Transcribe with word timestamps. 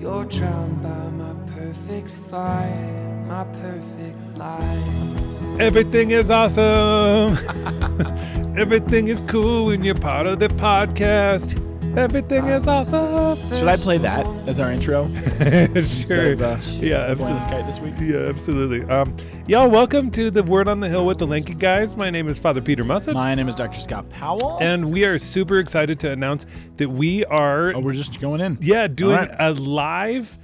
You're 0.00 0.24
drowned 0.24 0.80
by 0.82 1.10
my 1.10 1.34
perfect 1.54 2.10
fire, 2.10 3.24
my 3.28 3.44
perfect 3.44 4.38
life. 4.38 5.60
Everything 5.60 6.10
is 6.12 6.30
awesome. 6.30 7.36
Everything 8.56 9.08
is 9.08 9.20
cool 9.28 9.66
when 9.66 9.84
you're 9.84 9.94
part 9.94 10.26
of 10.26 10.38
the 10.38 10.48
podcast. 10.48 11.69
Everything 11.96 12.46
is 12.46 12.66
awesome. 12.68 13.36
Should 13.56 13.66
I 13.66 13.76
play 13.76 13.98
that 13.98 14.24
as 14.48 14.60
our 14.60 14.70
intro? 14.70 15.12
sure. 15.82 16.32
of, 16.34 16.42
uh, 16.42 16.56
yeah, 16.78 17.12
Boy 17.14 17.26
in 17.26 17.34
the 17.34 17.40
absolutely. 17.40 17.62
This 17.66 17.80
week? 17.80 17.94
Yeah, 18.00 18.28
absolutely. 18.28 18.82
Um, 18.84 19.14
y'all, 19.48 19.68
welcome 19.68 20.10
to 20.12 20.30
the 20.30 20.44
Word 20.44 20.68
on 20.68 20.78
the 20.78 20.88
Hill 20.88 21.04
with 21.04 21.18
the 21.18 21.26
Lanky 21.26 21.54
Guys. 21.54 21.96
My 21.96 22.08
name 22.08 22.28
is 22.28 22.38
Father 22.38 22.60
Peter 22.60 22.84
Mussett. 22.84 23.14
My 23.14 23.34
name 23.34 23.48
is 23.48 23.56
Dr. 23.56 23.80
Scott 23.80 24.08
Powell. 24.08 24.58
and 24.60 24.92
we 24.92 25.04
are 25.04 25.18
super 25.18 25.58
excited 25.58 25.98
to 26.00 26.10
announce 26.12 26.46
that 26.76 26.88
we 26.88 27.24
are, 27.24 27.74
oh, 27.74 27.80
we're 27.80 27.92
just 27.92 28.20
going 28.20 28.40
in. 28.40 28.56
yeah, 28.60 28.86
doing 28.86 29.18
All 29.18 29.26
right. 29.26 29.36
a 29.40 29.52
live, 29.54 30.38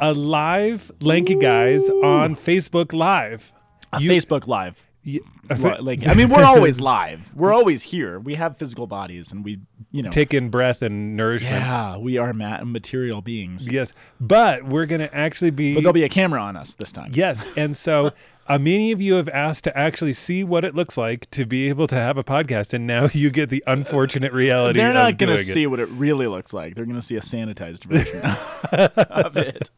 a 0.00 0.12
live 0.12 0.92
Lanky 1.00 1.34
Guys 1.34 1.88
on 1.88 2.36
Facebook 2.36 2.92
Live. 2.92 3.52
A 3.94 4.00
You- 4.02 4.10
Facebook 4.10 4.46
Live. 4.46 4.86
Y- 5.06 5.18
a 5.48 5.54
Li- 5.54 5.60
fa- 5.60 5.78
Like, 5.82 6.06
I 6.06 6.14
mean, 6.14 6.28
we're 6.28 6.44
always 6.44 6.80
live. 6.96 7.34
We're 7.34 7.52
always 7.54 7.82
here. 7.84 8.18
We 8.20 8.34
have 8.34 8.58
physical 8.58 8.86
bodies, 8.86 9.32
and 9.32 9.42
we, 9.44 9.60
you 9.90 10.02
know, 10.02 10.10
take 10.10 10.34
in 10.34 10.50
breath 10.50 10.82
and 10.82 11.16
nourishment. 11.16 11.54
yeah, 11.54 11.96
we 11.96 12.18
are 12.18 12.32
ma- 12.34 12.62
material 12.64 13.22
beings. 13.22 13.66
Yes, 13.70 13.92
but 14.20 14.64
we're 14.64 14.86
going 14.86 15.00
to 15.00 15.14
actually 15.14 15.50
be. 15.52 15.74
But 15.74 15.80
there'll 15.82 15.94
be 15.94 16.04
a 16.04 16.08
camera 16.10 16.40
on 16.42 16.56
us 16.56 16.74
this 16.74 16.92
time. 16.92 17.12
Yes, 17.14 17.42
and 17.56 17.74
so 17.76 18.12
uh, 18.46 18.58
many 18.58 18.92
of 18.92 19.00
you 19.00 19.14
have 19.14 19.28
asked 19.30 19.64
to 19.64 19.76
actually 19.76 20.12
see 20.12 20.44
what 20.44 20.64
it 20.66 20.74
looks 20.74 20.98
like 20.98 21.30
to 21.30 21.46
be 21.46 21.68
able 21.70 21.86
to 21.86 21.94
have 21.94 22.18
a 22.18 22.24
podcast, 22.24 22.74
and 22.74 22.86
now 22.86 23.08
you 23.12 23.30
get 23.30 23.48
the 23.48 23.64
unfortunate 23.66 24.34
reality. 24.34 24.80
They're 24.80 24.92
not 24.92 25.16
going 25.16 25.30
to 25.30 25.36
doing 25.36 25.48
it. 25.48 25.52
see 25.52 25.66
what 25.66 25.80
it 25.80 25.88
really 25.88 26.26
looks 26.26 26.52
like. 26.52 26.74
They're 26.74 26.84
going 26.84 26.96
to 26.96 27.02
see 27.02 27.16
a 27.16 27.20
sanitized 27.20 27.84
version 27.84 28.20
of 29.10 29.36
it. 29.38 29.70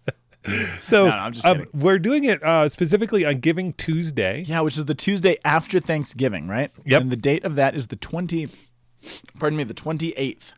So 0.82 1.06
No, 1.08 1.30
no, 1.44 1.50
um, 1.50 1.66
we're 1.72 1.98
doing 1.98 2.24
it 2.24 2.42
uh, 2.42 2.68
specifically 2.68 3.24
on 3.24 3.36
Giving 3.40 3.72
Tuesday. 3.74 4.42
Yeah, 4.46 4.60
which 4.60 4.76
is 4.76 4.86
the 4.86 4.94
Tuesday 4.94 5.36
after 5.44 5.78
Thanksgiving, 5.80 6.48
right? 6.48 6.70
Yep. 6.84 7.00
And 7.02 7.10
the 7.12 7.16
date 7.16 7.44
of 7.44 7.54
that 7.56 7.74
is 7.74 7.86
the 7.88 7.96
20, 7.96 8.48
pardon 9.38 9.56
me, 9.56 9.64
the 9.64 9.74
28th. 9.74 10.52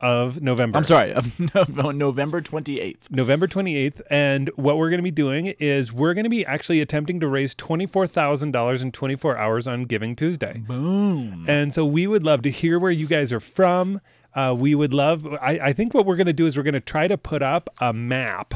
of 0.00 0.42
November. 0.42 0.76
I'm 0.76 0.84
sorry, 0.84 1.12
of 1.14 1.38
no- 1.54 1.90
November 1.92 2.42
28th. 2.42 3.10
November 3.10 3.46
28th. 3.46 4.02
And 4.10 4.50
what 4.56 4.76
we're 4.78 4.90
going 4.90 4.98
to 4.98 5.04
be 5.04 5.10
doing 5.12 5.46
is 5.60 5.92
we're 5.92 6.14
going 6.14 6.24
to 6.24 6.30
be 6.30 6.44
actually 6.44 6.80
attempting 6.80 7.20
to 7.20 7.28
raise 7.28 7.54
$24,000 7.54 8.82
in 8.82 8.92
24 8.92 9.38
hours 9.38 9.66
on 9.66 9.84
Giving 9.84 10.16
Tuesday. 10.16 10.62
Boom. 10.66 11.44
And 11.48 11.72
so 11.72 11.84
we 11.86 12.06
would 12.06 12.24
love 12.24 12.42
to 12.42 12.50
hear 12.50 12.78
where 12.78 12.90
you 12.90 13.06
guys 13.06 13.32
are 13.32 13.40
from. 13.40 14.00
Uh, 14.34 14.54
we 14.58 14.74
would 14.74 14.92
love, 14.92 15.24
I, 15.40 15.60
I 15.62 15.72
think 15.72 15.94
what 15.94 16.04
we're 16.04 16.16
going 16.16 16.26
to 16.26 16.32
do 16.32 16.46
is 16.46 16.56
we're 16.56 16.64
going 16.64 16.74
to 16.74 16.80
try 16.80 17.06
to 17.06 17.16
put 17.16 17.40
up 17.40 17.70
a 17.80 17.92
map 17.92 18.54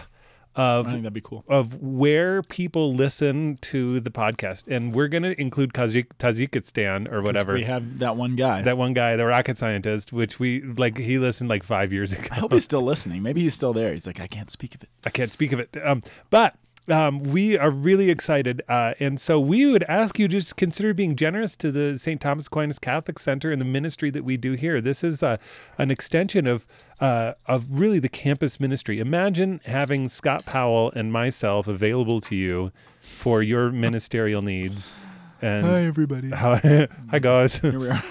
I 0.57 0.75
of 0.75 0.87
think 0.87 1.03
that'd 1.03 1.13
be 1.13 1.21
cool. 1.21 1.45
of 1.49 1.81
where 1.81 2.43
people 2.43 2.93
listen 2.95 3.59
to 3.63 4.01
the 4.01 4.11
podcast, 4.11 4.67
and 4.67 4.93
we're 4.93 5.09
going 5.09 5.23
to 5.23 5.41
include 5.41 5.73
Tajik- 5.73 6.13
Tajikistan 6.19 7.11
or 7.13 7.23
whatever. 7.23 7.55
We 7.55 7.65
have 7.65 8.01
that 8.01 8.17
one 8.17 8.35
guy. 8.37 8.63
that 8.63 8.77
one 8.77 8.93
guy, 8.93 9.17
the 9.17 9.27
rocket 9.27 9.59
scientist, 9.59 10.13
which 10.13 10.41
we 10.41 10.63
like, 10.63 10.99
he 10.99 11.19
listened 11.19 11.49
like 11.49 11.63
five 11.63 11.93
years 11.93 12.13
ago. 12.13 12.25
I 12.31 12.37
hope 12.37 12.53
he's 12.53 12.65
still 12.65 12.83
listening. 12.83 13.23
Maybe 13.23 13.43
he's 13.43 13.55
still 13.55 13.73
there. 13.73 13.93
He's 13.93 14.07
like, 14.07 14.21
I 14.21 14.27
can't 14.27 14.51
speak 14.51 14.75
of 14.75 14.83
it. 14.83 14.89
I 15.05 15.11
can't 15.11 15.33
speak 15.33 15.53
of 15.53 15.61
it. 15.61 15.77
Um, 15.83 16.03
but 16.31 16.57
um, 16.91 17.23
we 17.23 17.59
are 17.59 17.71
really 17.71 18.11
excited. 18.11 18.63
Uh, 18.69 18.95
and 19.01 19.21
so 19.21 19.39
we 19.39 19.67
would 19.67 19.83
ask 19.85 20.19
you 20.19 20.29
just 20.29 20.57
consider 20.57 20.95
being 20.95 21.17
generous 21.17 21.57
to 21.57 21.71
the 21.71 21.99
St. 21.99 22.21
Thomas 22.21 22.47
Aquinas 22.47 22.79
Catholic 22.79 23.19
Center 23.19 23.51
and 23.51 23.61
the 23.61 23.65
ministry 23.65 24.11
that 24.11 24.25
we 24.25 24.37
do 24.37 24.53
here. 24.53 24.81
This 24.81 25.05
is 25.05 25.23
uh, 25.23 25.37
an 25.77 25.91
extension 25.91 26.47
of. 26.47 26.67
Uh, 27.01 27.33
of 27.47 27.79
really 27.79 28.01
the 28.01 28.09
campus 28.09 28.59
ministry. 28.59 28.99
Imagine 28.99 29.61
having 29.65 30.09
Scott 30.09 30.45
Powell 30.45 30.91
and 30.97 31.13
myself 31.13 31.69
available 31.69 32.21
to 32.23 32.35
you 32.35 32.73
for 32.99 33.41
your 33.41 33.71
ministerial 33.71 34.43
needs. 34.43 34.93
And 35.41 35.65
hi, 35.65 35.85
everybody. 35.85 36.31
Hi, 36.31 36.89
hi 37.11 37.19
guys. 37.21 37.59
Here 37.59 37.79
we 37.79 37.89
are. 37.91 38.03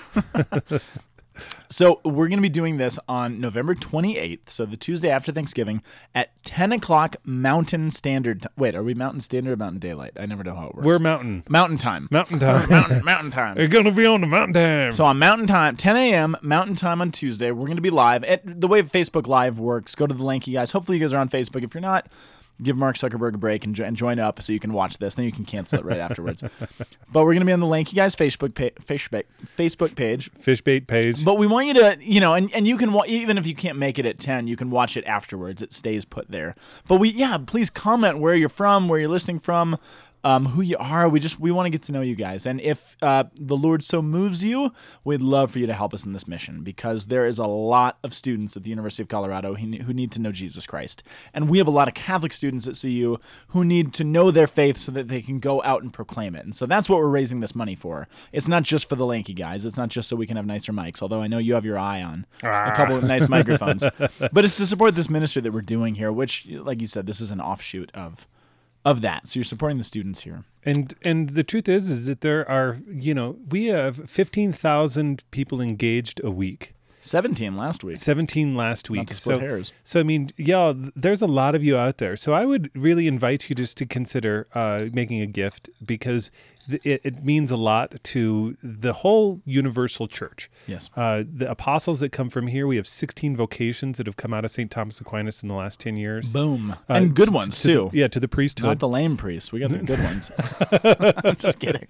so 1.69 1.99
we're 2.03 2.27
going 2.27 2.37
to 2.37 2.41
be 2.41 2.49
doing 2.49 2.77
this 2.77 2.97
on 3.07 3.39
November 3.39 3.75
28th, 3.75 4.49
so 4.49 4.65
the 4.65 4.77
Tuesday 4.77 5.09
after 5.09 5.31
Thanksgiving 5.31 5.81
at 6.15 6.29
10 6.45 6.71
o'clock 6.71 7.17
Mountain 7.23 7.91
Standard. 7.91 8.43
T- 8.43 8.49
Wait, 8.57 8.75
are 8.75 8.83
we 8.83 8.93
Mountain 8.93 9.21
Standard 9.21 9.51
or 9.53 9.57
Mountain 9.57 9.79
Daylight? 9.79 10.13
I 10.19 10.25
never 10.25 10.43
know 10.43 10.55
how 10.55 10.67
it 10.67 10.75
works. 10.75 10.85
We're 10.85 10.99
mountain. 10.99 11.43
Mountain 11.49 11.77
Time. 11.77 12.07
Mountain 12.11 12.39
time. 12.39 12.69
Mountain, 12.69 13.05
mountain 13.05 13.31
Time. 13.31 13.55
We're 13.57 13.67
gonna 13.67 13.91
be 13.91 14.05
on 14.05 14.21
the 14.21 14.27
mountain 14.27 14.53
time. 14.53 14.91
So 14.91 15.05
on 15.05 15.19
Mountain 15.19 15.47
Time, 15.47 15.75
10 15.75 15.97
a.m. 15.97 16.37
Mountain 16.41 16.75
Time 16.75 17.01
on 17.01 17.11
Tuesday, 17.11 17.51
we're 17.51 17.65
going 17.65 17.77
to 17.77 17.81
be 17.81 17.89
live. 17.89 18.23
At 18.23 18.61
the 18.61 18.67
way 18.67 18.81
Facebook 18.81 19.27
Live 19.27 19.59
works, 19.59 19.95
go 19.95 20.07
to 20.07 20.13
the 20.13 20.23
Lanky 20.23 20.53
guys. 20.53 20.71
Hopefully, 20.71 20.97
you 20.97 21.03
guys 21.03 21.13
are 21.13 21.17
on 21.19 21.29
Facebook. 21.29 21.63
If 21.63 21.73
you're 21.73 21.81
not, 21.81 22.07
give 22.62 22.75
Mark 22.75 22.95
Zuckerberg 22.95 23.35
a 23.35 23.38
break 23.38 23.66
and, 23.66 23.75
jo- 23.75 23.84
and 23.85 23.95
join 23.95 24.19
up 24.19 24.41
so 24.41 24.51
you 24.53 24.59
can 24.59 24.73
watch 24.73 24.97
this. 24.97 25.16
Then 25.16 25.25
you 25.25 25.31
can 25.31 25.45
cancel 25.45 25.79
it 25.79 25.85
right 25.85 26.00
afterwards. 26.00 26.44
But 27.13 27.23
we're 27.23 27.34
going 27.34 27.40
to 27.40 27.45
be 27.45 27.53
on 27.53 27.62
the 27.62 27.68
Lanky 27.68 27.95
guys 27.95 28.16
Facebook 28.16 28.53
pa- 28.53 28.79
Facebook 28.84 29.23
Facebook 29.57 29.95
page. 29.95 30.29
Fishbait 30.34 30.88
page. 30.88 31.23
But 31.23 31.35
we 31.38 31.47
want 31.47 31.67
you 31.67 31.73
to, 31.75 31.97
you 32.01 32.19
know, 32.19 32.34
and, 32.34 32.53
and 32.53 32.67
you 32.67 32.78
can 32.78 32.91
wa- 32.91 33.06
even 33.07 33.38
if 33.38 33.47
you 33.47 33.56
can't 33.56 33.78
make 33.78 33.97
it 33.97 34.06
at 34.06 34.19
10, 34.19 34.47
you 34.47 34.56
can 34.57 34.69
watch 34.69 34.97
it 34.97 35.06
afterwards. 35.06 35.62
It 35.62 35.72
stays 35.72 36.03
put 36.03 36.29
there. 36.29 36.53
But 36.88 36.96
we, 36.97 37.09
yeah, 37.09 37.38
please 37.38 37.69
comment 37.69 38.19
where 38.19 38.35
you're 38.35 38.50
from, 38.50 38.88
where 38.90 39.00
you're 39.00 39.09
listening 39.09 39.40
from, 39.40 39.78
um, 40.23 40.47
who 40.47 40.61
you 40.61 40.78
are. 40.78 41.07
We 41.07 41.19
just 41.19 41.39
we 41.39 41.51
want 41.51 41.66
to 41.66 41.69
get 41.69 41.83
to 41.83 41.91
know 41.91 42.01
you 42.01 42.16
guys. 42.16 42.45
And 42.45 42.59
if 42.61 42.97
uh, 43.01 43.25
the 43.35 43.55
Lord 43.55 43.83
so 43.83 44.01
moves 44.01 44.44
you, 44.44 44.72
we'd 45.03 45.22
love 45.22 45.51
for 45.51 45.59
you 45.59 45.67
to 45.67 45.73
help 45.73 45.94
us 45.94 46.05
in 46.05 46.13
this 46.13 46.28
mission 46.28 46.63
because 46.63 47.07
there 47.07 47.25
is 47.25 47.38
a 47.38 47.45
lot 47.45 47.97
of 48.03 48.13
students 48.13 48.57
at 48.57 48.63
the 48.63 48.69
University 48.69 49.03
of 49.03 49.09
Colorado 49.09 49.55
who, 49.55 49.78
who 49.78 49.94
need 49.94 50.11
to 50.13 50.22
know 50.22 50.31
Jesus 50.31 50.66
Christ, 50.66 51.03
and 51.33 51.50
we 51.50 51.57
have 51.57 51.67
a 51.67 51.72
lot 51.72 51.88
of 51.88 51.94
Catholic 51.94 52.33
students 52.33 52.67
at 52.67 52.79
CU 52.79 53.17
who 53.50 53.63
need 53.63 53.94
to 53.94 54.03
know 54.03 54.31
their 54.31 54.47
faith 54.47 54.78
so 54.78 54.91
that 54.91 55.07
they 55.07 55.22
can 55.22 55.39
go 55.39 55.61
out 55.63 55.83
and 55.83 55.94
proclaim 55.94 56.35
it. 56.35 56.45
And 56.45 56.55
so 56.55 56.66
that's 56.66 56.89
what 56.89 56.99
we're 56.99 57.07
raising 57.07 57.39
this 57.39 57.55
money 57.55 57.75
for. 57.75 58.07
It's 58.31 58.47
not 58.47 58.63
just 58.63 58.89
for 58.89 58.95
the 58.95 59.05
lanky 59.05 59.34
guys. 59.34 59.66
It's 59.66 59.78
not 59.78 59.89
just 59.89 60.09
so 60.09 60.16
we 60.16 60.28
can 60.28 60.38
have 60.38 60.45
nicer 60.45 60.73
mics. 60.73 61.01
Although 61.01 61.22
I 61.22 61.28
know 61.28 61.38
you 61.38 61.53
have 61.53 61.66
your 61.66 61.79
eye 61.79 62.01
on 62.01 62.25
a 62.44 62.73
couple 62.75 62.95
of 62.95 63.03
nice 63.03 63.29
microphones, 63.29 63.84
but 63.99 64.45
it's 64.45 64.57
to 64.57 64.66
support 64.66 64.95
this 64.95 65.09
ministry 65.09 65.41
that 65.41 65.53
we're 65.53 65.61
doing 65.61 65.95
here. 65.95 66.11
Which, 66.11 66.47
like 66.47 66.81
you 66.81 66.88
said, 66.88 67.05
this 67.05 67.22
is 67.22 67.31
an 67.31 67.41
offshoot 67.41 67.91
of 67.94 68.28
of 68.87 69.01
that. 69.01 69.27
So 69.27 69.37
you're 69.37 69.43
supporting 69.43 69.77
the 69.77 69.83
students 69.83 70.21
here. 70.21 70.45
And 70.63 70.93
and 71.03 71.31
the 71.31 71.43
truth 71.43 71.67
is 71.67 71.89
is 71.89 72.05
that 72.05 72.21
there 72.21 72.49
are, 72.49 72.77
you 72.89 73.13
know, 73.13 73.37
we 73.49 73.65
have 73.65 74.09
15,000 74.09 75.23
people 75.29 75.59
engaged 75.59 76.21
a 76.23 76.31
week. 76.31 76.73
17 77.07 77.56
last 77.57 77.84
week. 77.84 77.97
17 77.97 78.56
last 78.56 78.90
week. 78.90 79.13
so 79.13 79.40
hairs. 79.40 79.72
so 79.84 80.00
I 80.00 80.03
mean, 80.03 80.29
yeah, 80.38 80.73
there's 80.95 81.22
a 81.22 81.28
lot 81.28 81.56
of 81.56 81.63
you 81.63 81.78
out 81.78 81.97
there. 81.97 82.16
So 82.16 82.34
I 82.34 82.45
would 82.45 82.69
really 82.75 83.07
invite 83.07 83.50
you 83.50 83.56
just 83.56 83.78
to 83.78 83.85
consider 83.85 84.47
uh, 84.53 84.85
making 84.94 85.22
a 85.22 85.25
gift 85.25 85.69
because 85.85 86.31
th- 86.69 86.85
it, 86.85 87.01
it 87.03 87.23
means 87.23 87.51
a 87.51 87.57
lot 87.57 87.96
to 88.03 88.57
the 88.63 88.94
whole 88.94 89.41
universal 89.46 90.07
church. 90.07 90.50
Yes. 90.67 90.90
Uh, 90.96 91.23
the 91.31 91.50
apostles 91.50 92.00
that 92.01 92.12
come 92.12 92.29
from 92.29 92.47
here, 92.47 92.67
we 92.67 92.75
have 92.78 92.88
16 92.88 93.35
vocations 93.35 93.97
that 93.97 94.07
have 94.07 94.17
come 94.17 94.34
out 94.34 94.46
of 94.46 94.51
St. 94.51 94.69
Thomas 94.69 95.00
Aquinas 95.01 95.41
in 95.41 95.50
the 95.50 95.56
last 95.56 95.79
10 95.79 95.97
years. 95.97 96.34
Boom. 96.34 96.72
Uh, 96.90 96.94
and 96.94 97.16
good 97.16 97.29
ones 97.29 97.62
to 97.62 97.67
the- 97.67 97.73
too. 97.73 97.90
yeah, 97.94 98.07
to 98.07 98.19
the 98.19 98.28
priesthood. 98.28 98.67
Not 98.67 98.79
the 98.79 98.88
lame 98.88 99.17
priests. 99.17 99.51
We 99.51 99.59
got 99.62 99.69
the 99.72 99.79
good 99.79 100.00
ones. 100.03 100.31
I'm 101.23 101.35
just 101.38 101.59
kidding. 101.59 101.88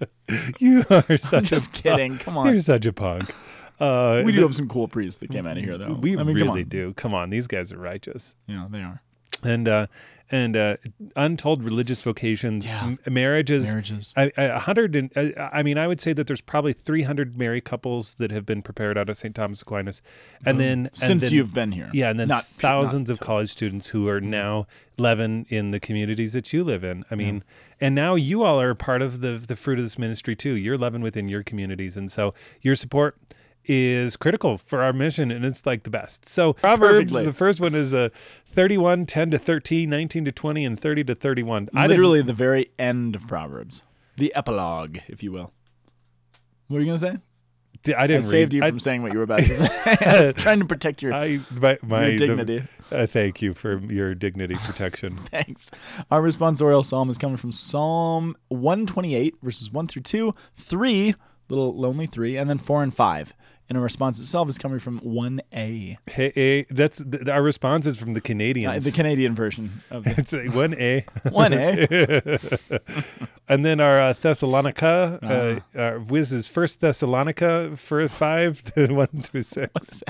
you 0.58 0.84
are 0.90 1.16
such 1.18 1.44
Just 1.44 1.66
a 1.68 1.70
punk. 1.70 1.82
kidding. 1.82 2.18
Come 2.18 2.38
on. 2.38 2.48
You're 2.50 2.60
such 2.60 2.86
a 2.86 2.92
punk. 2.92 3.34
Uh, 3.80 4.22
We 4.24 4.32
do 4.32 4.42
have 4.42 4.54
some 4.54 4.68
cool 4.68 4.88
priests 4.88 5.18
that 5.20 5.30
came 5.30 5.46
out 5.46 5.56
of 5.58 5.64
here, 5.64 5.78
though. 5.78 5.92
we 5.94 6.16
I 6.18 6.22
mean, 6.22 6.34
really 6.36 6.62
come 6.62 6.68
do. 6.68 6.92
Come 6.94 7.14
on, 7.14 7.30
these 7.30 7.46
guys 7.46 7.72
are 7.72 7.78
righteous. 7.78 8.34
Yeah, 8.46 8.66
they 8.70 8.82
are. 8.82 9.02
And 9.44 9.68
uh, 9.68 9.86
and 10.30 10.56
uh, 10.56 10.76
untold 11.16 11.62
religious 11.62 12.02
vocations, 12.02 12.66
Yeah. 12.66 12.82
m- 12.84 12.98
marriages. 13.08 13.66
Marriages. 13.68 14.12
I, 14.16 14.30
hundred 14.58 14.96
and 14.96 15.12
I 15.38 15.62
mean, 15.62 15.78
I 15.78 15.86
would 15.86 16.00
say 16.00 16.12
that 16.12 16.26
there's 16.26 16.40
probably 16.40 16.72
300 16.72 17.38
married 17.38 17.64
couples 17.64 18.16
that 18.16 18.30
have 18.32 18.44
been 18.44 18.60
prepared 18.62 18.98
out 18.98 19.08
of 19.08 19.16
St. 19.16 19.34
Thomas 19.34 19.62
Aquinas, 19.62 20.02
and 20.44 20.58
then 20.58 20.86
and 20.86 20.90
Since 20.96 21.22
then- 21.22 21.32
you've 21.32 21.54
been 21.54 21.70
here. 21.72 21.88
yeah, 21.94 22.10
and 22.10 22.18
then 22.18 22.28
Not- 22.28 22.46
thousands 22.46 23.08
not- 23.08 23.14
of 23.14 23.20
college 23.20 23.48
students 23.50 23.88
who 23.90 24.08
are 24.08 24.20
now 24.20 24.66
living 24.98 25.46
in 25.50 25.70
the 25.70 25.78
communities 25.80 26.32
that 26.32 26.52
you 26.52 26.64
live 26.64 26.82
in. 26.82 27.04
I 27.10 27.14
mean, 27.14 27.44
and 27.80 27.94
now 27.94 28.16
you 28.16 28.42
all 28.42 28.60
are 28.60 28.74
part 28.74 29.02
of 29.02 29.20
the 29.20 29.38
the 29.38 29.54
fruit 29.56 29.78
of 29.78 29.84
this 29.84 29.98
ministry 29.98 30.34
too. 30.34 30.54
You're 30.56 30.76
living 30.76 31.00
within 31.00 31.28
your 31.28 31.44
communities, 31.44 31.96
and 31.96 32.10
so 32.10 32.34
your 32.60 32.74
support 32.74 33.16
is 33.68 34.16
critical 34.16 34.56
for 34.58 34.82
our 34.82 34.92
mission 34.92 35.30
and 35.30 35.44
it's 35.44 35.66
like 35.66 35.82
the 35.84 35.90
best. 35.90 36.26
So 36.26 36.54
Proverbs, 36.54 37.12
Perfectly. 37.12 37.24
the 37.26 37.32
first 37.32 37.60
one 37.60 37.74
is 37.74 37.92
uh, 37.94 38.08
31, 38.46 39.06
10 39.06 39.30
to 39.32 39.38
13, 39.38 39.88
19 39.90 40.24
to 40.24 40.32
20, 40.32 40.64
and 40.64 40.80
30 40.80 41.04
to 41.04 41.14
31. 41.14 41.68
I 41.74 41.86
Literally 41.86 42.22
the 42.22 42.32
very 42.32 42.70
end 42.78 43.14
of 43.14 43.26
Proverbs. 43.28 43.82
The 44.16 44.34
epilogue, 44.34 44.98
if 45.06 45.22
you 45.22 45.30
will. 45.32 45.52
What 46.68 46.76
were 46.76 46.80
you 46.80 46.86
going 46.86 46.98
to 46.98 47.06
say? 47.12 47.18
I 47.96 48.02
I 48.04 48.06
didn't 48.08 48.22
saved 48.24 48.52
read. 48.52 48.64
you 48.64 48.68
from 48.68 48.80
saying 48.80 49.02
what 49.02 49.12
you 49.12 49.18
were 49.18 49.24
about 49.24 49.38
to 49.38 49.56
say. 49.56 49.68
I 50.00 50.20
was 50.24 50.34
trying 50.36 50.58
to 50.58 50.64
protect 50.64 51.00
your, 51.02 51.12
I, 51.14 51.24
I 51.24 51.40
my, 51.60 51.78
my 51.86 52.06
your 52.08 52.18
the- 52.18 52.26
dignity. 52.26 52.62
uh, 52.90 53.06
thank 53.06 53.40
you 53.40 53.54
for 53.54 53.78
your 53.78 54.14
dignity 54.16 54.56
protection. 54.56 55.16
Thanks. 55.30 55.70
Our 56.10 56.20
responsorial 56.20 56.84
psalm 56.84 57.08
is 57.08 57.18
coming 57.18 57.36
from 57.36 57.52
Psalm 57.52 58.34
128, 58.48 59.36
verses 59.42 59.70
1 59.70 59.86
through 59.86 60.02
2, 60.02 60.34
3, 60.56 61.14
little 61.48 61.74
lonely 61.74 62.06
three, 62.06 62.36
and 62.36 62.50
then 62.50 62.58
four 62.58 62.82
and 62.82 62.94
five. 62.94 63.32
And 63.68 63.76
a 63.76 63.80
response 63.82 64.18
itself 64.18 64.48
is 64.48 64.56
coming 64.56 64.78
from 64.78 64.98
one 65.00 65.42
A, 65.52 65.98
Hey, 66.06 66.32
eh, 66.34 66.64
that's 66.70 67.02
th- 67.04 67.28
our 67.28 67.42
response 67.42 67.86
is 67.86 67.98
from 67.98 68.14
the 68.14 68.20
Canadians. 68.22 68.82
the 68.84 68.92
Canadian 68.92 69.34
version 69.34 69.82
of 69.90 70.04
the 70.04 70.14
it's 70.16 70.32
a 70.32 70.48
one 70.48 70.74
A. 70.78 71.04
one 71.30 71.52
A. 71.52 72.78
And 73.50 73.64
then 73.64 73.80
our 73.80 73.98
uh, 74.00 74.12
Thessalonica, 74.20 75.62
uh, 75.74 75.78
uh, 75.78 76.00
Wiz 76.06 76.32
is 76.32 76.48
First 76.48 76.80
Thessalonica 76.80 77.76
for 77.76 78.06
five, 78.08 78.62
one 78.76 79.06
through 79.22 79.42
six. 79.42 79.70
What's? 79.72 80.02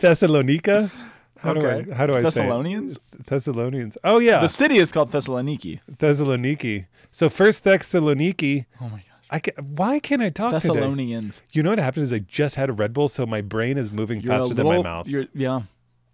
Thessalonica. 0.00 0.90
How 1.38 1.52
Okay. 1.52 1.84
do 1.84 1.92
I 1.92 1.94
how 1.94 2.06
do 2.06 2.14
I 2.16 2.22
Thessalonians? 2.22 2.94
say 2.94 3.00
it? 3.18 3.26
Thessalonians? 3.26 3.98
Oh 4.04 4.18
yeah, 4.20 4.38
The 4.40 4.46
city 4.48 4.76
is 4.78 4.92
called 4.92 5.10
Thessaloniki. 5.10 5.80
Thessaloniki. 5.98 6.86
So 7.10 7.28
First 7.28 7.64
Thessaloniki. 7.64 8.66
Oh 8.80 8.84
my 8.88 8.98
gosh. 8.98 9.06
I 9.32 9.38
can, 9.40 9.54
why 9.64 9.98
can't 9.98 10.20
I 10.22 10.28
talk 10.28 10.52
today? 10.52 10.74
Thessalonians. 10.74 11.40
You 11.52 11.62
know 11.62 11.70
what 11.70 11.78
happened 11.78 12.04
is 12.04 12.12
I 12.12 12.18
just 12.20 12.54
had 12.56 12.68
a 12.68 12.72
Red 12.72 12.92
Bull, 12.92 13.08
so 13.08 13.24
my 13.26 13.40
brain 13.40 13.78
is 13.78 13.90
moving 13.90 14.20
You're 14.20 14.38
faster 14.38 14.54
than 14.54 14.66
my 14.66 14.82
mouth. 14.82 15.08
You're, 15.08 15.24
yeah, 15.34 15.62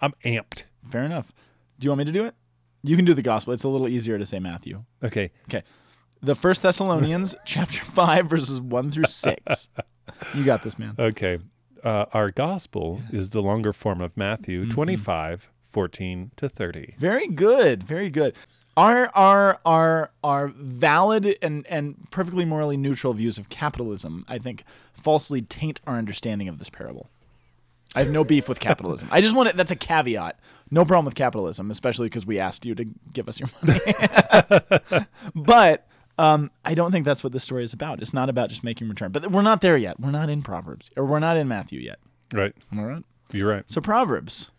I'm 0.00 0.12
amped. 0.25 0.65
fair 0.88 1.03
enough. 1.05 1.32
Do 1.79 1.85
you 1.85 1.91
want 1.91 1.99
me 1.99 2.05
to 2.06 2.12
do 2.12 2.25
it? 2.25 2.35
You 2.85 2.94
can 2.97 3.05
do 3.05 3.12
the 3.15 3.23
gospel. 3.23 3.53
It's 3.53 3.65
a 3.65 3.69
little 3.69 3.88
easier 3.88 4.19
to 4.19 4.25
say 4.25 4.38
Matthew. 4.38 4.85
Okay. 5.03 5.32
Okay. 5.49 5.65
The 6.23 6.35
First 6.37 6.62
Thessalonians, 6.62 7.35
chapter 7.44 7.85
five, 7.85 8.26
verses 8.31 8.61
one 8.61 8.91
through 8.91 9.05
six. 9.05 9.69
You 10.35 10.43
got 10.43 10.62
this, 10.62 10.79
man. 10.79 10.94
Okay. 10.99 11.38
Uh, 11.85 12.06
our 12.12 12.31
gospel 12.31 13.03
is 13.12 13.31
the 13.31 13.43
longer 13.43 13.73
form 13.75 14.00
of 14.00 14.17
Matthew 14.17 14.62
Mm-hmm. 14.62 14.70
25, 14.70 15.50
14 15.65 16.31
to 16.37 16.49
30. 16.49 16.94
Very 16.99 17.29
good. 17.29 17.82
Very 17.85 18.09
good. 18.11 18.35
Our 18.78 19.10
our 19.12 19.58
our 19.66 20.12
our 20.22 20.48
valid 20.54 21.36
and 21.42 21.66
and 21.66 22.08
perfectly 22.12 22.44
morally 22.44 22.76
neutral 22.76 23.12
views 23.12 23.36
of 23.36 23.48
capitalism, 23.48 24.25
I 24.28 24.38
think, 24.38 24.62
falsely 24.92 25.42
taint 25.42 25.80
our 25.84 25.96
understanding 25.96 26.48
of 26.48 26.58
this 26.58 26.70
parable. 26.70 27.10
I 27.96 28.04
have 28.04 28.12
no 28.12 28.22
beef 28.22 28.48
with 28.48 28.60
capitalism. 28.60 29.08
I 29.10 29.20
just 29.20 29.34
want 29.34 29.50
to, 29.50 29.56
that's 29.56 29.72
a 29.72 29.76
caveat. 29.76 30.38
No 30.70 30.84
problem 30.84 31.06
with 31.06 31.16
capitalism, 31.16 31.72
especially 31.72 32.06
because 32.06 32.25
we 32.25 32.38
asked 32.38 32.64
you 32.64 32.76
to 32.76 32.84
give 33.12 33.28
us 33.28 33.40
your 33.40 33.48
money. 33.62 35.06
but 35.34 35.88
um, 36.16 36.52
I 36.64 36.74
don't 36.74 36.92
think 36.92 37.04
that's 37.04 37.24
what 37.24 37.32
this 37.32 37.42
story 37.42 37.64
is 37.64 37.72
about. 37.72 38.00
It's 38.00 38.14
not 38.14 38.28
about 38.28 38.48
just 38.48 38.62
making 38.62 38.88
return. 38.88 39.10
But 39.10 39.32
we're 39.32 39.42
not 39.42 39.60
there 39.60 39.76
yet. 39.76 39.98
We're 39.98 40.12
not 40.12 40.31
in 40.31 40.42
Proverbs, 40.42 40.92
or 40.96 41.04
we're 41.04 41.19
not 41.19 41.36
in 41.36 41.48
Matthew 41.48 41.81
yet. 41.81 41.98
Right. 42.32 42.54
All 42.76 42.84
right. 42.84 43.02
You're 43.32 43.48
right. 43.48 43.64
So 43.66 43.81
Proverbs. 43.81 44.52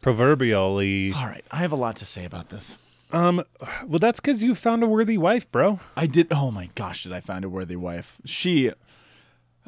Proverbially. 0.00 1.12
All 1.12 1.26
right. 1.26 1.44
I 1.50 1.56
have 1.56 1.72
a 1.72 1.76
lot 1.76 1.96
to 1.96 2.04
say 2.04 2.24
about 2.24 2.50
this. 2.50 2.76
Um, 3.14 3.44
well, 3.86 3.98
that's 4.00 4.20
because 4.20 4.42
you 4.42 4.54
found 4.54 4.82
a 4.82 4.86
worthy 4.86 5.16
wife, 5.16 5.50
bro. 5.52 5.78
I 5.96 6.06
did. 6.06 6.28
Oh 6.32 6.50
my 6.50 6.68
gosh, 6.74 7.04
did 7.04 7.12
I 7.12 7.20
find 7.20 7.44
a 7.44 7.48
worthy 7.48 7.76
wife? 7.76 8.18
She. 8.24 8.72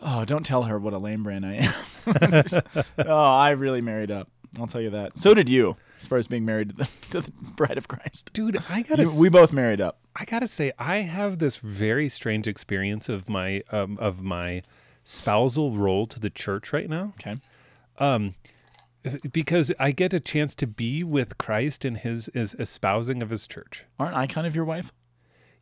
Oh, 0.02 0.24
don't 0.24 0.44
tell 0.44 0.64
her 0.64 0.78
what 0.78 0.92
a 0.92 0.98
lame 0.98 1.22
brand 1.22 1.46
I 1.46 1.54
am. 1.54 2.62
oh, 3.06 3.14
I 3.24 3.50
really 3.50 3.80
married 3.80 4.10
up. 4.10 4.28
I'll 4.58 4.66
tell 4.66 4.80
you 4.80 4.90
that. 4.90 5.16
So 5.18 5.32
did 5.32 5.48
you, 5.48 5.76
as 6.00 6.06
far 6.08 6.18
as 6.18 6.26
being 6.26 6.44
married 6.44 6.70
to 6.70 6.74
the, 6.76 6.84
to 7.10 7.20
the 7.20 7.32
bride 7.56 7.78
of 7.78 7.88
Christ. 7.88 8.32
Dude, 8.32 8.58
I 8.68 8.82
gotta. 8.82 9.04
You- 9.04 9.20
we 9.20 9.28
both 9.28 9.52
married 9.52 9.80
up. 9.80 9.98
I 10.16 10.24
gotta 10.24 10.48
say, 10.48 10.72
I 10.78 10.98
have 10.98 11.38
this 11.38 11.58
very 11.58 12.08
strange 12.08 12.48
experience 12.48 13.08
of 13.08 13.28
my 13.28 13.62
um, 13.70 13.96
of 13.98 14.22
my 14.22 14.62
spousal 15.04 15.72
role 15.72 16.06
to 16.06 16.18
the 16.18 16.30
church 16.30 16.72
right 16.72 16.88
now. 16.90 17.12
Okay. 17.20 17.36
Because 19.32 19.72
I 19.78 19.92
get 19.92 20.12
a 20.12 20.20
chance 20.20 20.54
to 20.56 20.66
be 20.66 21.02
with 21.04 21.38
Christ 21.38 21.84
in 21.84 21.96
his, 21.96 22.30
his 22.34 22.54
espousing 22.54 23.22
of 23.22 23.30
his 23.30 23.46
church. 23.46 23.84
Aren't 23.98 24.16
I 24.16 24.26
kind 24.26 24.46
of 24.46 24.54
your 24.54 24.64
wife? 24.64 24.92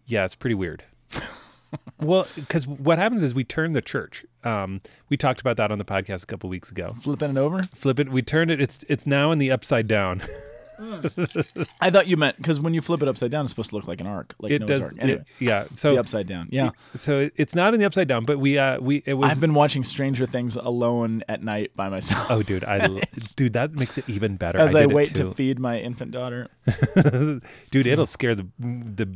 Yeah, 0.07 0.25
it's 0.25 0.35
pretty 0.35 0.55
weird. 0.55 0.85
well, 2.01 2.27
because 2.35 2.67
what 2.67 2.99
happens 2.99 3.23
is 3.23 3.35
we 3.35 3.45
turn 3.45 3.73
the 3.73 3.83
church. 3.83 4.25
Um, 4.43 4.81
we 5.09 5.17
talked 5.17 5.41
about 5.41 5.57
that 5.57 5.71
on 5.71 5.79
the 5.79 5.85
podcast 5.85 6.23
a 6.23 6.27
couple 6.27 6.51
weeks 6.51 6.71
ago. 6.71 6.95
Flipping 7.01 7.31
it 7.31 7.37
over? 7.37 7.63
Flip 7.75 7.99
it. 8.01 8.11
We 8.11 8.23
turn 8.23 8.51
it. 8.51 8.61
It's 8.61 8.85
it's 8.89 9.07
now 9.07 9.31
in 9.33 9.39
the 9.39 9.51
upside 9.51 9.87
down. 9.87 10.23
I 11.81 11.91
thought 11.91 12.07
you 12.07 12.17
meant 12.17 12.37
because 12.37 12.61
when 12.61 12.75
you 12.75 12.81
flip 12.81 13.03
it 13.03 13.09
upside 13.09 13.31
down, 13.31 13.43
it's 13.43 13.51
supposed 13.51 13.71
to 13.71 13.77
look 13.77 13.87
like 13.89 14.01
an 14.01 14.07
arc, 14.07 14.35
like 14.39 14.53
it 14.53 14.61
Noah's 14.61 14.69
does. 14.71 14.83
Ark. 14.85 14.95
Anyway, 14.99 15.21
it- 15.21 15.27
yeah. 15.39 15.65
the 15.65 15.77
So 15.77 15.97
upside 15.99 16.27
down. 16.27 16.49
Yeah. 16.51 16.71
so 16.95 17.21
it- 17.21 17.33
it's 17.37 17.55
not 17.55 17.75
in 17.75 17.81
the 17.81 17.87
upside 17.87 18.09
down, 18.09 18.25
but 18.25 18.39
we 18.39 18.59
uh 18.59 18.81
we 18.81 19.03
it 19.07 19.15
was. 19.15 19.31
I've 19.31 19.41
been 19.41 19.55
watching 19.55 19.85
Stranger 19.85 20.27
Things 20.27 20.57
alone 20.57 21.23
at 21.29 21.43
night 21.43 21.73
by 21.77 21.89
myself. 21.89 22.27
oh, 22.31 22.43
dude, 22.43 22.65
I 22.65 22.87
dude 23.37 23.53
that 23.55 23.73
makes 23.75 23.99
it 23.99 24.09
even 24.09 24.37
better. 24.37 24.59
as 24.59 24.75
I, 24.75 24.83
it 24.83 24.93
wait 24.93 25.15
to 25.17 25.33
feed 25.35 25.59
my 25.59 25.79
infant 25.79 26.11
daughter, 26.13 26.49
dude, 27.71 27.87
it'll 27.87 28.07
scare 28.07 28.35
the 28.35 28.47
the 28.59 29.09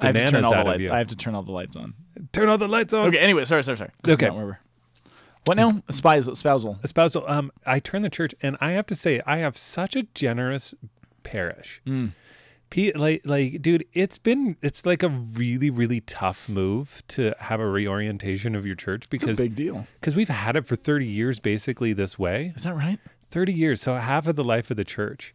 I 0.00 0.12
bananas 0.12 0.30
turn 0.32 0.44
all 0.44 0.50
the 0.52 0.56
out 0.56 0.60
of 0.62 0.66
lights. 0.72 0.84
you. 0.84 0.92
I 0.92 0.98
have 0.98 1.08
to 1.08 1.16
turn 1.16 1.34
all 1.34 1.42
the 1.42 1.52
lights 1.52 1.76
on. 1.76 1.94
Turn 2.32 2.48
all 2.48 2.58
the 2.58 2.68
lights 2.68 2.92
on. 2.92 3.08
Okay. 3.08 3.18
Anyway, 3.18 3.44
sorry, 3.44 3.62
sorry, 3.64 3.76
sorry. 3.76 3.90
This 4.02 4.12
is 4.12 4.18
Okay. 4.18 4.26
not 4.26 4.36
where 4.36 4.44
we're- 4.46 4.56
What 5.46 5.56
now? 5.56 5.82
Spousal. 5.90 6.34
Spousal. 6.34 6.78
espousal 6.82 7.24
um 7.28 7.50
i 7.66 7.78
turn 7.78 8.00
the 8.02 8.08
church 8.08 8.34
and 8.40 8.56
i 8.62 8.70
have 8.72 8.86
to 8.86 8.94
say 8.94 9.20
i 9.26 9.38
have 9.38 9.56
such 9.58 9.94
a 9.94 10.02
generous 10.14 10.74
parish 11.24 11.80
Mm. 11.86 12.12
P- 12.70 12.92
like 12.92 13.20
like 13.24 13.62
dude 13.62 13.84
it's 13.92 14.18
been 14.18 14.56
it's 14.60 14.84
like 14.84 15.02
a 15.02 15.08
really 15.08 15.70
really 15.70 16.00
tough 16.00 16.48
move 16.48 17.02
to 17.08 17.32
have 17.38 17.60
a 17.60 17.68
reorientation 17.68 18.54
of 18.56 18.66
your 18.66 18.74
church 18.74 19.04
It's 19.12 19.22
a 19.22 19.26
because 19.26 19.36
big 19.38 19.54
deal. 19.54 19.86
because 20.00 20.16
we've 20.16 20.28
had 20.28 20.56
it 20.56 20.66
for 20.66 20.74
30 20.76 21.06
years 21.06 21.38
basically 21.38 21.92
this 21.92 22.18
way 22.18 22.52
Is 22.56 22.64
that 22.64 22.74
right? 22.74 22.98
30 23.30 23.52
years 23.52 23.80
so 23.80 23.94
half 23.96 24.26
of 24.26 24.34
the 24.36 24.44
life 24.44 24.70
of 24.72 24.76
the 24.76 24.84
church 24.84 25.34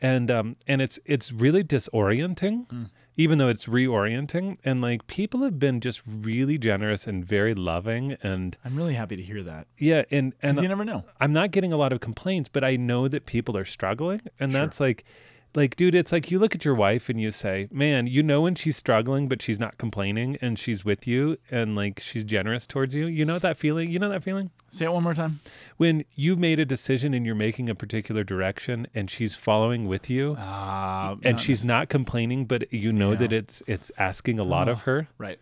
and 0.00 0.30
um 0.30 0.56
and 0.66 0.80
it's 0.80 0.98
it's 1.04 1.30
really 1.32 1.62
disorienting 1.64 2.66
Mm. 2.68 2.90
Even 3.18 3.36
though 3.36 3.48
it's 3.48 3.66
reorienting 3.66 4.56
and 4.64 4.80
like 4.80 5.06
people 5.08 5.42
have 5.42 5.58
been 5.58 5.80
just 5.80 6.00
really 6.06 6.56
generous 6.56 7.06
and 7.06 7.24
very 7.26 7.52
loving 7.52 8.16
and 8.22 8.56
I'm 8.64 8.76
really 8.76 8.94
happy 8.94 9.16
to 9.16 9.22
hear 9.22 9.42
that. 9.42 9.66
yeah 9.76 10.04
and 10.10 10.32
and 10.40 10.56
you 10.58 10.68
never 10.68 10.84
know. 10.84 11.04
I'm 11.20 11.34
not 11.34 11.50
getting 11.50 11.72
a 11.72 11.76
lot 11.76 11.92
of 11.92 12.00
complaints, 12.00 12.48
but 12.48 12.64
I 12.64 12.76
know 12.76 13.08
that 13.08 13.26
people 13.26 13.56
are 13.58 13.66
struggling. 13.66 14.20
And 14.40 14.52
that's 14.52 14.80
like, 14.80 15.04
like, 15.54 15.76
dude, 15.76 15.94
it's 15.94 16.12
like 16.12 16.30
you 16.30 16.38
look 16.38 16.54
at 16.54 16.64
your 16.64 16.74
wife 16.74 17.08
and 17.08 17.20
you 17.20 17.30
say, 17.30 17.68
man, 17.72 18.06
you 18.06 18.22
know 18.22 18.42
when 18.42 18.54
she's 18.54 18.76
struggling, 18.76 19.28
but 19.28 19.40
she's 19.42 19.58
not 19.58 19.78
complaining 19.78 20.36
and 20.40 20.58
she's 20.58 20.84
with 20.84 21.06
you 21.06 21.38
and 21.50 21.74
like 21.74 22.00
she's 22.00 22.24
generous 22.24 22.66
towards 22.66 22.94
you. 22.94 23.06
You 23.06 23.24
know 23.24 23.38
that 23.38 23.56
feeling? 23.56 23.90
You 23.90 23.98
know 23.98 24.08
that 24.10 24.22
feeling? 24.22 24.50
Say 24.70 24.84
it 24.84 24.92
one 24.92 25.02
more 25.02 25.14
time. 25.14 25.40
When 25.78 26.04
you 26.14 26.36
made 26.36 26.60
a 26.60 26.64
decision 26.66 27.14
and 27.14 27.24
you're 27.24 27.34
making 27.34 27.68
a 27.70 27.74
particular 27.74 28.22
direction 28.22 28.86
and 28.94 29.10
she's 29.10 29.34
following 29.34 29.88
with 29.88 30.10
you 30.10 30.34
Uh, 30.34 31.16
and 31.22 31.40
she's 31.40 31.64
not 31.64 31.88
complaining, 31.88 32.44
but 32.44 32.70
you 32.72 32.92
know 32.92 33.14
that 33.14 33.32
it's 33.32 33.62
it's 33.66 33.90
asking 33.98 34.38
a 34.38 34.44
lot 34.44 34.68
of 34.68 34.82
her 34.82 35.08
right. 35.18 35.38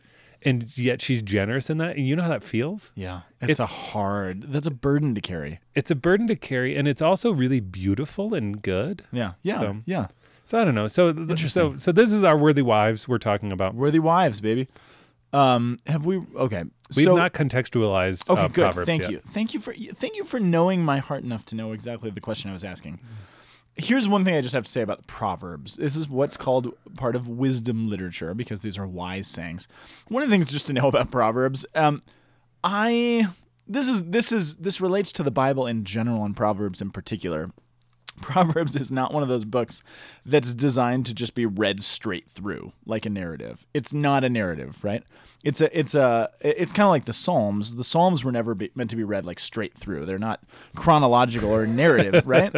And 0.47 0.79
yet 0.79 1.03
she's 1.03 1.21
generous 1.21 1.69
in 1.69 1.79
that. 1.79 1.97
And 1.97 2.07
you 2.07 2.17
know 2.17 2.23
how 2.23 2.29
that 2.31 2.43
feels? 2.45 2.93
Yeah, 2.95 3.23
it's, 3.43 3.61
a 3.61 3.67
hard. 3.67 4.45
That's 4.53 4.67
a 4.67 4.71
burden 4.71 5.15
to 5.15 5.21
carry. 5.21 5.61
It's 5.75 5.91
a 5.91 5.95
burden 5.95 6.27
to 6.29 6.37
carry 6.37 6.77
and 6.77 6.89
it's 6.89 7.03
also 7.03 7.33
really 7.33 7.61
beautiful 7.61 8.33
and 8.33 8.63
good. 8.63 9.03
Yeah, 9.13 9.33
yeah, 9.43 9.59
So- 9.59 9.77
yeah. 9.85 10.07
So 10.47 10.61
I 10.61 10.65
don't 10.65 10.77
know. 10.77 10.87
So 10.87 11.13
so 11.37 11.75
so 11.75 11.91
this 11.91 12.13
is 12.13 12.23
our 12.23 12.39
worthy 12.39 12.63
wives 12.63 13.09
we're 13.09 13.19
talking 13.19 13.51
about. 13.51 13.75
Worthy 13.75 13.99
wives, 13.99 14.41
baby. 14.41 14.69
Um, 15.33 15.79
have 15.87 16.07
we? 16.07 16.23
Okay, 16.37 16.63
We've 16.95 17.05
so, 17.05 17.17
not 17.17 17.33
contextualized 17.33 18.31
Okay, 18.31 18.41
uh, 18.41 18.47
good. 18.47 18.63
Proverbs 18.63 18.87
Thank 18.87 19.03
yet. 19.03 19.11
you. 19.11 19.21
Thank 19.27 19.55
you 19.55 19.61
for 19.61 19.75
thank 19.75 20.15
you 20.15 20.25
for 20.25 20.39
knowing 20.39 20.85
my 20.85 20.99
heart 20.99 21.25
enough 21.25 21.45
to 21.47 21.57
know 21.57 21.73
exactly 21.73 22.11
the 22.11 22.21
question 22.21 22.49
I 22.49 22.53
was 22.53 22.63
asking. 22.63 23.01
Here's 23.77 24.09
one 24.09 24.25
thing 24.25 24.35
I 24.35 24.41
just 24.41 24.55
have 24.55 24.65
to 24.65 24.71
say 24.71 24.81
about 24.81 24.99
the 24.99 25.05
Proverbs. 25.05 25.77
This 25.77 25.97
is 25.97 26.09
what's 26.09 26.37
called 26.37 26.73
part 26.97 27.15
of 27.15 27.29
wisdom 27.29 27.91
literature 27.91 28.33
because 28.33 28.63
these 28.63 28.79
are 28.79 28.87
wise 28.87 29.27
sayings. 29.27 29.69
One 30.09 30.23
of 30.23 30.31
the 30.31 30.33
things 30.35 30.51
just 30.51 30.67
to 30.69 30.73
know 30.73 30.89
about 30.89 31.11
Proverbs, 31.11 31.67
um, 31.75 32.03
I 32.65 33.29
this 33.69 33.89
is 33.89 34.05
this 34.05 34.33
is 34.33 34.57
this 34.57 34.81
relates 34.81 35.13
to 35.13 35.23
the 35.23 35.31
Bible 35.31 35.67
in 35.67 35.85
general 35.85 36.25
and 36.25 36.37
Proverbs 36.37 36.81
in 36.81 36.91
particular. 36.91 37.51
Proverbs 38.21 38.77
is 38.77 38.91
not 38.93 39.13
one 39.13 39.23
of 39.23 39.29
those 39.29 39.45
books 39.45 39.83
that's 40.25 40.55
designed 40.55 41.07
to 41.07 41.15
just 41.15 41.35
be 41.35 41.47
read 41.47 41.83
straight 41.83 42.29
through 42.29 42.73
like 42.85 43.07
a 43.07 43.11
narrative. 43.11 43.67
It's 43.75 43.93
not 43.93 44.25
a 44.25 44.29
narrative, 44.29 44.83
right? 44.85 45.03
It's 45.45 45.61
a 45.61 45.79
it's 45.79 45.95
a 45.95 46.31
it's 46.41 46.73
kind 46.73 46.87
of 46.87 46.91
like 46.91 47.05
the 47.05 47.13
Psalms. 47.13 47.77
The 47.77 47.85
Psalms 47.85 48.25
were 48.25 48.33
never 48.33 48.55
be, 48.55 48.71
meant 48.75 48.91
to 48.91 48.97
be 48.97 49.05
read 49.05 49.25
like 49.25 49.39
straight 49.39 49.75
through. 49.75 50.05
They're 50.07 50.19
not 50.19 50.41
chronological 50.75 51.51
or 51.53 51.67
narrative, 51.67 52.27
right? 52.27 52.53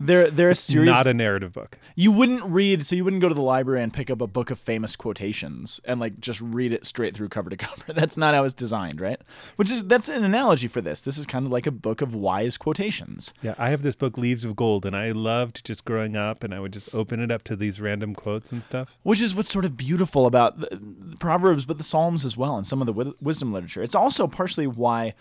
They're 0.00 0.30
they're 0.30 0.50
a 0.50 0.54
series 0.54 0.90
Not 0.90 1.06
a 1.06 1.14
narrative 1.14 1.52
book. 1.52 1.78
you 1.94 2.10
wouldn't 2.10 2.42
read 2.44 2.84
so 2.86 2.96
you 2.96 3.04
wouldn't 3.04 3.22
go 3.22 3.28
to 3.28 3.34
the 3.34 3.42
library 3.42 3.82
and 3.82 3.92
pick 3.92 4.10
up 4.10 4.20
a 4.20 4.26
book 4.26 4.50
of 4.50 4.58
famous 4.58 4.96
quotations 4.96 5.80
and 5.84 6.00
like 6.00 6.18
just 6.20 6.40
read 6.40 6.72
it 6.72 6.84
straight 6.86 7.14
through 7.14 7.28
cover 7.28 7.50
to 7.50 7.56
cover 7.68 7.92
that's 7.92 8.16
not 8.16 8.34
how 8.34 8.44
it's 8.44 8.54
designed 8.54 9.00
right 9.00 9.20
which 9.56 9.70
is 9.70 9.84
that's 9.84 10.08
an 10.08 10.24
analogy 10.24 10.68
for 10.68 10.80
this 10.80 11.00
this 11.00 11.18
is 11.18 11.26
kind 11.26 11.46
of 11.46 11.52
like 11.52 11.66
a 11.66 11.70
book 11.70 12.00
of 12.02 12.14
wise 12.14 12.56
quotations 12.58 13.32
Yeah, 13.42 13.54
I 13.58 13.70
have 13.70 13.82
this 13.82 13.94
book, 13.94 14.16
Leaves 14.18 14.44
of 14.44 14.56
Gold, 14.56 14.84
and 14.86 14.96
I 14.96 15.01
loved 15.10 15.64
just 15.64 15.84
growing 15.84 16.16
up, 16.16 16.44
and 16.44 16.54
I 16.54 16.60
would 16.60 16.72
just 16.72 16.94
open 16.94 17.20
it 17.20 17.30
up 17.30 17.42
to 17.44 17.56
these 17.56 17.80
random 17.80 18.14
quotes 18.14 18.52
and 18.52 18.62
stuff. 18.62 18.96
which 19.02 19.20
is 19.20 19.34
what's 19.34 19.50
sort 19.50 19.64
of 19.64 19.76
beautiful 19.76 20.26
about 20.26 20.60
the, 20.60 20.68
the 20.80 21.16
proverbs 21.16 21.66
but 21.66 21.78
the 21.78 21.84
psalms 21.84 22.24
as 22.24 22.36
well 22.36 22.56
and 22.56 22.66
some 22.66 22.80
of 22.80 22.86
the 22.86 22.92
wi- 22.92 23.14
wisdom 23.20 23.52
literature 23.52 23.82
it's 23.82 23.94
also 23.94 24.26
partially 24.26 24.66
why 24.66 25.14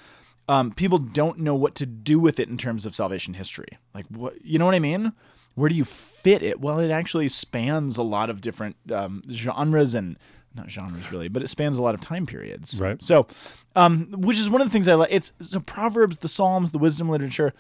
um, 0.47 0.71
people 0.71 0.97
don't 0.99 1.39
know 1.39 1.55
what 1.55 1.75
to 1.75 1.85
do 1.85 2.19
with 2.19 2.39
it 2.39 2.49
in 2.49 2.57
terms 2.57 2.85
of 2.85 2.95
salvation 2.95 3.33
history 3.33 3.77
like 3.93 4.05
what 4.09 4.33
you 4.45 4.57
know 4.59 4.65
what 4.65 4.75
i 4.75 4.79
mean 4.79 5.13
where 5.55 5.69
do 5.69 5.75
you 5.75 5.85
fit 5.85 6.41
it 6.41 6.59
well 6.61 6.79
it 6.79 6.91
actually 6.91 7.27
spans 7.27 7.97
a 7.97 8.03
lot 8.03 8.29
of 8.29 8.41
different 8.41 8.75
um, 8.91 9.21
genres 9.31 9.93
and 9.95 10.17
not 10.55 10.69
genres 10.69 11.11
really, 11.11 11.27
but 11.29 11.41
it 11.41 11.47
spans 11.47 11.77
a 11.77 11.81
lot 11.81 11.93
of 11.93 12.01
time 12.01 12.25
periods. 12.25 12.79
Right. 12.79 13.01
So, 13.01 13.25
um, 13.75 14.07
which 14.11 14.37
is 14.37 14.49
one 14.49 14.61
of 14.61 14.67
the 14.67 14.71
things 14.71 14.87
I 14.87 14.95
like. 14.95 15.09
It's 15.11 15.31
so 15.41 15.59
Proverbs, 15.61 16.17
the 16.17 16.27
Psalms, 16.27 16.71
the 16.71 16.77
wisdom 16.77 17.09
literature. 17.09 17.53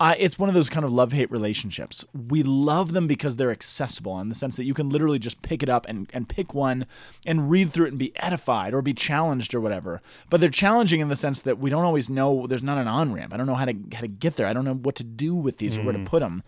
Uh, 0.00 0.14
it's 0.18 0.38
one 0.38 0.48
of 0.48 0.54
those 0.54 0.70
kind 0.70 0.84
of 0.84 0.90
love 0.90 1.12
hate 1.12 1.30
relationships. 1.30 2.06
We 2.14 2.42
love 2.42 2.92
them 2.92 3.06
because 3.06 3.36
they're 3.36 3.50
accessible 3.50 4.18
in 4.18 4.30
the 4.30 4.34
sense 4.34 4.56
that 4.56 4.64
you 4.64 4.72
can 4.72 4.88
literally 4.88 5.18
just 5.18 5.42
pick 5.42 5.62
it 5.62 5.68
up 5.68 5.86
and, 5.86 6.08
and 6.14 6.26
pick 6.26 6.54
one 6.54 6.86
and 7.26 7.50
read 7.50 7.70
through 7.70 7.84
it 7.84 7.90
and 7.90 7.98
be 7.98 8.16
edified 8.16 8.72
or 8.72 8.80
be 8.80 8.94
challenged 8.94 9.54
or 9.54 9.60
whatever. 9.60 10.00
But 10.30 10.40
they're 10.40 10.48
challenging 10.48 11.00
in 11.00 11.08
the 11.08 11.16
sense 11.16 11.42
that 11.42 11.58
we 11.58 11.68
don't 11.68 11.84
always 11.84 12.08
know, 12.08 12.46
there's 12.46 12.62
not 12.62 12.78
an 12.78 12.88
on 12.88 13.12
ramp. 13.12 13.34
I 13.34 13.36
don't 13.36 13.46
know 13.46 13.54
how 13.54 13.66
to, 13.66 13.74
how 13.92 14.00
to 14.00 14.08
get 14.08 14.36
there. 14.36 14.46
I 14.46 14.54
don't 14.54 14.64
know 14.64 14.74
what 14.74 14.94
to 14.96 15.04
do 15.04 15.34
with 15.34 15.58
these 15.58 15.76
or 15.76 15.82
where 15.82 15.92
to 15.92 16.02
put 16.04 16.20
them. 16.20 16.42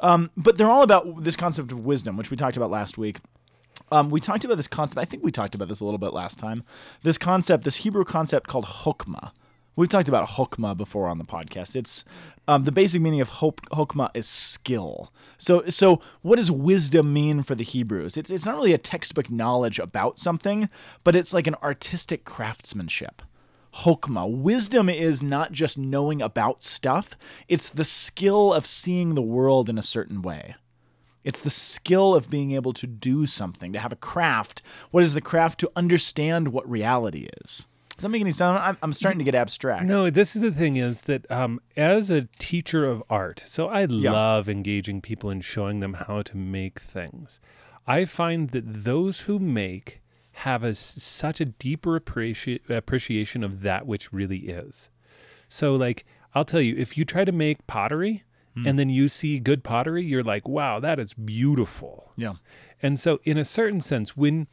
Um, 0.00 0.32
but 0.36 0.58
they're 0.58 0.68
all 0.68 0.82
about 0.82 1.22
this 1.22 1.36
concept 1.36 1.70
of 1.70 1.86
wisdom, 1.86 2.16
which 2.16 2.32
we 2.32 2.36
talked 2.36 2.56
about 2.56 2.72
last 2.72 2.98
week. 2.98 3.18
Um, 3.92 4.10
we 4.10 4.18
talked 4.18 4.44
about 4.44 4.56
this 4.56 4.66
concept. 4.66 4.98
I 4.98 5.04
think 5.04 5.22
we 5.22 5.30
talked 5.30 5.54
about 5.54 5.68
this 5.68 5.80
a 5.80 5.84
little 5.84 5.98
bit 5.98 6.12
last 6.12 6.40
time. 6.40 6.64
This 7.02 7.18
concept, 7.18 7.62
this 7.62 7.76
Hebrew 7.76 8.04
concept 8.04 8.48
called 8.48 8.64
chokmah. 8.64 9.30
We've 9.76 9.90
talked 9.90 10.08
about 10.08 10.30
chokmah 10.30 10.78
before 10.78 11.06
on 11.06 11.18
the 11.18 11.24
podcast. 11.24 11.76
It's 11.76 12.06
um, 12.48 12.64
the 12.64 12.72
basic 12.72 13.02
meaning 13.02 13.20
of 13.20 13.28
hok- 13.28 13.68
chokmah 13.68 14.10
is 14.14 14.26
skill. 14.26 15.12
So, 15.36 15.68
so 15.68 16.00
what 16.22 16.36
does 16.36 16.50
wisdom 16.50 17.12
mean 17.12 17.42
for 17.42 17.54
the 17.54 17.62
Hebrews? 17.62 18.16
It's, 18.16 18.30
it's 18.30 18.46
not 18.46 18.54
really 18.54 18.72
a 18.72 18.78
textbook 18.78 19.30
knowledge 19.30 19.78
about 19.78 20.18
something, 20.18 20.70
but 21.04 21.14
it's 21.14 21.34
like 21.34 21.46
an 21.46 21.56
artistic 21.62 22.24
craftsmanship. 22.24 23.20
Chokmah. 23.74 24.30
Wisdom 24.30 24.88
is 24.88 25.22
not 25.22 25.52
just 25.52 25.76
knowing 25.76 26.22
about 26.22 26.62
stuff, 26.62 27.10
it's 27.46 27.68
the 27.68 27.84
skill 27.84 28.54
of 28.54 28.66
seeing 28.66 29.14
the 29.14 29.20
world 29.20 29.68
in 29.68 29.76
a 29.76 29.82
certain 29.82 30.22
way. 30.22 30.54
It's 31.22 31.42
the 31.42 31.50
skill 31.50 32.14
of 32.14 32.30
being 32.30 32.52
able 32.52 32.72
to 32.72 32.86
do 32.86 33.26
something, 33.26 33.74
to 33.74 33.80
have 33.80 33.92
a 33.92 33.96
craft. 33.96 34.62
What 34.90 35.04
is 35.04 35.12
the 35.12 35.20
craft? 35.20 35.60
To 35.60 35.72
understand 35.76 36.48
what 36.48 36.70
reality 36.70 37.28
is. 37.42 37.68
Does 37.96 38.02
that 38.02 38.08
make 38.10 38.20
any 38.20 38.30
sense? 38.30 38.60
I'm, 38.60 38.76
I'm 38.82 38.92
starting 38.92 39.18
to 39.20 39.24
get 39.24 39.34
abstract. 39.34 39.84
No, 39.84 40.10
this 40.10 40.36
is 40.36 40.42
the 40.42 40.50
thing 40.52 40.76
is 40.76 41.02
that 41.02 41.30
um, 41.30 41.60
as 41.76 42.10
a 42.10 42.28
teacher 42.38 42.84
of 42.84 43.02
art, 43.08 43.42
so 43.46 43.68
I 43.68 43.86
love 43.86 44.48
engaging 44.48 45.00
people 45.00 45.30
and 45.30 45.42
showing 45.42 45.80
them 45.80 45.94
how 45.94 46.22
to 46.22 46.36
make 46.36 46.78
things. 46.80 47.40
I 47.86 48.04
find 48.04 48.50
that 48.50 48.64
those 48.84 49.20
who 49.22 49.38
make 49.38 50.02
have 50.32 50.62
a, 50.62 50.74
such 50.74 51.40
a 51.40 51.46
deeper 51.46 51.98
appreci- 51.98 52.68
appreciation 52.68 53.42
of 53.42 53.62
that 53.62 53.86
which 53.86 54.12
really 54.12 54.48
is. 54.48 54.90
So, 55.48 55.74
like, 55.74 56.04
I'll 56.34 56.44
tell 56.44 56.60
you, 56.60 56.76
if 56.76 56.98
you 56.98 57.06
try 57.06 57.24
to 57.24 57.32
make 57.32 57.66
pottery 57.66 58.24
and 58.64 58.78
then 58.78 58.88
you 58.88 59.10
see 59.10 59.38
good 59.38 59.62
pottery, 59.62 60.02
you're 60.02 60.22
like, 60.22 60.48
wow, 60.48 60.80
that 60.80 60.98
is 60.98 61.12
beautiful. 61.12 62.12
Yeah. 62.16 62.34
And 62.82 62.98
so, 62.98 63.20
in 63.24 63.36
a 63.36 63.44
certain 63.44 63.82
sense, 63.82 64.16
when 64.16 64.46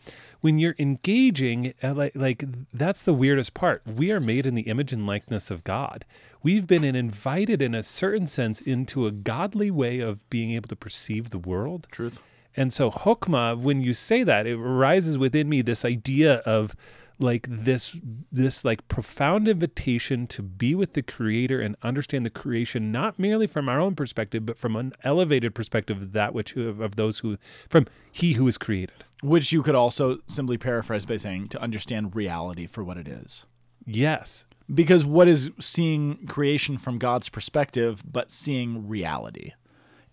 when 0.43 0.59
you're 0.59 0.75
engaging, 0.77 1.73
uh, 1.81 1.93
like 1.93 2.11
like 2.15 2.43
that's 2.73 3.01
the 3.01 3.13
weirdest 3.13 3.53
part. 3.53 3.81
We 3.87 4.11
are 4.11 4.19
made 4.19 4.45
in 4.45 4.55
the 4.55 4.63
image 4.63 4.91
and 4.91 5.07
likeness 5.07 5.49
of 5.49 5.63
God. 5.63 6.03
We've 6.43 6.67
been 6.67 6.83
invited, 6.83 7.61
in 7.61 7.73
a 7.73 7.81
certain 7.81 8.27
sense, 8.27 8.59
into 8.59 9.07
a 9.07 9.11
godly 9.11 9.71
way 9.71 10.01
of 10.01 10.29
being 10.29 10.51
able 10.51 10.67
to 10.67 10.75
perceive 10.75 11.29
the 11.29 11.39
world. 11.39 11.87
Truth. 11.91 12.19
And 12.57 12.73
so, 12.73 12.91
hokmah, 12.91 13.57
when 13.57 13.79
you 13.81 13.93
say 13.93 14.23
that, 14.23 14.45
it 14.45 14.59
arises 14.59 15.17
within 15.17 15.47
me 15.47 15.61
this 15.61 15.85
idea 15.85 16.39
of 16.39 16.75
like 17.19 17.47
this 17.49 17.95
this 18.31 18.65
like 18.65 18.87
profound 18.87 19.47
invitation 19.47 20.27
to 20.27 20.41
be 20.41 20.73
with 20.75 20.93
the 20.93 21.01
creator 21.01 21.61
and 21.61 21.75
understand 21.83 22.25
the 22.25 22.29
creation 22.29 22.91
not 22.91 23.19
merely 23.19 23.47
from 23.47 23.69
our 23.69 23.79
own 23.79 23.95
perspective 23.95 24.45
but 24.45 24.57
from 24.57 24.75
an 24.75 24.91
elevated 25.03 25.53
perspective 25.53 26.01
of 26.01 26.11
that 26.13 26.33
which 26.33 26.55
of, 26.55 26.79
of 26.79 26.95
those 26.95 27.19
who 27.19 27.37
from 27.69 27.85
he 28.11 28.33
who 28.33 28.47
is 28.47 28.57
created 28.57 29.03
Which 29.21 29.51
you 29.51 29.61
could 29.63 29.75
also 29.75 30.19
simply 30.27 30.57
paraphrase 30.57 31.05
by 31.05 31.17
saying 31.17 31.49
to 31.49 31.61
understand 31.61 32.15
reality 32.15 32.67
for 32.67 32.83
what 32.83 32.97
it 32.97 33.07
is. 33.07 33.45
yes 33.85 34.45
Because 34.73 35.05
what 35.05 35.27
is 35.27 35.51
seeing 35.59 36.25
creation 36.27 36.77
from 36.77 36.97
God's 36.97 37.29
perspective, 37.29 38.01
but 38.09 38.31
seeing 38.31 38.87
reality? 38.87 39.51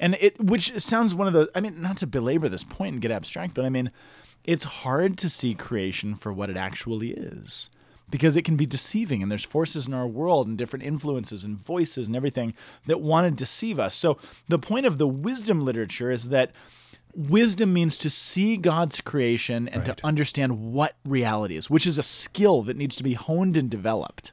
And 0.01 0.17
it, 0.19 0.43
which 0.43 0.81
sounds 0.81 1.15
one 1.15 1.27
of 1.27 1.35
the, 1.35 1.51
I 1.55 1.61
mean, 1.61 1.81
not 1.81 1.99
to 1.99 2.07
belabor 2.07 2.49
this 2.49 2.65
point 2.65 2.95
and 2.95 3.03
get 3.03 3.11
abstract, 3.11 3.53
but 3.55 3.67
I 3.67 3.69
mean, 3.69 3.91
it's 4.45 4.65
hard 4.65 5.19
to 5.19 5.29
see 5.29 5.55
creation 5.55 6.15
for 6.15 6.33
what 6.33 6.51
it 6.51 6.57
actually 6.57 7.11
is 7.11 7.71
because 8.11 8.37
it 8.37 8.45
can 8.45 8.57
be 8.57 8.67
deceiving 8.67 9.23
and 9.23 9.31
there's 9.31 9.45
forces 9.45 9.87
in 9.87 9.95
our 9.95 10.07
world 10.07 10.49
and 10.49 10.59
different 10.59 10.85
influences 10.85 11.45
and 11.45 11.65
voices 11.65 12.07
and 12.07 12.17
everything 12.17 12.55
that 12.87 13.01
want 13.01 13.27
to 13.27 13.31
deceive 13.31 13.79
us. 13.79 13.95
So 13.95 14.19
the 14.49 14.59
point 14.59 14.87
of 14.87 14.99
the 14.99 15.07
wisdom 15.07 15.65
literature 15.65 16.11
is 16.11 16.29
that 16.31 16.51
wisdom 17.15 17.73
means 17.73 17.97
to 17.99 18.11
see 18.11 18.57
God's 18.57 19.01
creation 19.01 19.69
and 19.69 19.85
to 19.85 19.97
understand 20.05 20.73
what 20.73 20.97
reality 21.05 21.57
is, 21.57 21.71
which 21.71 21.87
is 21.87 21.99
a 21.99 22.03
skill 22.03 22.63
that 22.63 22.77
needs 22.77 22.97
to 22.97 23.03
be 23.03 23.15
honed 23.15 23.57
and 23.57 23.71
developed. 23.71 24.33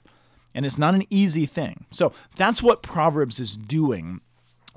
And 0.53 0.65
it's 0.65 0.77
not 0.77 0.95
an 0.95 1.05
easy 1.09 1.45
thing. 1.45 1.85
So 1.91 2.13
that's 2.35 2.63
what 2.63 2.81
Proverbs 2.81 3.39
is 3.39 3.55
doing 3.55 4.21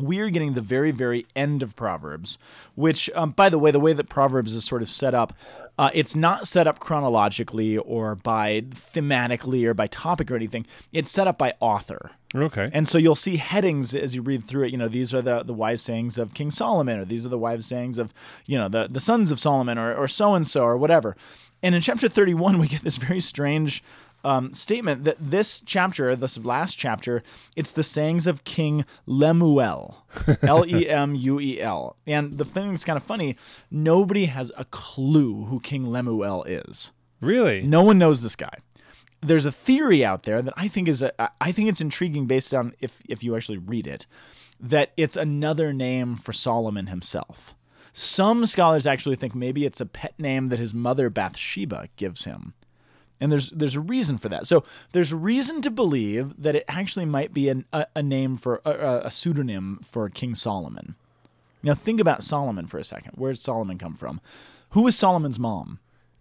we 0.00 0.20
are 0.20 0.30
getting 0.30 0.54
the 0.54 0.60
very, 0.60 0.90
very 0.90 1.26
end 1.34 1.62
of 1.62 1.76
Proverbs, 1.76 2.38
which, 2.74 3.10
um, 3.14 3.32
by 3.32 3.48
the 3.48 3.58
way, 3.58 3.70
the 3.70 3.80
way 3.80 3.92
that 3.92 4.08
Proverbs 4.08 4.54
is 4.54 4.64
sort 4.64 4.82
of 4.82 4.90
set 4.90 5.14
up, 5.14 5.32
uh, 5.78 5.90
it's 5.94 6.14
not 6.14 6.46
set 6.46 6.66
up 6.66 6.78
chronologically 6.78 7.78
or 7.78 8.14
by 8.14 8.60
thematically 8.60 9.64
or 9.64 9.72
by 9.72 9.86
topic 9.86 10.30
or 10.30 10.36
anything. 10.36 10.66
It's 10.92 11.10
set 11.10 11.26
up 11.26 11.38
by 11.38 11.54
author. 11.60 12.10
okay 12.34 12.68
And 12.72 12.86
so 12.86 12.98
you'll 12.98 13.16
see 13.16 13.36
headings 13.36 13.94
as 13.94 14.14
you 14.14 14.20
read 14.20 14.44
through 14.44 14.64
it. 14.64 14.72
You 14.72 14.78
know, 14.78 14.88
these 14.88 15.14
are 15.14 15.22
the, 15.22 15.42
the 15.42 15.54
wise 15.54 15.80
sayings 15.80 16.18
of 16.18 16.34
King 16.34 16.50
Solomon, 16.50 17.00
or 17.00 17.04
these 17.04 17.24
are 17.24 17.30
the 17.30 17.38
wise 17.38 17.64
sayings 17.66 17.98
of, 17.98 18.12
you 18.46 18.58
know, 18.58 18.68
the, 18.68 18.88
the 18.90 19.00
sons 19.00 19.32
of 19.32 19.40
Solomon, 19.40 19.78
or, 19.78 19.94
or 19.94 20.06
so 20.06 20.34
and 20.34 20.46
so, 20.46 20.62
or 20.62 20.76
whatever. 20.76 21.16
And 21.62 21.74
in 21.74 21.80
chapter 21.80 22.08
31, 22.08 22.58
we 22.58 22.68
get 22.68 22.82
this 22.82 22.96
very 22.96 23.20
strange 23.20 23.82
um, 24.24 24.52
statement 24.52 25.04
that 25.04 25.16
this 25.20 25.60
chapter, 25.64 26.14
this 26.16 26.38
last 26.38 26.78
chapter, 26.78 27.22
it's 27.56 27.70
the 27.70 27.82
sayings 27.82 28.26
of 28.26 28.44
King 28.44 28.84
Lemuel, 29.06 30.04
L 30.42 30.66
E 30.66 30.88
M 30.88 31.14
U 31.14 31.40
E 31.40 31.60
L. 31.60 31.96
And 32.06 32.32
the 32.32 32.44
thing 32.44 32.70
that's 32.70 32.84
kind 32.84 32.96
of 32.96 33.02
funny, 33.02 33.36
nobody 33.70 34.26
has 34.26 34.52
a 34.56 34.64
clue 34.66 35.44
who 35.46 35.60
King 35.60 35.90
Lemuel 35.90 36.44
is. 36.44 36.92
really 37.20 37.62
No 37.62 37.82
one 37.82 37.98
knows 37.98 38.22
this 38.22 38.36
guy. 38.36 38.54
There's 39.22 39.46
a 39.46 39.52
theory 39.52 40.04
out 40.04 40.22
there 40.22 40.40
that 40.40 40.54
I 40.56 40.68
think 40.68 40.88
is 40.88 41.02
a, 41.02 41.12
I 41.40 41.52
think 41.52 41.68
it's 41.68 41.80
intriguing 41.80 42.26
based 42.26 42.54
on 42.54 42.74
if 42.80 43.02
if 43.08 43.22
you 43.22 43.36
actually 43.36 43.58
read 43.58 43.86
it, 43.86 44.06
that 44.58 44.92
it's 44.96 45.16
another 45.16 45.72
name 45.72 46.16
for 46.16 46.32
Solomon 46.32 46.86
himself. 46.86 47.54
Some 47.92 48.46
scholars 48.46 48.86
actually 48.86 49.16
think 49.16 49.34
maybe 49.34 49.64
it's 49.64 49.80
a 49.80 49.86
pet 49.86 50.14
name 50.18 50.48
that 50.48 50.58
his 50.58 50.72
mother 50.72 51.10
Bathsheba 51.10 51.88
gives 51.96 52.24
him. 52.24 52.54
And 53.20 53.30
there's 53.30 53.50
there's 53.50 53.76
a 53.76 53.80
reason 53.80 54.16
for 54.18 54.28
that. 54.30 54.46
So 54.46 54.64
there's 54.92 55.12
reason 55.12 55.60
to 55.62 55.70
believe 55.70 56.34
that 56.42 56.54
it 56.54 56.64
actually 56.68 57.04
might 57.04 57.34
be 57.34 57.48
an, 57.50 57.66
a, 57.72 57.86
a 57.94 58.02
name 58.02 58.36
for 58.38 58.60
a, 58.64 59.02
a 59.04 59.10
pseudonym 59.10 59.80
for 59.84 60.08
King 60.08 60.34
Solomon. 60.34 60.94
Now 61.62 61.74
think 61.74 62.00
about 62.00 62.22
Solomon 62.22 62.66
for 62.66 62.78
a 62.78 62.84
second. 62.84 63.12
Where 63.16 63.32
did 63.32 63.38
Solomon 63.38 63.76
come 63.76 63.94
from? 63.94 64.20
Who 64.70 64.82
was 64.82 64.96
Solomon's 64.96 65.38
mom? 65.38 65.78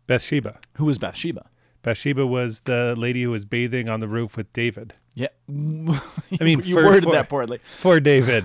bathsheba 0.07 0.59
Who 0.73 0.85
was 0.85 0.97
Bathsheba? 0.97 1.45
bathsheba 1.83 2.25
was 2.27 2.61
the 2.61 2.95
lady 2.97 3.23
who 3.23 3.29
was 3.31 3.45
bathing 3.45 3.87
on 3.89 3.99
the 4.01 4.07
roof 4.07 4.35
with 4.35 4.51
david 4.53 4.95
Yeah. 5.15 5.27
I 5.47 6.43
mean, 6.43 6.59
you 6.63 6.75
for- 6.75 6.83
worded 6.83 7.03
for- 7.03 7.11
that 7.13 7.29
poorly. 7.29 7.59
for 7.77 7.99
david 7.99 8.43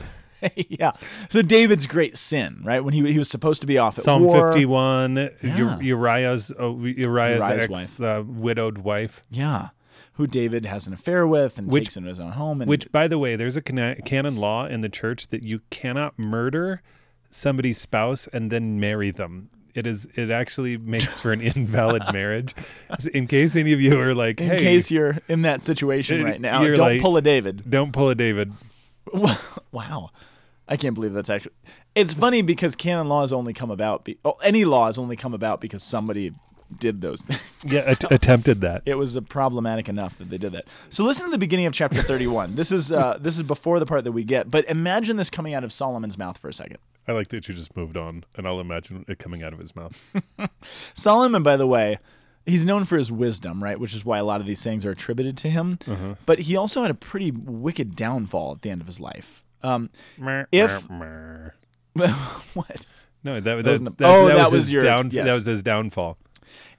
yeah. 0.69 0.93
So 1.31 1.43
David's 1.43 1.87
great 1.87 2.17
sin, 2.17 2.61
right? 2.65 2.83
When 2.85 2.95
he 2.95 3.13
he 3.13 3.19
was 3.19 3.29
supposed 3.29 3.61
to 3.63 3.67
be 3.67 3.79
off 3.79 3.99
at 3.99 4.05
psalm 4.05 4.25
war. 4.25 4.49
51 4.53 5.17
Yeah. 5.43 5.77
Ur- 5.79 5.83
uriah's 5.83 6.53
uh, 6.59 6.71
uriah's, 6.75 6.97
Uriah's 6.99 7.43
ex 7.63 7.69
wife. 7.69 8.01
Uh, 8.01 8.23
widowed 8.27 8.79
wife 8.79 9.23
Yeah. 9.31 9.69
Who 10.15 10.27
David 10.29 10.65
has 10.67 10.87
an 10.87 10.93
affair 10.93 11.27
with 11.27 11.59
and 11.59 11.73
Which- 11.73 11.85
takes 11.87 11.97
into 11.97 12.09
his 12.09 12.21
own 12.21 12.33
home. 12.33 12.61
And 12.61 12.69
Which, 12.69 12.91
by 12.93 13.09
the 13.09 13.19
way, 13.19 13.35
there's 13.37 13.57
a 13.57 13.63
canon 13.63 14.37
law 14.37 14.65
in 14.67 14.81
the 14.81 14.89
church 14.89 15.29
that 15.29 15.43
you 15.43 15.61
cannot 15.71 16.17
murder 16.19 16.83
somebody's 17.31 17.79
spouse 17.79 18.29
and 18.33 18.53
then 18.53 18.79
marry 18.79 19.11
them. 19.11 19.51
It 19.75 19.89
is. 19.89 20.07
It 20.15 20.31
actually 20.31 20.77
makes 20.79 21.19
for 21.19 21.33
an 21.33 21.41
invalid 21.55 22.05
marriage. 22.13 22.55
In 23.13 23.27
case 23.27 23.57
any 23.57 23.73
of 23.73 23.81
you 23.81 24.01
are 24.01 24.15
like, 24.15 24.41
in 24.41 24.51
"Hey, 24.51 24.59
case 24.59 24.89
you're 24.93 25.19
in 25.29 25.43
that 25.43 25.63
situation 25.65 26.23
right 26.23 26.41
now, 26.41 26.63
don't 26.63 26.79
like- 26.79 27.01
pull 27.01 27.17
a 27.17 27.21
David. 27.21 27.69
don't 27.69 27.93
pull 27.93 28.09
a 28.09 28.15
David." 28.15 28.53
wow. 29.73 30.11
I 30.69 30.77
can't 30.77 30.95
believe 30.95 31.13
that's 31.13 31.31
actually. 31.31 31.53
It's 31.95 32.15
funny 32.15 32.43
because 32.43 32.75
canon 32.77 33.09
laws 33.09 33.33
only 33.33 33.53
come 33.53 33.71
about. 33.71 34.05
Be, 34.05 34.19
oh, 34.25 34.37
any 34.43 34.65
laws 34.65 34.99
only 34.99 35.17
come 35.17 35.35
about 35.35 35.61
because 35.61 35.83
somebody 35.83 36.33
did 36.79 37.03
those 37.03 37.23
things. 37.23 37.41
Yeah, 37.65 37.83
att- 37.87 38.11
attempted 38.11 38.63
that. 38.63 38.83
it 38.87 38.95
was 38.97 39.19
problematic 39.29 39.89
enough 39.89 40.17
that 40.19 40.31
they 40.31 40.39
did 40.39 40.53
that. 40.53 40.65
So 40.89 41.05
listen 41.05 41.27
to 41.27 41.31
the 41.31 41.39
beginning 41.39 41.67
of 41.67 41.73
chapter 41.75 42.01
31. 42.01 42.55
this 42.57 42.73
is 42.73 42.91
uh, 42.93 43.19
this 43.21 43.37
is 43.37 43.43
before 43.43 43.79
the 43.79 43.87
part 43.87 44.05
that 44.05 44.13
we 44.13 44.25
get, 44.25 44.51
but 44.51 44.69
imagine 44.69 45.17
this 45.17 45.31
coming 45.31 45.55
out 45.55 45.63
of 45.65 45.73
Solomon's 45.73 46.17
mouth 46.19 46.39
for 46.39 46.49
a 46.49 46.53
second. 46.53 46.79
I 47.07 47.13
like 47.13 47.29
that 47.29 47.47
you 47.49 47.55
just 47.55 47.77
moved 47.77 47.99
on, 47.99 48.25
and 48.35 48.49
I'll 48.49 48.61
imagine 48.61 49.05
it 49.07 49.19
coming 49.19 49.43
out 49.43 49.53
of 49.53 49.59
his 49.59 49.77
mouth. 49.77 50.03
Solomon, 50.95 51.43
by 51.43 51.57
the 51.59 51.67
way, 51.67 51.99
he's 52.47 52.65
known 52.65 52.85
for 52.87 52.97
his 52.97 53.13
wisdom, 53.13 53.63
right? 53.63 53.79
Which 53.79 53.95
is 53.95 54.05
why 54.07 54.19
a 54.19 54.25
lot 54.25 54.41
of 54.41 54.47
these 54.47 54.63
things 54.63 54.85
are 54.87 54.91
attributed 54.91 55.37
to 55.39 55.51
him. 55.51 55.79
But 56.25 56.41
he 56.41 56.57
also 56.57 56.81
had 56.83 56.91
a 56.91 56.95
pretty 56.95 57.31
wicked 57.31 57.95
downfall 57.95 58.53
at 58.53 58.63
the 58.63 58.71
end 58.71 58.81
of 58.81 58.87
his 58.87 59.01
life. 59.01 59.44
Um, 59.65 59.91
If- 60.53 60.89
what? 62.55 62.87
no, 63.23 63.41
that, 63.41 63.45
that, 63.45 63.65
wasn't 63.65 63.89
was 63.89 63.95
oh, 64.01 64.29
that 64.29 64.37
was 64.37 64.53
was 64.53 64.63
his 64.65 64.73
your- 64.73 64.83
down. 64.83 65.11
yes. 65.13 65.27
That 65.27 65.35
was 65.35 65.47
his 65.47 65.63
downfall. 65.63 66.19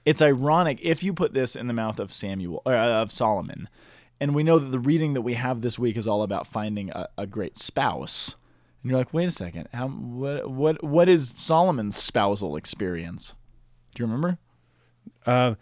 It's 0.04 0.22
ironic 0.22 0.78
if 0.82 1.02
you 1.02 1.12
put 1.12 1.34
this 1.34 1.56
in 1.56 1.66
the 1.66 1.72
mouth 1.72 1.98
of 1.98 2.12
Samuel 2.12 2.62
or 2.64 2.74
uh, 2.76 3.02
of 3.02 3.10
Solomon, 3.10 3.68
and 4.20 4.34
we 4.34 4.42
know 4.44 4.58
that 4.58 4.70
the 4.70 4.78
reading 4.78 5.14
that 5.14 5.22
we 5.22 5.34
have 5.34 5.62
this 5.62 5.78
week 5.78 5.96
is 5.96 6.06
all 6.06 6.22
about 6.22 6.46
finding 6.46 6.90
a, 6.90 7.08
a 7.18 7.26
great 7.26 7.56
spouse. 7.56 8.36
And 8.82 8.90
you're 8.90 9.00
like, 9.00 9.12
wait 9.12 9.26
a 9.26 9.32
second, 9.32 9.68
how 9.74 9.88
what 9.88 10.48
what 10.48 10.84
what 10.84 11.08
is 11.08 11.30
Solomon's 11.30 11.96
spousal 11.96 12.54
experience? 12.56 13.34
Do 13.96 14.02
you 14.02 14.06
remember? 14.06 14.38
Uh, 15.24 15.54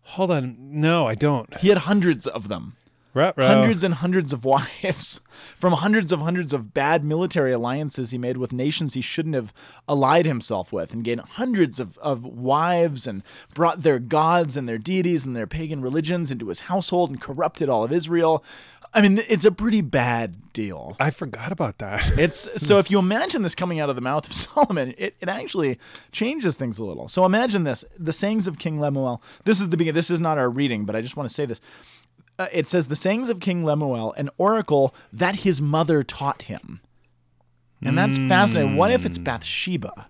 hold 0.00 0.32
on. 0.32 0.56
No, 0.58 1.06
I 1.06 1.14
don't. 1.14 1.54
He 1.58 1.68
had 1.68 1.78
hundreds 1.78 2.26
of 2.26 2.48
them. 2.48 2.76
Ruh-roh. 3.14 3.46
hundreds 3.46 3.84
and 3.84 3.94
hundreds 3.94 4.32
of 4.32 4.44
wives 4.44 5.20
from 5.56 5.72
hundreds 5.74 6.12
of 6.12 6.20
hundreds 6.20 6.52
of 6.52 6.74
bad 6.74 7.04
military 7.04 7.52
alliances 7.52 8.10
he 8.10 8.18
made 8.18 8.36
with 8.36 8.52
nations 8.52 8.94
he 8.94 9.00
shouldn't 9.00 9.34
have 9.34 9.52
allied 9.88 10.26
himself 10.26 10.72
with 10.72 10.92
and 10.92 11.04
gained 11.04 11.20
hundreds 11.20 11.78
of, 11.80 11.96
of 11.98 12.24
wives 12.24 13.06
and 13.06 13.22
brought 13.54 13.82
their 13.82 13.98
gods 13.98 14.56
and 14.56 14.68
their 14.68 14.78
deities 14.78 15.24
and 15.24 15.36
their 15.36 15.46
pagan 15.46 15.80
religions 15.80 16.30
into 16.30 16.48
his 16.48 16.60
household 16.60 17.10
and 17.10 17.20
corrupted 17.20 17.68
all 17.68 17.84
of 17.84 17.92
Israel. 17.92 18.44
I 18.96 19.00
mean, 19.00 19.20
it's 19.28 19.44
a 19.44 19.50
pretty 19.50 19.80
bad 19.80 20.52
deal. 20.52 20.96
I 21.00 21.10
forgot 21.10 21.50
about 21.50 21.78
that. 21.78 22.12
It's 22.18 22.48
so 22.64 22.78
if 22.78 22.92
you 22.92 23.00
imagine 23.00 23.42
this 23.42 23.56
coming 23.56 23.80
out 23.80 23.90
of 23.90 23.96
the 23.96 24.02
mouth 24.02 24.24
of 24.26 24.32
Solomon, 24.34 24.94
it, 24.96 25.16
it 25.20 25.28
actually 25.28 25.80
changes 26.12 26.54
things 26.54 26.78
a 26.78 26.84
little. 26.84 27.08
So 27.08 27.24
imagine 27.24 27.64
this: 27.64 27.84
the 27.98 28.12
sayings 28.12 28.46
of 28.46 28.58
King 28.60 28.78
Lemuel. 28.78 29.20
This 29.44 29.60
is 29.60 29.70
the 29.70 29.76
beginning. 29.76 29.96
This 29.96 30.10
is 30.10 30.20
not 30.20 30.38
our 30.38 30.48
reading, 30.48 30.84
but 30.84 30.94
I 30.94 31.00
just 31.00 31.16
want 31.16 31.28
to 31.28 31.34
say 31.34 31.44
this. 31.44 31.60
Uh, 32.38 32.48
it 32.52 32.66
says 32.66 32.88
the 32.88 32.96
sayings 32.96 33.28
of 33.28 33.38
King 33.40 33.64
Lemuel, 33.64 34.12
an 34.14 34.28
oracle 34.38 34.94
that 35.12 35.36
his 35.36 35.60
mother 35.60 36.02
taught 36.02 36.42
him, 36.42 36.80
and 37.82 37.96
that's 37.96 38.18
fascinating. 38.18 38.76
What 38.76 38.90
if 38.90 39.06
it's 39.06 39.18
Bathsheba, 39.18 40.08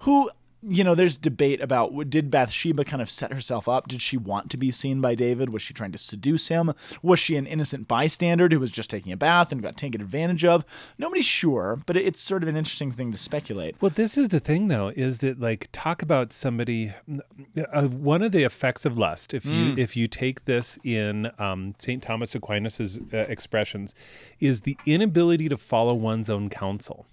who 0.00 0.30
you 0.66 0.84
know, 0.84 0.94
there's 0.94 1.16
debate 1.16 1.60
about 1.60 2.10
did 2.10 2.30
Bathsheba 2.30 2.84
kind 2.84 3.02
of 3.02 3.10
set 3.10 3.32
herself 3.32 3.68
up? 3.68 3.88
Did 3.88 4.00
she 4.00 4.16
want 4.16 4.50
to 4.50 4.56
be 4.56 4.70
seen 4.70 5.00
by 5.00 5.14
David? 5.14 5.50
Was 5.50 5.62
she 5.62 5.74
trying 5.74 5.92
to 5.92 5.98
seduce 5.98 6.48
him? 6.48 6.72
Was 7.02 7.18
she 7.18 7.36
an 7.36 7.46
innocent 7.46 7.88
bystander 7.88 8.48
who 8.50 8.60
was 8.60 8.70
just 8.70 8.90
taking 8.90 9.12
a 9.12 9.16
bath 9.16 9.52
and 9.52 9.62
got 9.62 9.76
taken 9.76 10.00
advantage 10.00 10.44
of? 10.44 10.64
Nobody's 10.98 11.26
sure, 11.26 11.80
but 11.86 11.96
it's 11.96 12.20
sort 12.20 12.42
of 12.42 12.48
an 12.48 12.56
interesting 12.56 12.92
thing 12.92 13.10
to 13.10 13.18
speculate. 13.18 13.76
Well, 13.80 13.92
this 13.94 14.16
is 14.16 14.28
the 14.28 14.40
thing, 14.40 14.68
though, 14.68 14.88
is 14.88 15.18
that 15.18 15.40
like 15.40 15.68
talk 15.72 16.02
about 16.02 16.32
somebody. 16.32 16.94
Uh, 17.72 17.88
one 17.88 18.22
of 18.22 18.32
the 18.32 18.44
effects 18.44 18.84
of 18.84 18.96
lust, 18.96 19.34
if 19.34 19.44
you 19.44 19.74
if 19.76 19.96
you 19.96 20.08
take 20.08 20.44
this 20.44 20.78
in 20.84 21.30
um, 21.38 21.74
Saint 21.78 22.02
Thomas 22.02 22.34
Aquinas's 22.34 22.98
uh, 23.12 23.18
expressions, 23.18 23.94
is 24.40 24.62
the 24.62 24.76
inability 24.86 25.48
to 25.48 25.56
follow 25.56 25.94
one's 25.94 26.30
own 26.30 26.48
counsel. 26.48 27.06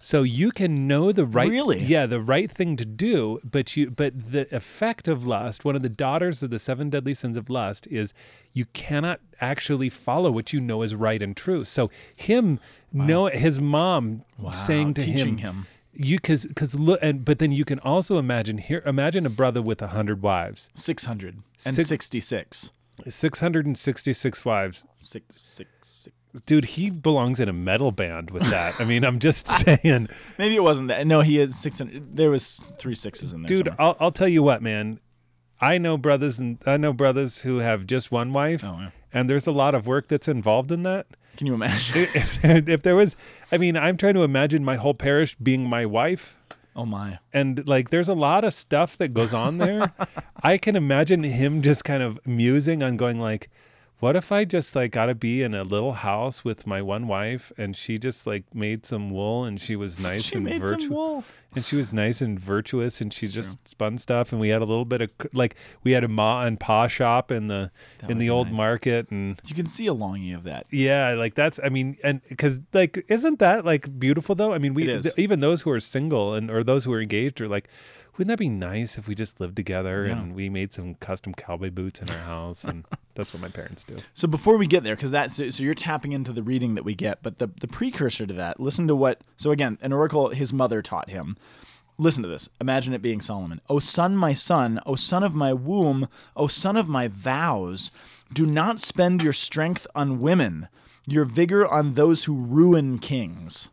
So 0.00 0.22
you 0.22 0.50
can 0.52 0.86
know 0.86 1.10
the 1.12 1.26
right, 1.26 1.50
Really? 1.50 1.78
yeah, 1.80 2.06
the 2.06 2.20
right 2.20 2.50
thing 2.50 2.76
to 2.76 2.84
do, 2.84 3.40
but 3.44 3.76
you, 3.76 3.90
but 3.90 4.30
the 4.32 4.52
effect 4.54 5.08
of 5.08 5.26
lust, 5.26 5.64
one 5.64 5.74
of 5.76 5.82
the 5.82 5.88
daughters 5.88 6.42
of 6.42 6.50
the 6.50 6.58
seven 6.58 6.88
deadly 6.90 7.14
sins 7.14 7.36
of 7.36 7.50
lust, 7.50 7.86
is 7.88 8.14
you 8.52 8.66
cannot 8.66 9.20
actually 9.40 9.88
follow 9.88 10.30
what 10.30 10.52
you 10.52 10.60
know 10.60 10.82
is 10.82 10.94
right 10.94 11.20
and 11.22 11.36
true. 11.36 11.64
So 11.64 11.90
him, 12.16 12.60
know 12.92 13.26
his 13.26 13.60
mom 13.60 14.22
saying 14.52 14.94
to 14.94 15.02
teaching 15.02 15.38
him, 15.38 15.54
him. 15.54 15.66
you 15.94 16.16
because 16.18 16.46
because 16.46 16.78
look 16.78 16.98
and 17.02 17.24
but 17.24 17.38
then 17.40 17.50
you 17.50 17.64
can 17.64 17.78
also 17.80 18.18
imagine 18.18 18.58
here 18.58 18.82
imagine 18.86 19.26
a 19.26 19.30
brother 19.30 19.60
with 19.60 19.82
a 19.82 19.88
hundred 19.88 20.22
wives 20.22 20.70
600 20.74 21.34
and 21.66 21.74
Six- 21.74 21.88
66. 21.88 22.70
666 23.08 24.44
wives 24.44 24.84
Six, 24.96 25.36
six, 25.40 25.70
six. 25.82 26.16
Dude 26.46 26.64
he 26.64 26.90
belongs 26.90 27.40
in 27.40 27.48
a 27.48 27.52
metal 27.52 27.90
band 27.90 28.30
with 28.30 28.42
that 28.50 28.78
i 28.80 28.84
mean 28.84 29.04
i'm 29.04 29.18
just 29.18 29.46
saying 29.64 30.08
Maybe 30.38 30.54
it 30.56 30.62
wasn't 30.62 30.88
that. 30.88 31.06
No, 31.06 31.20
he 31.22 31.36
had 31.36 31.52
600. 31.54 32.16
There 32.16 32.30
was 32.30 32.62
three 32.78 32.94
sixes 32.94 33.32
in 33.32 33.42
there. 33.42 33.48
dude 33.48 33.66
somewhere. 33.68 33.80
I'll, 33.80 33.96
I'll 33.98 34.12
tell 34.12 34.28
you 34.28 34.42
what 34.42 34.62
man 34.62 35.00
i 35.60 35.78
know 35.78 35.96
brothers 35.96 36.38
and 36.38 36.58
i 36.66 36.76
know 36.76 36.92
brothers 36.92 37.38
who 37.38 37.58
have 37.58 37.86
just 37.86 38.12
one 38.12 38.32
wife 38.32 38.62
Oh, 38.64 38.76
yeah. 38.78 38.90
and 39.12 39.28
there's 39.28 39.46
a 39.46 39.52
lot 39.52 39.74
of 39.74 39.86
work 39.86 40.08
that's 40.08 40.28
involved 40.28 40.70
in 40.70 40.82
that 40.84 41.06
Can 41.36 41.46
you 41.46 41.54
imagine? 41.54 42.02
if, 42.14 42.44
if 42.44 42.82
there 42.82 42.94
was 42.94 43.16
i 43.50 43.56
mean 43.58 43.76
i'm 43.76 43.96
trying 43.96 44.14
to 44.14 44.22
imagine 44.22 44.64
my 44.64 44.76
whole 44.76 44.94
parish 44.94 45.34
being 45.36 45.68
my 45.68 45.86
wife 45.86 46.36
oh, 46.76 46.84
my. 46.86 47.18
and 47.32 47.66
like 47.66 47.90
there's 47.90 48.08
a 48.08 48.14
lot 48.14 48.44
of 48.44 48.52
stuff 48.54 48.96
that 48.98 49.14
goes 49.14 49.32
on 49.34 49.58
there 49.58 49.92
i 50.42 50.58
can 50.58 50.76
imagine 50.76 51.22
him 51.24 51.62
just 51.62 51.84
kind 51.84 52.02
of 52.02 52.20
musing 52.26 52.82
on 52.82 52.96
going 52.96 53.18
like 53.18 53.50
what 54.00 54.16
if 54.16 54.30
i 54.32 54.44
just 54.44 54.74
like 54.76 54.92
got 54.92 55.06
to 55.06 55.14
be 55.14 55.42
in 55.42 55.54
a 55.54 55.64
little 55.64 55.92
house 55.92 56.44
with 56.44 56.66
my 56.66 56.80
one 56.80 57.06
wife 57.06 57.52
and 57.58 57.74
she 57.76 57.98
just 57.98 58.26
like 58.26 58.44
made 58.54 58.84
some 58.86 59.10
wool 59.10 59.44
and 59.44 59.60
she 59.60 59.76
was 59.76 59.98
nice 60.10 60.24
She 60.24 60.36
and 60.36 60.44
made 60.44 60.60
some 60.60 60.70
virtuous 60.70 60.88
wool. 60.90 61.24
And 61.54 61.64
she 61.64 61.76
was 61.76 61.92
nice 61.92 62.20
and 62.20 62.38
virtuous 62.38 63.00
and 63.00 63.12
she 63.12 63.26
It's 63.26 63.34
just 63.34 63.66
spun 63.66 63.96
stuff 63.98 64.32
and 64.32 64.40
we 64.40 64.50
had 64.50 64.60
a 64.62 64.66
little 64.66 64.84
bit 64.84 65.00
of 65.00 65.10
like 65.32 65.56
we 65.82 65.92
had 65.92 66.04
a 66.04 66.08
ma 66.08 66.42
and 66.44 66.60
pa 66.60 66.86
shop 66.86 67.30
in 67.32 67.46
the 67.46 67.70
That 67.98 68.10
in 68.10 68.18
the 68.18 68.30
old 68.30 68.48
nice. 68.48 68.56
market 68.56 69.10
and 69.10 69.40
You 69.46 69.54
can 69.54 69.66
see 69.66 69.86
a 69.86 69.94
longing 69.94 70.34
of 70.34 70.44
that. 70.44 70.66
yeah, 70.70 71.14
like 71.14 71.34
that's. 71.34 71.58
I 71.64 71.68
mean, 71.70 71.96
and 72.04 72.20
because 72.28 72.60
like, 72.72 73.04
isn't 73.08 73.38
that 73.38 73.64
like 73.64 73.98
beautiful 73.98 74.34
though? 74.34 74.52
I 74.52 74.58
mean, 74.58 74.74
we 74.74 74.84
th- 74.84 75.06
even 75.16 75.40
those 75.40 75.62
who 75.62 75.70
are 75.70 75.80
single 75.80 76.34
and 76.34 76.50
or 76.50 76.62
those 76.62 76.84
who 76.84 76.92
are 76.92 77.00
engaged 77.00 77.40
are 77.40 77.48
like, 77.48 77.68
wouldn't 78.16 78.28
that 78.28 78.38
be 78.38 78.48
nice 78.48 78.98
if 78.98 79.06
we 79.06 79.14
just 79.14 79.40
lived 79.40 79.54
together 79.56 80.04
Yeah. 80.06 80.18
and 80.18 80.34
we 80.34 80.48
made 80.48 80.72
some 80.72 80.94
custom 80.96 81.32
cowboy 81.34 81.70
boots 81.70 82.00
in 82.02 82.10
our 82.10 82.18
house? 82.18 82.64
And 82.64 82.84
that's 83.14 83.32
what 83.32 83.40
my 83.40 83.48
parents 83.48 83.84
do. 83.84 83.96
So 84.12 84.26
before 84.28 84.56
we 84.58 84.66
get 84.66 84.82
there, 84.84 84.96
because 84.96 85.12
that's 85.12 85.34
so, 85.36 85.48
so 85.50 85.62
you're 85.62 85.74
tapping 85.74 86.12
into 86.12 86.32
the 86.32 86.42
reading 86.42 86.74
that 86.74 86.84
we 86.84 86.94
get, 86.94 87.22
but 87.22 87.38
the 87.38 87.48
the 87.60 87.68
precursor 87.68 88.26
to 88.26 88.34
that, 88.34 88.60
listen 88.60 88.86
to 88.88 88.96
what. 88.96 89.20
So 89.38 89.50
again, 89.50 89.78
an 89.80 89.92
oracle 89.94 90.28
his 90.28 90.52
mother 90.52 90.82
taught 90.82 91.08
him. 91.08 91.36
Listen 91.96 92.22
to 92.22 92.28
this. 92.28 92.48
Imagine 92.60 92.92
it 92.92 93.02
being 93.02 93.20
Solomon. 93.20 93.60
O 93.68 93.78
son, 93.78 94.16
my 94.16 94.32
son, 94.32 94.80
O 94.86 94.94
son 94.94 95.22
of 95.24 95.34
my 95.34 95.52
womb, 95.52 96.08
O 96.36 96.46
son 96.46 96.76
of 96.76 96.88
my 96.88 97.08
vows, 97.08 97.90
do 98.32 98.44
not 98.46 98.78
spend 98.78 99.22
your 99.22 99.32
strength 99.32 99.86
on 99.94 100.20
women, 100.20 100.68
your 101.06 101.24
vigor 101.24 101.66
on 101.66 101.94
those 101.94 102.24
who 102.24 102.34
ruin 102.34 102.98
kings. 102.98 103.70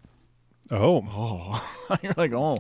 Oh, 0.72 1.64
You're 2.02 2.16
like, 2.18 2.34
oh, 2.34 2.58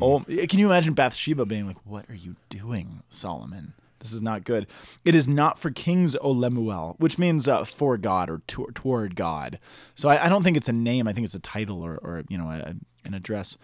oh. 0.00 0.20
Can 0.26 0.58
you 0.58 0.66
imagine 0.66 0.94
Bathsheba 0.94 1.44
being 1.46 1.68
like, 1.68 1.86
"What 1.86 2.10
are 2.10 2.14
you 2.14 2.34
doing, 2.48 3.04
Solomon? 3.08 3.74
This 4.00 4.12
is 4.12 4.22
not 4.22 4.44
good. 4.44 4.66
It 5.04 5.14
is 5.14 5.28
not 5.28 5.58
for 5.58 5.70
kings, 5.70 6.16
O 6.16 6.30
Lemuel, 6.30 6.96
which 6.98 7.18
means 7.18 7.46
uh, 7.46 7.64
for 7.64 7.96
God 7.96 8.28
or 8.28 8.38
to- 8.48 8.70
toward 8.74 9.14
God. 9.14 9.58
So 9.94 10.08
I, 10.08 10.26
I 10.26 10.28
don't 10.28 10.42
think 10.42 10.56
it's 10.56 10.68
a 10.68 10.72
name. 10.72 11.06
I 11.06 11.12
think 11.12 11.24
it's 11.26 11.34
a 11.34 11.40
title 11.40 11.82
or, 11.82 11.96
or 12.02 12.24
you 12.28 12.38
know, 12.38 12.48
a, 12.48 12.74
an 13.04 13.14
address. 13.14 13.56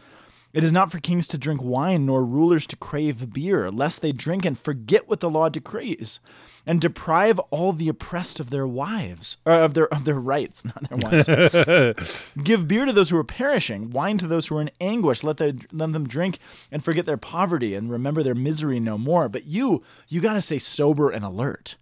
It 0.52 0.64
is 0.64 0.72
not 0.72 0.90
for 0.90 1.00
kings 1.00 1.28
to 1.28 1.38
drink 1.38 1.62
wine, 1.62 2.06
nor 2.06 2.24
rulers 2.24 2.66
to 2.68 2.76
crave 2.76 3.32
beer, 3.32 3.70
lest 3.70 4.00
they 4.00 4.12
drink 4.12 4.44
and 4.44 4.59
forget 4.59 5.09
what 5.09 5.20
the 5.20 5.28
law 5.28 5.48
decrees, 5.48 6.18
and 6.64 6.80
deprive 6.80 7.38
all 7.50 7.72
the 7.72 7.88
oppressed 7.88 8.40
of 8.40 8.50
their 8.50 8.66
wives, 8.66 9.37
or 9.44 9.52
of 9.52 9.74
their 9.74 9.92
of 9.92 10.04
their 10.04 10.18
rights, 10.18 10.64
not 10.64 10.88
their 10.88 10.98
wives. 10.98 12.32
Give 12.42 12.66
beer 12.66 12.87
to 12.87 12.92
those 12.92 13.11
who 13.11 13.18
are 13.18 13.24
perishing, 13.24 13.90
wine 13.90 14.18
to 14.18 14.26
those 14.26 14.46
who 14.46 14.56
are 14.56 14.62
in 14.62 14.70
anguish. 14.80 15.22
Let, 15.22 15.37
the, 15.37 15.61
let 15.72 15.92
them 15.92 16.09
drink 16.09 16.38
and 16.72 16.82
forget 16.82 17.06
their 17.06 17.16
poverty 17.16 17.74
and 17.74 17.90
remember 17.90 18.22
their 18.22 18.35
misery 18.35 18.80
no 18.80 18.96
more. 18.96 19.28
But 19.28 19.44
you, 19.46 19.82
you 20.09 20.20
got 20.20 20.35
to 20.35 20.42
stay 20.42 20.59
sober 20.59 21.11
and 21.11 21.24
alert. 21.24 21.76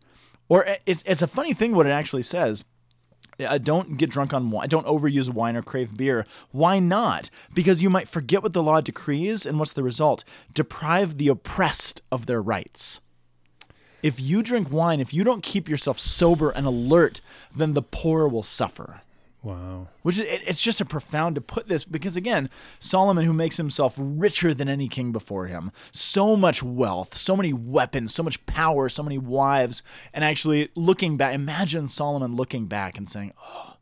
Or 0.49 0.69
uh, 0.69 0.77
it's, 0.87 1.03
it's 1.07 1.23
a 1.23 1.27
funny 1.27 1.55
thing 1.55 1.75
what 1.75 1.87
it 1.87 1.91
actually 1.91 2.23
says. 2.23 2.65
Don't 3.63 3.97
get 3.97 4.11
drunk 4.11 4.33
on 4.33 4.51
wine. 4.51 4.69
Don't 4.69 4.87
overuse 4.87 5.29
wine 5.29 5.57
or 5.57 5.63
crave 5.63 5.97
beer. 5.97 6.27
Why 6.53 6.79
not? 6.79 7.31
Because 7.53 7.83
you 7.83 7.91
might 7.91 8.09
forget 8.09 8.43
what 8.43 8.53
the 8.53 8.63
law 8.63 8.81
decrees, 8.81 9.45
and 9.47 9.59
what's 9.59 9.73
the 9.73 9.83
result? 9.83 10.25
Deprive 10.53 11.19
the 11.19 11.29
oppressed 11.29 12.01
of 12.13 12.27
their 12.27 12.43
rights. 12.43 13.01
If 14.03 14.21
you 14.21 14.43
drink 14.43 14.71
wine, 14.71 15.01
if 15.01 15.15
you 15.15 15.25
don't 15.25 15.43
keep 15.43 15.69
yourself 15.69 15.99
sober 15.99 16.51
and 16.51 16.67
alert, 16.67 17.21
then 17.57 17.73
the 17.73 17.83
poor 17.83 18.29
will 18.29 18.43
suffer 18.43 19.01
wow. 19.45 19.89
which 20.03 20.19
it, 20.19 20.43
it's 20.47 20.63
just 20.63 20.81
a 20.81 20.85
profound 20.85 21.35
to 21.35 21.41
put 21.41 21.69
this 21.69 21.85
because 21.85 22.17
again 22.17 22.49
solomon 22.79 23.25
who 23.25 23.33
makes 23.33 23.57
himself 23.57 23.95
richer 23.97 24.53
than 24.53 24.69
any 24.69 24.89
king 24.89 25.13
before 25.13 25.47
him 25.47 25.71
so 25.93 26.37
much 26.37 26.63
wealth 26.63 27.17
so 27.17 27.37
many 27.37 27.53
weapons 27.53 28.15
so 28.15 28.23
much 28.23 28.45
power 28.47 28.89
so 28.89 29.03
many 29.03 29.19
wives 29.19 29.83
and 30.13 30.25
actually 30.25 30.71
looking 30.75 31.17
back 31.17 31.35
imagine 31.35 31.87
solomon 31.87 32.35
looking 32.35 32.67
back 32.67 32.99
and 32.99 33.09
saying 33.09 33.33
oh 33.39 33.77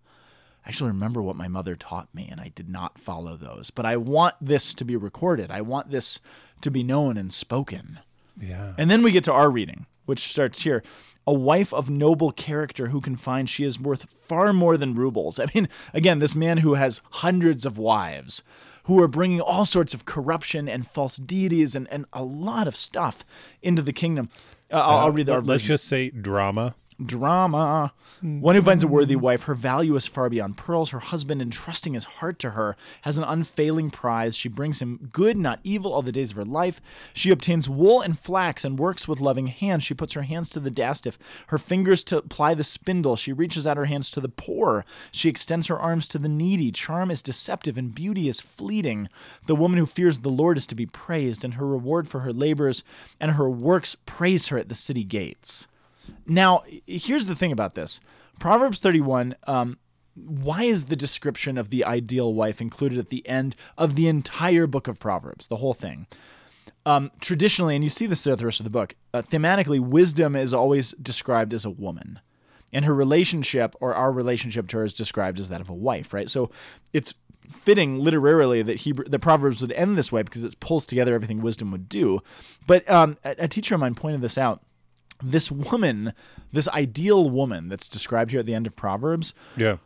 I 0.64 0.68
actually 0.68 0.90
remember 0.90 1.20
what 1.20 1.34
my 1.34 1.48
mother 1.48 1.76
taught 1.76 2.14
me 2.14 2.28
and 2.30 2.40
i 2.40 2.48
did 2.48 2.68
not 2.68 2.98
follow 2.98 3.36
those 3.36 3.70
but 3.70 3.86
i 3.86 3.96
want 3.96 4.34
this 4.40 4.74
to 4.74 4.84
be 4.84 4.96
recorded 4.96 5.50
i 5.50 5.60
want 5.60 5.90
this 5.90 6.20
to 6.60 6.70
be 6.70 6.82
known 6.82 7.16
and 7.16 7.32
spoken 7.32 8.00
Yeah. 8.40 8.72
and 8.78 8.90
then 8.90 9.02
we 9.02 9.10
get 9.12 9.24
to 9.24 9.32
our 9.32 9.50
reading, 9.50 9.86
which 10.06 10.20
starts 10.20 10.62
here. 10.62 10.82
A 11.26 11.32
wife 11.32 11.72
of 11.72 11.88
noble 11.88 12.32
character 12.32 12.88
who 12.88 13.00
can 13.00 13.14
find 13.16 13.48
she 13.48 13.62
is 13.64 13.78
worth 13.78 14.06
far 14.22 14.52
more 14.52 14.76
than 14.76 14.94
rubles. 14.94 15.38
I 15.40 15.46
mean, 15.54 15.68
again, 15.94 16.18
this 16.18 16.34
man 16.34 16.58
who 16.58 16.74
has 16.74 17.00
hundreds 17.10 17.64
of 17.64 17.78
wives 17.78 18.42
who 18.84 19.00
are 19.00 19.06
bringing 19.06 19.40
all 19.40 19.64
sorts 19.64 19.94
of 19.94 20.04
corruption 20.04 20.68
and 20.68 20.84
false 20.88 21.16
deities 21.16 21.76
and, 21.76 21.86
and 21.92 22.04
a 22.12 22.24
lot 22.24 22.66
of 22.66 22.74
stuff 22.74 23.24
into 23.62 23.80
the 23.82 23.92
kingdom. 23.92 24.28
Uh, 24.72 24.76
I'll, 24.80 24.98
I'll 24.98 25.10
read 25.12 25.28
our 25.30 25.36
Let's 25.40 25.62
version. 25.62 25.74
just 25.74 25.84
say 25.84 26.10
drama. 26.10 26.74
Drama. 27.06 27.92
Mm-hmm. 28.18 28.40
One 28.40 28.54
who 28.54 28.62
finds 28.62 28.84
a 28.84 28.88
worthy 28.88 29.16
wife, 29.16 29.44
her 29.44 29.54
value 29.54 29.96
is 29.96 30.06
far 30.06 30.28
beyond 30.30 30.56
pearls. 30.56 30.90
Her 30.90 31.00
husband, 31.00 31.42
entrusting 31.42 31.94
his 31.94 32.04
heart 32.04 32.38
to 32.40 32.50
her, 32.50 32.76
has 33.02 33.18
an 33.18 33.24
unfailing 33.24 33.90
prize. 33.90 34.36
She 34.36 34.48
brings 34.48 34.80
him 34.80 35.08
good, 35.12 35.36
not 35.36 35.60
evil, 35.64 35.92
all 35.92 36.02
the 36.02 36.12
days 36.12 36.30
of 36.30 36.36
her 36.36 36.44
life. 36.44 36.80
She 37.14 37.30
obtains 37.30 37.68
wool 37.68 38.00
and 38.00 38.18
flax 38.18 38.64
and 38.64 38.78
works 38.78 39.08
with 39.08 39.20
loving 39.20 39.48
hands. 39.48 39.82
She 39.82 39.94
puts 39.94 40.12
her 40.12 40.22
hands 40.22 40.50
to 40.50 40.60
the 40.60 40.70
distaff, 40.70 41.18
her 41.48 41.58
fingers 41.58 42.04
to 42.04 42.22
ply 42.22 42.54
the 42.54 42.64
spindle. 42.64 43.16
She 43.16 43.32
reaches 43.32 43.66
out 43.66 43.76
her 43.76 43.86
hands 43.86 44.10
to 44.10 44.20
the 44.20 44.28
poor. 44.28 44.84
She 45.10 45.28
extends 45.28 45.66
her 45.66 45.78
arms 45.78 46.06
to 46.08 46.18
the 46.18 46.28
needy. 46.28 46.70
Charm 46.70 47.10
is 47.10 47.22
deceptive 47.22 47.76
and 47.76 47.94
beauty 47.94 48.28
is 48.28 48.40
fleeting. 48.40 49.08
The 49.46 49.56
woman 49.56 49.78
who 49.78 49.86
fears 49.86 50.20
the 50.20 50.28
Lord 50.28 50.56
is 50.56 50.66
to 50.68 50.74
be 50.74 50.86
praised, 50.86 51.44
and 51.44 51.54
her 51.54 51.66
reward 51.66 52.08
for 52.08 52.20
her 52.20 52.32
labors 52.32 52.84
and 53.20 53.32
her 53.32 53.48
works 53.48 53.96
praise 54.06 54.48
her 54.48 54.58
at 54.58 54.68
the 54.68 54.74
city 54.74 55.04
gates. 55.04 55.66
Now, 56.26 56.64
here's 56.86 57.26
the 57.26 57.34
thing 57.34 57.52
about 57.52 57.74
this 57.74 58.00
Proverbs 58.38 58.80
31. 58.80 59.36
Um, 59.46 59.78
why 60.14 60.64
is 60.64 60.86
the 60.86 60.96
description 60.96 61.56
of 61.56 61.70
the 61.70 61.84
ideal 61.84 62.34
wife 62.34 62.60
included 62.60 62.98
at 62.98 63.08
the 63.08 63.26
end 63.26 63.56
of 63.78 63.94
the 63.94 64.08
entire 64.08 64.66
book 64.66 64.86
of 64.86 64.98
Proverbs, 64.98 65.46
the 65.46 65.56
whole 65.56 65.74
thing? 65.74 66.06
Um, 66.84 67.12
traditionally, 67.20 67.76
and 67.76 67.84
you 67.84 67.90
see 67.90 68.06
this 68.06 68.22
throughout 68.22 68.38
the 68.38 68.44
rest 68.44 68.60
of 68.60 68.64
the 68.64 68.70
book, 68.70 68.94
uh, 69.14 69.22
thematically, 69.22 69.80
wisdom 69.80 70.34
is 70.36 70.52
always 70.52 70.92
described 70.92 71.54
as 71.54 71.64
a 71.64 71.70
woman. 71.70 72.20
And 72.72 72.84
her 72.84 72.94
relationship, 72.94 73.74
or 73.80 73.94
our 73.94 74.10
relationship 74.10 74.66
to 74.68 74.78
her, 74.78 74.84
is 74.84 74.94
described 74.94 75.38
as 75.38 75.48
that 75.48 75.60
of 75.60 75.68
a 75.68 75.74
wife, 75.74 76.12
right? 76.12 76.28
So 76.28 76.50
it's 76.92 77.14
fitting 77.50 78.00
literarily 78.00 78.62
that 78.62 78.78
Hebrew, 78.78 79.04
the 79.06 79.18
Proverbs 79.18 79.60
would 79.60 79.72
end 79.72 79.96
this 79.96 80.10
way 80.10 80.22
because 80.22 80.44
it 80.44 80.58
pulls 80.60 80.86
together 80.86 81.14
everything 81.14 81.40
wisdom 81.40 81.70
would 81.70 81.88
do. 81.88 82.20
But 82.66 82.88
um, 82.90 83.18
a, 83.24 83.36
a 83.40 83.48
teacher 83.48 83.74
of 83.74 83.80
mine 83.80 83.94
pointed 83.94 84.20
this 84.20 84.38
out 84.38 84.62
this 85.22 85.50
woman, 85.50 86.12
this 86.52 86.68
ideal 86.68 87.28
woman 87.30 87.68
that's 87.68 87.88
described 87.88 88.30
here 88.30 88.40
at 88.40 88.46
the 88.46 88.54
end 88.54 88.66
of 88.66 88.74
Proverbs, 88.76 89.34
Yeah. 89.56 89.76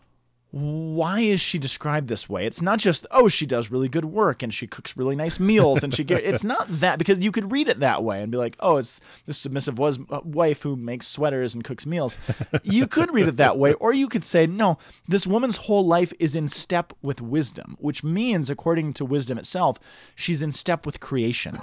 why 0.52 1.20
is 1.20 1.40
she 1.40 1.58
described 1.58 2.08
this 2.08 2.28
way? 2.30 2.46
It's 2.46 2.62
not 2.62 2.78
just 2.78 3.04
oh 3.10 3.28
she 3.28 3.44
does 3.44 3.70
really 3.70 3.88
good 3.88 4.06
work 4.06 4.42
and 4.42 4.54
she 4.54 4.66
cooks 4.66 4.96
really 4.96 5.14
nice 5.16 5.38
meals 5.38 5.82
and 5.84 5.94
she 5.94 6.02
get, 6.04 6.24
it's 6.24 6.44
not 6.54 6.66
that 6.80 6.98
because 6.98 7.20
you 7.20 7.30
could 7.32 7.52
read 7.52 7.68
it 7.68 7.80
that 7.80 8.02
way 8.02 8.22
and 8.22 8.32
be 8.32 8.38
like 8.38 8.56
oh 8.60 8.78
it's 8.78 8.98
this 9.26 9.36
submissive 9.36 9.78
was, 9.78 9.98
uh, 10.10 10.20
wife 10.24 10.62
who 10.62 10.74
makes 10.76 11.06
sweaters 11.08 11.54
and 11.54 11.62
cooks 11.64 11.84
meals. 11.84 12.16
you 12.62 12.86
could 12.94 13.12
read 13.12 13.28
it 13.28 13.36
that 13.36 13.58
way 13.58 13.74
or 13.74 13.92
you 13.92 14.08
could 14.08 14.24
say 14.24 14.46
no 14.46 14.78
this 15.06 15.26
woman's 15.26 15.58
whole 15.58 15.84
life 15.86 16.12
is 16.18 16.34
in 16.34 16.48
step 16.48 16.94
with 17.02 17.20
wisdom, 17.20 17.76
which 17.78 18.02
means 18.02 18.48
according 18.48 18.94
to 18.94 19.04
wisdom 19.04 19.36
itself 19.36 19.78
she's 20.14 20.40
in 20.40 20.52
step 20.52 20.86
with 20.86 21.00
creation. 21.00 21.58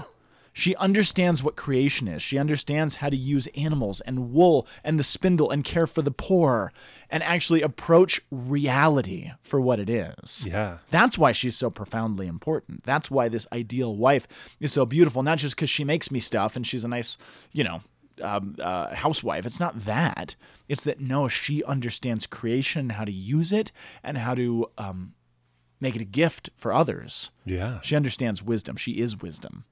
She 0.54 0.76
understands 0.76 1.44
what 1.44 1.56
creation 1.56 2.08
is. 2.08 2.22
She 2.22 2.38
understands 2.38 2.98
how 2.98 3.10
to 3.10 3.18
use 3.18 3.48
animals 3.56 4.02
and 4.02 4.32
wool 4.32 4.68
and 4.84 5.00
the 5.00 5.04
spindle 5.04 5.50
and 5.50 5.64
care 5.64 5.88
for 5.88 6.04
the 6.04 6.12
poor 6.12 6.72
and 7.10 7.24
actually 7.24 7.64
approach 7.64 8.22
reality 8.30 9.32
for 9.42 9.60
what 9.60 9.80
it 9.80 9.90
is. 9.90 10.46
Yeah. 10.46 10.78
That's 10.90 11.18
why 11.18 11.32
she's 11.32 11.58
so 11.58 11.70
profoundly 11.70 12.28
important. 12.28 12.84
That's 12.84 13.10
why 13.10 13.30
this 13.30 13.48
ideal 13.52 13.96
wife 13.96 14.28
is 14.60 14.72
so 14.72 14.86
beautiful, 14.86 15.24
not 15.24 15.40
just 15.40 15.56
because 15.56 15.70
she 15.72 15.84
makes 15.84 16.12
me 16.12 16.20
stuff 16.20 16.56
and 16.56 16.66
she's 16.66 16.84
a 16.84 16.88
nice, 16.88 17.18
you 17.52 17.64
know, 17.64 17.82
um, 18.22 18.56
uh, 18.60 18.94
housewife. 18.94 19.46
It's 19.46 19.60
not 19.60 19.86
that. 19.86 20.36
It's 20.70 20.84
that 20.84 21.00
no, 21.00 21.28
she 21.28 21.64
understands 21.64 22.28
creation, 22.28 22.92
how 22.92 23.06
to 23.06 23.12
use 23.12 23.52
it, 23.52 23.72
and 24.04 24.18
how 24.20 24.36
to 24.36 24.68
um, 24.78 25.14
make 25.80 25.96
it 25.96 26.02
a 26.02 26.06
gift 26.06 26.50
for 26.56 26.72
others. 26.72 27.32
Yeah. 27.46 27.80
She 27.82 27.96
understands 27.96 28.44
wisdom. 28.44 28.76
She 28.76 28.94
is 28.94 29.22
wisdom, 29.22 29.66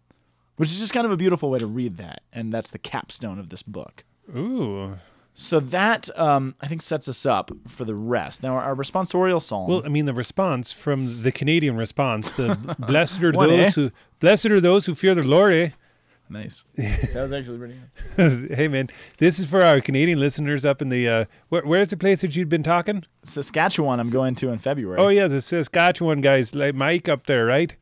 which 0.57 0.69
is 0.69 0.79
just 0.79 0.93
kind 0.93 1.05
of 1.05 1.11
a 1.11 1.17
beautiful 1.17 1.49
way 1.49 1.59
to 1.59 1.67
read 1.67 1.97
that. 1.97 2.21
And 2.31 2.53
that's 2.53 2.71
the 2.71 2.79
capstone 2.79 3.39
of 3.39 3.49
this 3.49 3.63
book. 3.63 4.03
Ooh. 4.35 4.97
So 5.33 5.59
that, 5.59 6.09
um, 6.19 6.55
I 6.61 6.67
think, 6.67 6.81
sets 6.81 7.07
us 7.07 7.25
up 7.25 7.51
for 7.67 7.85
the 7.85 7.95
rest. 7.95 8.43
Now, 8.43 8.57
our 8.57 8.75
responsorial 8.75 9.41
psalm. 9.41 9.69
Well, 9.69 9.81
I 9.85 9.89
mean, 9.89 10.05
the 10.05 10.13
response 10.13 10.71
from 10.71 11.23
the 11.23 11.31
Canadian 11.31 11.77
response, 11.77 12.31
the 12.31 12.55
blessed 12.79 13.23
are 13.23 13.31
those 13.31 13.67
eh? 13.67 13.71
who 13.71 13.91
blessed 14.19 14.47
are 14.47 14.59
those 14.59 14.85
who 14.85 14.95
fear 14.95 15.15
the 15.15 15.23
Lord. 15.23 15.53
Eh? 15.53 15.69
Nice. 16.31 16.65
that 16.75 17.13
was 17.15 17.31
actually 17.31 17.57
pretty 17.57 17.75
good. 18.17 18.51
hey, 18.55 18.67
man, 18.67 18.89
this 19.17 19.37
is 19.39 19.47
for 19.49 19.61
our 19.61 19.81
Canadian 19.81 20.19
listeners 20.19 20.65
up 20.65 20.81
in 20.81 20.89
the 20.89 21.07
uh, 21.07 21.25
where, 21.49 21.63
where's 21.63 21.89
the 21.89 21.97
place 21.97 22.21
that 22.21 22.35
you'd 22.35 22.49
been 22.49 22.63
talking? 22.63 23.05
Saskatchewan, 23.23 23.99
I'm 23.99 24.09
going 24.09 24.35
to 24.35 24.49
in 24.49 24.59
February. 24.59 24.99
Oh 24.99 25.09
yeah, 25.09 25.27
the 25.27 25.41
Saskatchewan 25.41 26.21
guys, 26.21 26.55
like 26.55 26.75
Mike 26.75 27.07
up 27.09 27.25
there, 27.27 27.45
right? 27.45 27.75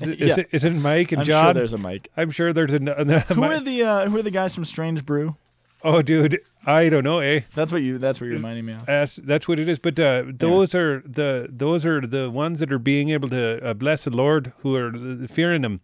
Is 0.00 0.08
it, 0.08 0.20
is 0.20 0.28
Yeah. 0.36 0.40
it, 0.42 0.48
is 0.52 0.64
it 0.64 0.70
Mike 0.70 1.12
and 1.12 1.20
I'm 1.20 1.26
John? 1.26 1.44
sure 1.46 1.54
there's 1.54 1.72
a 1.74 1.78
Mike. 1.78 2.08
I'm 2.16 2.30
sure 2.30 2.52
there's 2.52 2.74
a. 2.74 2.78
Who 2.78 3.42
are 3.44 3.60
the 3.60 3.82
uh, 3.82 4.08
Who 4.08 4.16
are 4.16 4.22
the 4.22 4.30
guys 4.30 4.54
from 4.54 4.64
Strange 4.64 5.04
Brew? 5.04 5.36
oh, 5.84 6.00
dude, 6.00 6.40
I 6.64 6.88
don't 6.88 7.04
know, 7.04 7.18
eh? 7.18 7.40
That's 7.54 7.70
what 7.70 7.82
you. 7.82 7.98
That's 7.98 8.20
what 8.20 8.26
you're 8.26 8.36
reminding 8.36 8.64
me 8.64 8.72
of. 8.72 8.86
That's, 8.86 9.16
that's 9.16 9.46
what 9.46 9.60
it 9.60 9.68
is. 9.68 9.78
But 9.78 10.00
uh, 10.00 10.24
those 10.26 10.74
are 10.74 11.02
the 11.04 11.46
those 11.52 11.84
are 11.84 12.00
the 12.00 12.30
ones 12.30 12.60
that 12.60 12.72
are 12.72 12.78
being 12.78 13.10
able 13.10 13.28
to 13.28 13.62
uh, 13.62 13.74
bless 13.74 14.04
the 14.04 14.10
Lord, 14.10 14.52
who 14.60 14.74
are 14.76 14.88
uh, 14.88 15.26
fearing 15.28 15.62
Him. 15.62 15.80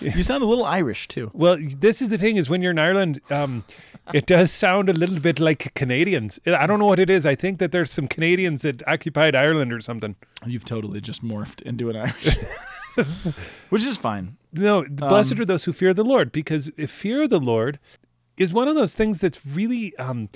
You 0.00 0.22
sound 0.22 0.42
a 0.42 0.46
little 0.46 0.64
Irish 0.64 1.08
too. 1.08 1.30
Well, 1.34 1.58
this 1.60 2.00
is 2.02 2.08
the 2.08 2.18
thing: 2.18 2.36
is 2.36 2.48
when 2.48 2.62
you're 2.62 2.70
in 2.72 2.78
Ireland, 2.78 3.20
um, 3.30 3.64
it 4.12 4.26
does 4.26 4.50
sound 4.50 4.88
a 4.88 4.92
little 4.92 5.20
bit 5.20 5.38
like 5.40 5.74
Canadians. 5.74 6.38
I 6.46 6.66
don't 6.66 6.78
know 6.78 6.86
what 6.86 7.00
it 7.00 7.10
is. 7.10 7.26
I 7.26 7.34
think 7.34 7.58
that 7.58 7.72
there's 7.72 7.90
some 7.90 8.08
Canadians 8.08 8.62
that 8.62 8.86
occupied 8.88 9.34
Ireland 9.34 9.72
or 9.72 9.80
something. 9.80 10.16
You've 10.46 10.64
totally 10.64 11.00
just 11.00 11.22
morphed 11.24 11.62
into 11.62 11.90
an 11.90 11.96
Irish, 11.96 12.36
which 13.68 13.84
is 13.84 13.96
fine. 13.96 14.36
No, 14.52 14.84
blessed 14.88 15.32
Um, 15.34 15.42
are 15.42 15.44
those 15.44 15.64
who 15.64 15.72
fear 15.72 15.94
the 15.94 16.04
Lord, 16.04 16.32
because 16.32 16.70
if 16.76 16.90
fear 16.90 17.22
of 17.22 17.30
the 17.30 17.40
Lord 17.40 17.78
is 18.36 18.52
one 18.52 18.68
of 18.68 18.74
those 18.74 18.94
things 18.94 19.20
that's 19.20 19.44
really 19.46 19.94
um, 19.96 20.28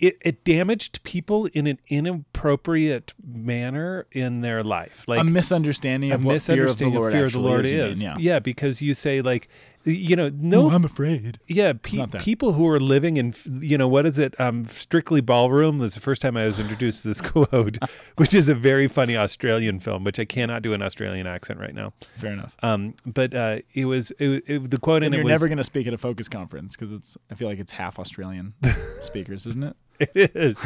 it, 0.00 0.16
it 0.22 0.44
damaged 0.44 1.02
people 1.02 1.46
in 1.46 1.66
an 1.66 1.78
inappropriate 1.88 3.12
manner 3.22 4.06
in 4.12 4.40
their 4.40 4.62
life, 4.62 5.04
like 5.06 5.20
a 5.20 5.24
misunderstanding 5.24 6.10
a 6.10 6.14
of 6.14 6.24
what 6.24 6.40
fear 6.42 6.64
of 6.64 6.78
the 6.78 6.86
misunderstanding 6.86 6.98
Lord, 6.98 7.06
of 7.06 7.12
fear 7.12 7.24
of 7.26 7.32
the 7.32 7.38
Lord 7.38 7.66
is. 7.66 7.72
is. 7.72 8.02
mean, 8.02 8.16
yeah. 8.18 8.38
because 8.38 8.80
you 8.80 8.94
say 8.94 9.20
like, 9.20 9.48
you 9.84 10.16
know, 10.16 10.30
no, 10.34 10.70
I'm 10.70 10.84
afraid. 10.84 11.38
yeah, 11.46 11.72
pe- 11.74 12.06
people 12.18 12.52
who 12.52 12.66
are 12.68 12.80
living 12.80 13.16
in, 13.16 13.34
you 13.60 13.78
know, 13.78 13.88
what 13.88 14.04
is 14.04 14.18
it? 14.18 14.38
Um, 14.38 14.66
Strictly 14.66 15.20
Ballroom 15.20 15.78
was 15.78 15.94
the 15.94 16.00
first 16.00 16.20
time 16.20 16.36
I 16.36 16.44
was 16.44 16.58
introduced 16.58 17.02
to 17.02 17.08
this 17.08 17.20
quote, 17.22 17.78
which 18.16 18.34
is 18.34 18.48
a 18.48 18.54
very 18.54 18.88
funny 18.88 19.16
Australian 19.16 19.80
film, 19.80 20.04
which 20.04 20.18
I 20.18 20.24
cannot 20.24 20.62
do 20.62 20.74
an 20.74 20.82
Australian 20.82 21.26
accent 21.26 21.60
right 21.60 21.74
now. 21.74 21.92
Fair 22.16 22.32
enough. 22.32 22.54
Um, 22.62 22.94
but 23.06 23.34
uh, 23.34 23.60
it 23.74 23.86
was 23.86 24.10
it, 24.18 24.44
it, 24.46 24.70
the 24.70 24.78
quote 24.78 25.02
And 25.02 25.06
in 25.06 25.12
you're 25.12 25.20
it 25.22 25.24
was 25.24 25.40
never 25.40 25.48
going 25.48 25.58
to 25.58 25.64
speak 25.64 25.86
at 25.86 25.92
a 25.92 25.98
focus 25.98 26.28
conference 26.28 26.76
because 26.76 26.92
it's. 26.92 27.16
I 27.30 27.34
feel 27.34 27.48
like 27.48 27.58
it's 27.58 27.72
half 27.72 27.98
Australian 27.98 28.54
speakers, 29.00 29.46
isn't 29.46 29.64
it? 29.64 29.76
It 30.00 30.34
is 30.34 30.58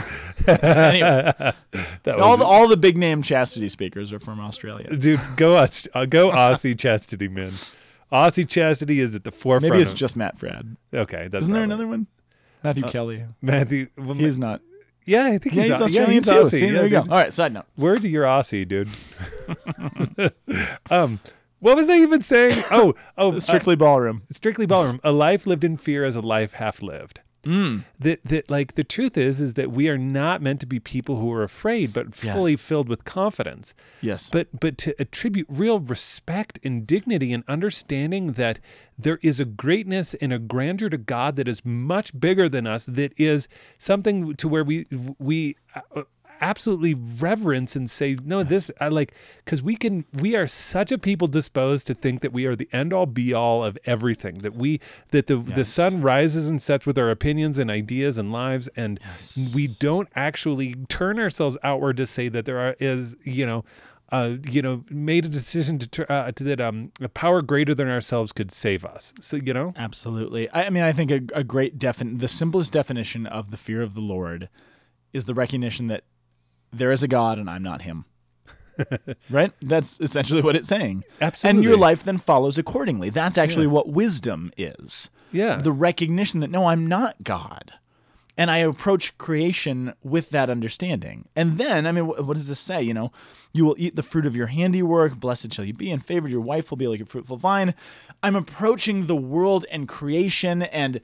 Anyway, 0.46 1.32
all 2.20 2.36
the 2.36 2.44
all 2.44 2.68
the 2.68 2.76
big 2.76 2.96
name 2.96 3.20
chastity 3.22 3.68
speakers 3.68 4.12
are 4.12 4.20
from 4.20 4.38
Australia. 4.40 4.88
dude 4.96 5.20
go 5.36 5.56
uh, 5.56 5.66
go 6.06 6.30
Aussie 6.32 6.78
chastity 6.78 7.28
man. 7.28 7.52
Aussie 8.12 8.48
chastity 8.48 9.00
is 9.00 9.14
at 9.16 9.24
the 9.24 9.32
forefront. 9.32 9.72
Maybe 9.72 9.82
it's 9.82 9.90
of- 9.92 9.96
just 9.98 10.16
Matt 10.16 10.38
Fradd. 10.38 10.76
okay. 10.94 11.26
That's 11.28 11.42
Isn't 11.42 11.52
there 11.52 11.64
another 11.64 11.86
one? 11.88 12.06
Matthew 12.62 12.84
Kelly. 12.84 13.24
Matthew? 13.42 13.88
well, 13.98 14.14
He's 14.14 14.38
not. 14.38 14.60
yeah, 15.04 15.24
I 15.24 15.38
think 15.38 15.54
Yeah, 15.56 15.62
he's, 15.64 15.72
he's 15.72 15.80
Australian 15.82 16.22
yeah, 16.24 16.42
he's 16.42 16.50
too. 16.52 16.58
See, 16.58 16.66
yeah, 16.66 16.72
there 16.72 16.84
you 16.84 16.90
go. 16.90 17.00
All 17.00 17.06
right, 17.08 17.32
side 17.34 17.52
note. 17.52 17.66
Word 17.76 18.02
to 18.02 18.08
your 18.08 18.24
Aussie, 18.24 18.66
dude. 18.66 18.88
um, 20.90 21.20
what 21.60 21.76
was 21.76 21.90
I 21.90 21.96
even 21.96 22.22
saying? 22.22 22.62
Oh, 22.70 22.94
oh, 23.18 23.32
uh, 23.32 23.40
Strictly 23.40 23.74
ballroom. 23.76 24.22
strictly 24.30 24.66
ballroom. 24.66 25.00
A 25.04 25.12
life 25.12 25.46
lived 25.46 25.64
in 25.64 25.76
fear 25.76 26.04
as 26.04 26.14
a 26.16 26.20
life 26.20 26.52
half 26.54 26.80
lived. 26.82 27.20
Mm. 27.44 27.84
That 27.98 28.20
that 28.24 28.50
like 28.50 28.74
the 28.74 28.84
truth 28.84 29.16
is 29.16 29.40
is 29.40 29.54
that 29.54 29.70
we 29.70 29.88
are 29.88 29.98
not 29.98 30.42
meant 30.42 30.60
to 30.60 30.66
be 30.66 30.80
people 30.80 31.16
who 31.16 31.30
are 31.32 31.42
afraid, 31.42 31.92
but 31.92 32.06
Yes. 32.22 32.34
fully 32.36 32.56
filled 32.56 32.88
with 32.88 33.04
confidence. 33.04 33.74
Yes. 34.00 34.28
But 34.30 34.48
but 34.58 34.76
to 34.78 34.94
attribute 34.98 35.46
real 35.48 35.78
respect 35.80 36.58
and 36.64 36.86
dignity 36.86 37.32
and 37.32 37.44
understanding 37.48 38.32
that 38.32 38.58
there 38.98 39.18
is 39.22 39.40
a 39.40 39.44
greatness 39.44 40.14
and 40.14 40.32
a 40.32 40.38
grandeur 40.38 40.88
to 40.88 40.98
God 40.98 41.36
that 41.36 41.48
is 41.48 41.64
much 41.64 42.18
bigger 42.18 42.48
than 42.48 42.66
us. 42.66 42.84
That 42.86 43.12
is 43.18 43.48
something 43.78 44.34
to 44.36 44.48
where 44.48 44.64
we 44.64 44.86
we. 45.18 45.56
Absolutely 46.40 46.94
reverence 46.94 47.74
and 47.76 47.90
say 47.90 48.16
no 48.24 48.42
this 48.42 48.70
i 48.80 48.88
like 48.88 49.12
because 49.44 49.62
we 49.62 49.76
can 49.76 50.04
we 50.12 50.34
are 50.36 50.46
such 50.46 50.92
a 50.92 50.98
people 50.98 51.26
disposed 51.28 51.86
to 51.86 51.94
think 51.94 52.20
that 52.22 52.32
we 52.32 52.44
are 52.44 52.54
the 52.54 52.68
end 52.72 52.92
all 52.92 53.06
be 53.06 53.32
all 53.32 53.64
of 53.64 53.78
everything 53.84 54.34
that 54.38 54.54
we 54.54 54.80
that 55.10 55.26
the 55.26 55.36
the 55.36 55.64
sun 55.64 56.00
rises 56.02 56.48
and 56.48 56.60
sets 56.60 56.86
with 56.86 56.98
our 56.98 57.10
opinions 57.10 57.58
and 57.58 57.70
ideas 57.70 58.18
and 58.18 58.32
lives 58.32 58.68
and 58.76 59.00
Yes. 59.04 59.52
we 59.54 59.68
don't 59.68 60.08
actually 60.14 60.74
turn 60.88 61.18
ourselves 61.18 61.56
outward 61.62 61.96
to 61.98 62.06
say 62.06 62.28
that 62.28 62.44
there 62.44 62.58
are 62.58 62.76
is 62.78 63.16
you 63.24 63.46
know 63.46 63.64
uh, 64.12 64.36
you 64.48 64.62
know, 64.62 64.84
made 64.90 65.24
a 65.24 65.28
decision 65.28 65.78
to, 65.78 66.12
uh, 66.12 66.30
to 66.30 66.44
that 66.44 66.60
um, 66.60 66.92
a 67.00 67.08
power 67.08 67.42
greater 67.42 67.74
than 67.74 67.88
ourselves 67.88 68.30
could 68.32 68.52
save 68.52 68.84
us. 68.84 69.12
So 69.18 69.38
you 69.38 69.52
know, 69.54 69.72
Absolutely. 69.76 70.48
I, 70.50 70.64
I 70.66 70.70
mean, 70.70 70.84
I 70.84 70.92
think 70.92 71.10
a, 71.10 71.20
a 71.34 71.42
great 71.42 71.78
defin 71.80 72.20
the 72.20 72.28
simplest 72.28 72.72
definition 72.72 73.26
of 73.26 73.50
the 73.50 73.56
fear 73.56 73.82
of 73.82 73.94
the 73.94 74.00
Lord 74.02 74.50
is 75.12 75.24
the 75.24 75.34
recognition 75.34 75.88
that 75.88 76.04
there 76.76 76.92
is 76.92 77.02
a 77.02 77.08
God 77.08 77.38
and 77.38 77.48
I'm 77.48 77.62
not 77.62 77.82
him. 77.82 78.04
right? 79.30 79.52
That's 79.62 80.00
essentially 80.00 80.42
what 80.42 80.56
it's 80.56 80.68
saying. 80.68 81.04
Absolutely. 81.20 81.58
And 81.58 81.64
your 81.64 81.76
life 81.76 82.02
then 82.02 82.18
follows 82.18 82.58
accordingly. 82.58 83.10
That's 83.10 83.38
actually 83.38 83.66
what 83.68 83.88
wisdom 83.88 84.50
is. 84.56 85.10
yeah, 85.32 85.56
The 85.56 85.72
recognition 85.72 86.40
that 86.40 86.50
no, 86.50 86.66
I'm 86.66 86.86
not 86.86 87.22
God. 87.22 87.72
And 88.36 88.50
I 88.50 88.56
approach 88.56 89.16
creation 89.16 89.94
with 90.02 90.30
that 90.30 90.50
understanding. 90.50 91.28
And 91.36 91.56
then, 91.56 91.86
I 91.86 91.92
mean, 91.92 92.06
wh- 92.06 92.26
what 92.26 92.34
does 92.34 92.48
this 92.48 92.58
say? 92.58 92.82
You 92.82 92.92
know, 92.92 93.12
you 93.52 93.64
will 93.64 93.76
eat 93.78 93.94
the 93.94 94.02
fruit 94.02 94.26
of 94.26 94.34
your 94.34 94.48
handiwork. 94.48 95.14
Blessed 95.20 95.52
shall 95.52 95.64
you 95.64 95.72
be, 95.72 95.92
and 95.92 96.04
favored. 96.04 96.32
Your 96.32 96.40
wife 96.40 96.68
will 96.70 96.76
be 96.76 96.88
like 96.88 97.00
a 97.00 97.04
fruitful 97.06 97.36
vine. 97.36 97.74
I'm 98.24 98.34
approaching 98.34 99.06
the 99.06 99.14
world 99.14 99.66
and 99.70 99.86
creation 99.86 100.62
and 100.62 101.00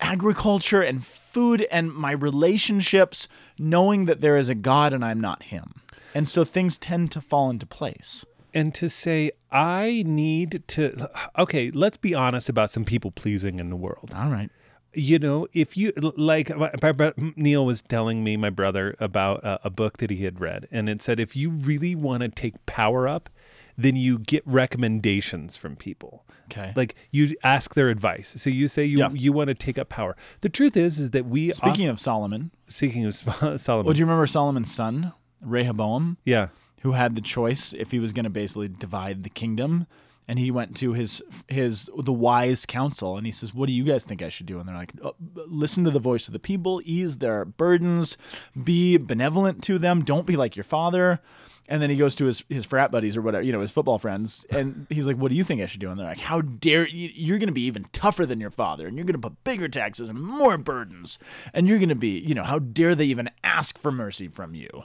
agriculture 0.00 0.80
and 0.82 1.04
food 1.04 1.66
and 1.70 1.92
my 1.92 2.12
relationships 2.12 3.28
knowing 3.58 4.04
that 4.06 4.20
there 4.20 4.36
is 4.36 4.48
a 4.48 4.54
God 4.54 4.92
and 4.92 5.04
I'm 5.04 5.20
not 5.20 5.44
him. 5.44 5.82
And 6.14 6.28
so 6.28 6.44
things 6.44 6.78
tend 6.78 7.12
to 7.12 7.20
fall 7.20 7.50
into 7.50 7.66
place. 7.66 8.24
and 8.54 8.74
to 8.74 8.88
say 8.88 9.30
I 9.52 10.02
need 10.06 10.62
to 10.68 11.08
okay, 11.38 11.70
let's 11.70 11.96
be 11.98 12.14
honest 12.14 12.48
about 12.48 12.70
some 12.70 12.84
people 12.84 13.10
pleasing 13.10 13.58
in 13.58 13.68
the 13.70 13.76
world. 13.76 14.12
All 14.14 14.30
right. 14.30 14.50
You 14.94 15.18
know, 15.18 15.46
if 15.52 15.76
you 15.76 15.92
like 16.16 16.48
my, 16.56 16.70
my 16.82 17.12
Neil 17.36 17.66
was 17.66 17.82
telling 17.82 18.24
me 18.24 18.36
my 18.38 18.48
brother 18.50 18.96
about 18.98 19.44
a, 19.44 19.60
a 19.64 19.70
book 19.70 19.98
that 19.98 20.10
he 20.10 20.24
had 20.24 20.40
read 20.40 20.66
and 20.70 20.88
it 20.88 21.02
said 21.02 21.20
if 21.20 21.36
you 21.36 21.50
really 21.50 21.94
want 21.94 22.22
to 22.22 22.28
take 22.30 22.64
power 22.64 23.06
up, 23.06 23.28
then 23.80 23.94
you 23.96 24.18
get 24.18 24.42
recommendations 24.44 25.56
from 25.56 25.76
people. 25.76 26.24
Okay. 26.50 26.72
Like 26.74 26.94
you 27.12 27.34
ask 27.44 27.74
their 27.74 27.88
advice. 27.90 28.34
So 28.36 28.50
you 28.50 28.66
say 28.68 28.84
you 28.84 28.98
Yeah. 28.98 29.10
you 29.12 29.32
want 29.32 29.48
to 29.48 29.54
take 29.54 29.78
up 29.78 29.88
power. 29.88 30.16
The 30.40 30.48
truth 30.48 30.76
is 30.76 30.98
is 30.98 31.10
that 31.10 31.26
we 31.26 31.52
Speaking 31.52 31.86
of 31.88 32.00
Solomon, 32.00 32.50
speaking 32.66 33.04
of 33.06 33.14
Solomon. 33.60 33.86
well, 33.86 33.92
do 33.94 33.98
you 34.00 34.04
remember 34.04 34.26
Solomon's 34.26 34.72
son, 34.74 35.12
Rehoboam, 35.40 36.18
yeah. 36.24 36.48
who 36.80 36.92
had 36.92 37.14
the 37.14 37.20
choice 37.22 37.72
if 37.72 37.90
he 37.92 37.98
was 37.98 38.12
going 38.12 38.24
to 38.24 38.30
basically 38.30 38.68
divide 38.68 39.22
the 39.22 39.30
kingdom? 39.30 39.86
And 40.30 40.38
he 40.38 40.50
went 40.50 40.76
to 40.78 40.92
his 40.92 41.22
his 41.46 41.88
the 41.96 42.12
wise 42.12 42.66
council, 42.66 43.16
and 43.16 43.24
he 43.24 43.32
says, 43.32 43.54
"What 43.54 43.66
do 43.66 43.72
you 43.72 43.82
guys 43.84 44.04
think 44.04 44.20
I 44.20 44.28
should 44.28 44.44
do?" 44.44 44.58
And 44.60 44.68
they're 44.68 44.76
like, 44.76 44.92
"Oh, 45.02 45.14
"Listen 45.46 45.84
to 45.84 45.90
the 45.90 45.98
voice 46.00 46.26
of 46.28 46.34
the 46.34 46.38
people, 46.38 46.82
ease 46.84 47.16
their 47.16 47.46
burdens, 47.46 48.18
be 48.62 48.98
benevolent 48.98 49.62
to 49.64 49.78
them, 49.78 50.04
don't 50.04 50.26
be 50.26 50.36
like 50.36 50.54
your 50.54 50.64
father." 50.64 51.20
And 51.68 51.82
then 51.82 51.90
he 51.90 51.96
goes 51.96 52.14
to 52.14 52.24
his, 52.24 52.42
his 52.48 52.64
frat 52.64 52.90
buddies 52.90 53.16
or 53.16 53.20
whatever, 53.20 53.44
you 53.44 53.52
know, 53.52 53.60
his 53.60 53.70
football 53.70 53.98
friends, 53.98 54.46
and 54.48 54.86
he's 54.88 55.06
like, 55.06 55.16
"What 55.16 55.28
do 55.28 55.34
you 55.34 55.44
think 55.44 55.60
I 55.60 55.66
should 55.66 55.80
do?" 55.80 55.90
And 55.90 56.00
they're 56.00 56.06
like, 56.06 56.20
"How 56.20 56.40
dare 56.40 56.88
you? 56.88 57.10
You're 57.14 57.38
going 57.38 57.48
to 57.48 57.52
be 57.52 57.66
even 57.66 57.84
tougher 57.92 58.24
than 58.24 58.40
your 58.40 58.50
father, 58.50 58.86
and 58.86 58.96
you're 58.96 59.04
going 59.04 59.20
to 59.20 59.28
put 59.28 59.44
bigger 59.44 59.68
taxes 59.68 60.08
and 60.08 60.18
more 60.18 60.56
burdens, 60.56 61.18
and 61.52 61.68
you're 61.68 61.78
going 61.78 61.90
to 61.90 61.94
be, 61.94 62.18
you 62.18 62.34
know, 62.34 62.44
how 62.44 62.58
dare 62.58 62.94
they 62.94 63.04
even 63.04 63.28
ask 63.44 63.78
for 63.78 63.92
mercy 63.92 64.28
from 64.28 64.54
you?" 64.54 64.84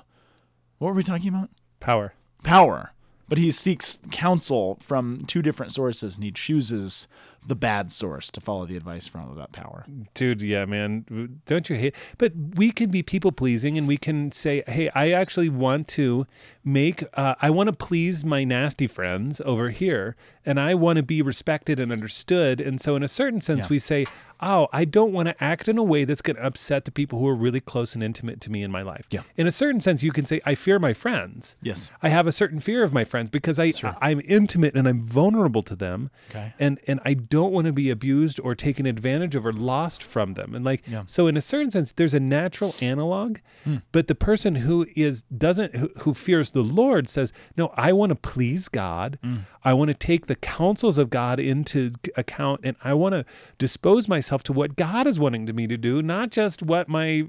What 0.80 0.90
were 0.90 0.96
we 0.96 1.04
talking 1.04 1.30
about? 1.30 1.50
Power. 1.80 2.14
power. 2.44 2.92
But 3.30 3.38
he 3.38 3.52
seeks 3.52 4.00
counsel 4.12 4.78
from 4.82 5.24
two 5.26 5.42
different 5.42 5.72
sources 5.72 6.16
and 6.16 6.26
he 6.26 6.32
chooses 6.32 7.08
the 7.48 7.56
bad 7.56 7.90
source 7.92 8.30
to 8.32 8.42
follow 8.42 8.66
the 8.66 8.76
advice 8.76 9.08
from 9.08 9.32
about 9.32 9.54
power. 9.54 9.86
Dude, 10.14 10.42
yeah, 10.42 10.66
man. 10.66 11.40
Don't 11.46 11.70
you 11.70 11.78
hate? 11.78 11.96
But 12.18 12.34
we 12.56 12.72
can 12.72 12.92
be 12.92 13.02
people 13.02 13.32
pleasing 13.32 13.78
and 13.78 13.88
we 13.88 13.98
can 13.98 14.32
say, 14.32 14.62
hey, 14.68 14.90
I 14.94 15.12
actually 15.12 15.50
want 15.50 15.88
to 15.90 16.28
make, 16.64 17.04
uh, 17.14 17.36
I 17.42 17.50
want 17.50 17.68
to 17.68 17.74
please 17.74 18.24
my 18.26 18.44
nasty 18.44 18.88
friends 18.88 19.42
over 19.42 19.70
here 19.70 20.16
and 20.46 20.60
I 20.60 20.76
want 20.76 20.98
to 20.98 21.04
be 21.04 21.22
respected 21.22 21.80
and 21.80 21.92
understood. 21.92 22.60
And 22.62 22.80
so, 22.80 22.96
in 22.96 23.04
a 23.04 23.08
certain 23.08 23.40
sense, 23.42 23.66
Yeah. 23.66 23.70
we 23.70 23.80
say, 23.80 24.06
oh, 24.42 24.68
I 24.74 24.84
don't 24.84 25.14
want 25.14 25.30
to 25.30 25.42
act 25.42 25.70
in 25.70 25.78
a 25.78 25.84
way 25.84 26.04
that's 26.04 26.22
going 26.22 26.36
to 26.36 26.46
upset 26.46 26.84
the 26.84 26.92
people 26.92 27.18
who 27.20 27.28
are 27.30 27.36
really 27.36 27.62
close 27.62 27.96
and 27.96 28.04
intimate 28.04 28.42
to 28.42 28.52
me 28.52 28.62
in 28.62 28.72
my 28.72 28.82
life. 28.82 29.08
Yeah. 29.10 29.22
In 29.38 29.48
a 29.48 29.54
certain 29.54 29.80
sense, 29.80 30.04
you 30.04 30.12
can 30.12 30.26
say, 30.26 30.42
I 30.46 30.54
fear 30.56 30.80
my 30.80 30.94
friends. 30.94 31.56
Yes. 31.62 31.90
I 32.02 32.10
have 32.10 32.28
a 32.28 32.34
certain 32.34 32.60
fear 32.60 32.84
of 32.84 32.92
my 32.92 33.06
friends 33.06 33.30
because 33.30 33.58
I, 33.58 33.72
I'm 34.02 34.22
intimate 34.26 34.76
and 34.76 34.86
I'm 34.86 35.02
vulnerable 35.02 35.62
to 35.64 35.78
them. 35.78 36.10
Okay. 36.30 36.54
And 36.60 36.78
and 36.88 37.00
I 37.06 37.14
don't 37.14 37.54
want 37.54 37.68
to 37.68 37.74
be 37.74 37.90
abused 37.90 38.38
or 38.42 38.54
taken 38.54 38.86
advantage 38.86 39.34
of 39.36 39.46
or 39.46 39.54
lost 39.54 40.04
from 40.04 40.34
them. 40.34 40.54
And 40.56 40.66
like 40.66 40.84
Yeah. 40.90 41.04
so 41.06 41.28
in 41.28 41.38
a 41.38 41.42
certain 41.42 41.72
sense 41.72 41.94
there's 41.94 42.14
a 42.14 42.20
natural 42.20 42.76
analog, 42.82 43.38
Hmm. 43.64 43.78
but 43.94 44.08
the 44.08 44.16
person 44.16 44.56
who 44.56 44.86
is 44.98 45.22
doesn't 45.36 45.76
who, 45.78 45.90
who 46.02 46.14
fears 46.14 46.52
the 46.54 46.64
Lord 46.64 47.08
says, 47.10 47.34
"No, 47.58 47.74
I 47.76 47.92
want 47.94 48.10
to 48.12 48.16
please 48.16 48.70
God. 48.70 49.20
Hmm. 49.24 49.36
I 49.64 49.74
want 49.74 49.90
to 49.90 49.94
take 49.94 50.28
the 50.28 50.36
counsels 50.36 50.98
of 50.98 51.10
God 51.10 51.40
into 51.40 51.92
account 52.16 52.62
and 52.64 52.78
I 52.84 52.94
want 52.94 53.14
to 53.14 53.26
dispose 53.58 54.08
myself 54.08 54.44
to 54.44 54.54
what 54.54 54.76
God 54.76 55.06
is 55.08 55.20
wanting 55.20 55.46
to 55.48 55.54
me 55.54 55.68
to 55.68 55.78
do, 55.78 56.02
not 56.02 56.30
just 56.32 56.64
what 56.64 56.88
my 56.88 57.28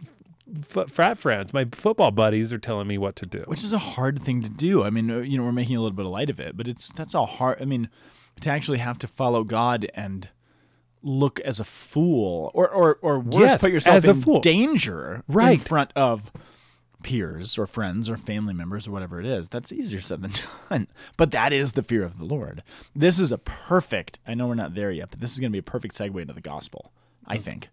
f- 0.76 0.90
frat 0.90 1.18
friends, 1.18 1.52
my 1.52 1.64
football 1.72 2.10
buddies 2.10 2.52
are 2.52 2.58
telling 2.58 2.87
me 2.87 2.98
what 2.98 3.16
to 3.16 3.26
do." 3.26 3.42
Which 3.46 3.64
is 3.64 3.72
a 3.72 3.78
hard 3.78 4.22
thing 4.22 4.42
to 4.42 4.48
do. 4.50 4.84
I 4.84 4.90
mean, 4.90 5.10
uh, 5.10 5.18
you 5.18 5.37
know, 5.38 5.44
we're 5.44 5.52
making 5.52 5.76
a 5.76 5.80
little 5.80 5.96
bit 5.96 6.06
of 6.06 6.12
light 6.12 6.30
of 6.30 6.38
it, 6.38 6.56
but 6.56 6.68
it's 6.68 6.90
that's 6.92 7.14
all 7.14 7.26
hard. 7.26 7.60
I 7.60 7.64
mean, 7.64 7.88
to 8.40 8.50
actually 8.50 8.78
have 8.78 8.98
to 8.98 9.06
follow 9.06 9.42
God 9.44 9.87
and 9.94 10.28
look 11.06 11.38
as 11.40 11.60
a 11.60 11.64
fool 11.64 12.50
or 12.54 12.66
or 12.68 12.98
or 13.02 13.20
worse 13.20 13.40
Yes, 13.42 13.60
put 13.60 13.70
yourself 13.72 13.96
as 13.96 14.06
a 14.06 14.10
in 14.12 14.20
fool. 14.22 14.40
danger 14.40 15.22
in 15.28 15.34
front 15.60 15.92
of 15.94 16.32
peers 17.04 17.56
or 17.56 17.66
friends 17.66 18.10
or 18.10 18.16
family 18.16 18.54
members 18.54 18.88
or 18.88 18.90
whatever 18.90 19.20
it 19.20 19.26
is 19.26 19.48
that's 19.48 19.72
easier 19.72 20.00
said 20.00 20.22
than 20.22 20.32
done 20.70 20.88
but 21.16 21.30
that 21.30 21.52
is 21.52 21.72
the 21.72 21.82
fear 21.82 22.02
of 22.02 22.18
the 22.18 22.24
lord 22.24 22.62
this 22.96 23.20
is 23.20 23.30
a 23.30 23.38
perfect 23.38 24.18
i 24.26 24.34
know 24.34 24.48
we're 24.48 24.54
not 24.54 24.74
there 24.74 24.90
yet 24.90 25.10
but 25.10 25.20
this 25.20 25.32
is 25.32 25.38
going 25.38 25.50
to 25.50 25.52
be 25.52 25.58
a 25.58 25.62
perfect 25.62 25.94
segue 25.94 26.20
into 26.20 26.34
the 26.34 26.40
gospel 26.40 26.90
i 27.26 27.36
mm. 27.36 27.40
think 27.40 27.68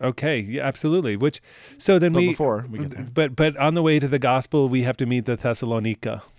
Okay, 0.00 0.38
yeah, 0.38 0.62
absolutely. 0.62 1.16
Which 1.16 1.40
so 1.78 1.98
then 1.98 2.12
But 2.12 2.20
we 2.20 2.28
before 2.28 2.66
we 2.70 2.78
get 2.78 2.90
there. 2.90 3.08
but 3.12 3.34
but 3.34 3.56
on 3.56 3.74
the 3.74 3.82
way 3.82 3.98
to 3.98 4.06
the 4.06 4.18
gospel, 4.20 4.68
we 4.68 4.82
have 4.82 4.96
to 4.98 5.06
meet 5.06 5.24
the 5.24 5.36
Thessalonica. 5.36 6.22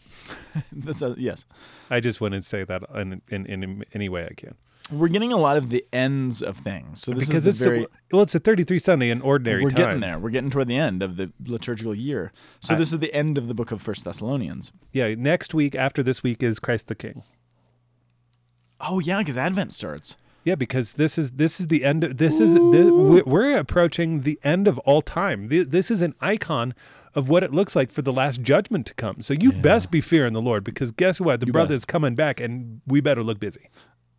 Yes 1.18 1.46
I 1.90 2.00
just 2.00 2.20
want 2.22 2.34
to 2.34 2.42
say 2.42 2.64
that 2.64 2.84
in 2.96 3.22
in, 3.30 3.46
in 3.46 3.84
any 3.94 4.10
way 4.10 4.26
I 4.26 4.34
can 4.34 4.56
we're 4.92 5.08
getting 5.08 5.34
a 5.34 5.38
lot 5.38 5.58
of 5.58 5.70
the 5.70 5.84
ends 5.92 6.42
of 6.44 6.58
things 6.58 7.02
so 7.02 7.12
this 7.12 7.26
because 7.28 7.48
is 7.48 7.56
it's 7.60 7.66
very 7.66 7.88
well, 8.12 8.22
it's 8.22 8.36
a 8.36 8.40
thirty 8.40 8.64
three 8.64 8.78
Sunday 8.80 9.10
in 9.10 9.22
ordinary 9.22 9.64
we're 9.64 9.72
getting 9.72 10.00
there 10.00 10.20
we're 10.20 10.30
getting 10.30 10.50
toward 10.52 10.68
the 10.68 10.78
end 10.78 11.02
of 11.02 11.18
the 11.18 11.32
liturgical 11.48 11.96
year 11.96 12.32
so 12.60 12.76
I- 12.76 12.78
this 12.78 12.94
is 12.94 13.00
the 13.00 13.14
end 13.14 13.38
of 13.38 13.48
the 13.48 13.54
book 13.56 13.72
of 13.72 13.82
first 13.82 14.04
thessalonians 14.06 14.72
Yeah, 14.92 15.16
next 15.16 15.54
week 15.54 15.74
after 15.76 16.04
this 16.04 16.22
week 16.24 16.44
is 16.44 16.60
Christ 16.60 16.88
the 16.88 16.96
King. 16.96 17.24
oh 18.80 19.00
yeah 19.00 19.20
because 19.20 19.38
advent 19.38 19.74
starts 19.74 20.18
Yeah, 20.44 20.54
because 20.56 20.94
this 20.94 21.18
is 21.18 21.32
this 21.32 21.60
is 21.60 21.68
the 21.68 21.84
end. 21.84 22.04
Of, 22.04 22.18
this 22.18 22.40
is 22.40 22.54
we- 22.60 23.24
we're 23.24 23.58
approaching 23.58 24.22
the 24.22 24.38
end 24.44 24.68
of 24.68 24.78
all 24.86 25.02
time. 25.02 25.48
This 25.50 25.90
is 25.90 26.04
an 26.04 26.14
icon 26.22 26.76
of 27.16 27.28
what 27.28 27.42
it 27.42 27.52
looks 27.52 27.76
like 27.76 27.90
for 27.92 28.04
the 28.04 28.12
last 28.12 28.44
judgment 28.44 28.86
to 28.86 28.94
come. 28.94 29.24
So 29.24 29.34
you 29.34 29.52
best 29.52 29.90
be 29.90 30.02
fearing 30.02 30.34
the 30.34 30.42
Lord, 30.44 30.64
because 30.64 30.92
guess 30.92 31.20
what? 31.20 31.40
The 31.40 31.48
You 31.48 31.52
brother's 31.54 31.78
best. 31.78 31.88
coming 31.88 32.14
back, 32.14 32.40
and 32.40 32.82
we 32.86 33.02
better 33.02 33.24
look 33.24 33.40
busy. 33.40 33.70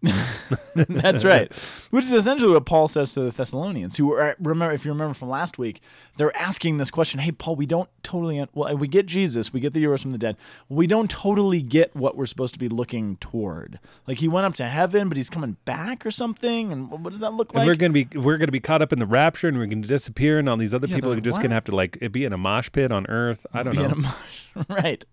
That's 0.75 1.25
right. 1.25 1.49
Which 1.91 2.05
is 2.05 2.13
essentially 2.13 2.53
what 2.53 2.67
Paul 2.67 2.87
says 2.89 3.13
to 3.15 3.21
the 3.21 3.31
Thessalonians, 3.31 3.97
who 3.97 4.13
are, 4.13 4.37
remember, 4.39 4.73
if 4.75 4.85
you 4.85 4.93
remember 4.93 5.15
from 5.15 5.29
last 5.31 5.59
week, 5.59 5.81
they're 6.17 6.37
asking 6.37 6.77
this 6.77 6.91
question. 6.91 7.21
Hey, 7.21 7.33
Paul, 7.33 7.57
we 7.57 7.67
don't 7.67 7.89
totally, 8.03 8.45
well, 8.55 8.77
we 8.77 8.89
get 8.89 9.07
Jesus, 9.07 9.53
we 9.53 9.61
get 9.61 9.73
the 9.73 9.83
Euros 9.83 10.03
from 10.03 10.11
the 10.11 10.19
dead. 10.19 10.37
We 10.69 10.87
don't 10.87 11.11
totally 11.11 11.63
get 11.63 11.95
what 11.97 12.17
we're 12.17 12.27
supposed 12.27 12.53
to 12.55 12.59
be 12.61 12.69
looking 12.69 13.17
toward. 13.17 13.79
Like 14.07 14.19
he 14.19 14.29
went 14.29 14.47
up 14.47 14.55
to 14.57 14.67
heaven, 14.69 15.09
but 15.09 15.17
he's 15.17 15.31
coming 15.31 15.57
back 15.65 16.05
or 16.07 16.11
something. 16.11 16.73
And 16.73 16.91
what 16.91 17.11
does 17.13 17.21
that 17.21 17.33
look 17.35 17.51
And 17.51 17.61
like? 17.61 17.67
we're 17.67 17.75
gonna 17.77 17.93
be 17.93 18.07
we're 18.15 18.37
gonna 18.39 18.53
be 18.53 18.61
caught 18.61 18.83
up 18.83 18.93
in 18.93 18.99
the 18.99 19.07
rapture, 19.07 19.49
and 19.49 19.59
we're 19.59 19.67
gonna 19.67 19.87
disappear, 19.87 20.39
and 20.39 20.49
all 20.49 20.57
these 20.57 20.75
other 20.75 20.87
Yeah, 20.87 20.97
people 20.97 21.13
are 21.13 21.21
just 21.21 21.41
gonna 21.43 21.55
have 21.55 21.65
to 21.65 21.75
like 21.75 21.99
be 22.13 22.25
in 22.25 22.33
a 22.33 22.39
mosh 22.39 22.71
pit 22.71 22.93
on 22.93 23.07
Earth. 23.09 23.47
I 23.53 23.63
don't 23.63 23.73
Be 23.77 23.83
in 23.83 23.89
know. 23.91 23.93
a 23.93 23.97
mosh- 23.97 24.67
right. 24.69 25.05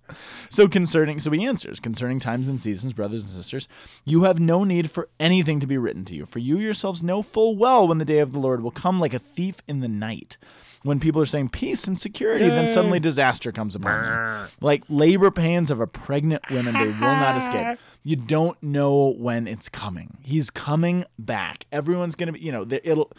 So 0.49 0.67
concerning, 0.67 1.19
so 1.19 1.31
he 1.31 1.45
answers 1.45 1.79
concerning 1.79 2.19
times 2.19 2.47
and 2.47 2.61
seasons, 2.61 2.93
brothers 2.93 3.21
and 3.23 3.29
sisters, 3.31 3.67
you 4.05 4.23
have 4.23 4.39
no 4.39 4.63
need 4.63 4.72
for 4.89 5.09
anything 5.19 5.59
to 5.59 5.67
be 5.67 5.77
written 5.77 6.05
to 6.05 6.15
you, 6.15 6.25
for 6.25 6.39
you 6.39 6.57
yourselves 6.57 7.03
know 7.03 7.21
full 7.21 7.55
well 7.55 7.87
when 7.87 7.97
the 7.97 8.05
day 8.05 8.19
of 8.19 8.33
the 8.33 8.39
Lord 8.39 8.61
will 8.61 8.71
come 8.71 8.99
like 8.99 9.13
a 9.13 9.19
thief 9.19 9.57
in 9.67 9.79
the 9.79 9.87
night. 9.87 10.37
When 10.83 10.99
people 10.99 11.21
are 11.21 11.25
saying 11.25 11.49
peace 11.49 11.87
and 11.87 11.97
security, 11.97 12.49
then 12.49 12.67
suddenly 12.67 12.99
disaster 12.99 13.53
comes 13.53 13.73
upon 13.73 14.01
them. 14.03 14.13
Ah. 14.13 14.47
Like 14.59 14.83
labor 14.89 15.31
pains 15.31 15.71
of 15.71 15.79
a 15.79 15.87
pregnant 15.87 16.43
woman, 16.51 16.73
they 16.73 16.87
will 16.87 16.93
not 16.93 17.37
escape. 17.37 17.77
You 18.05 18.17
don't 18.17 18.61
know 18.61 19.13
when 19.17 19.47
it's 19.47 19.69
coming. 19.69 20.17
He's 20.21 20.49
coming 20.49 21.05
back. 21.17 21.65
Everyone's 21.71 22.15
gonna 22.15 22.33
be, 22.33 22.41
you 22.41 22.51
know, 22.51 22.65
there- 22.65 22.81
it'll 22.83 23.13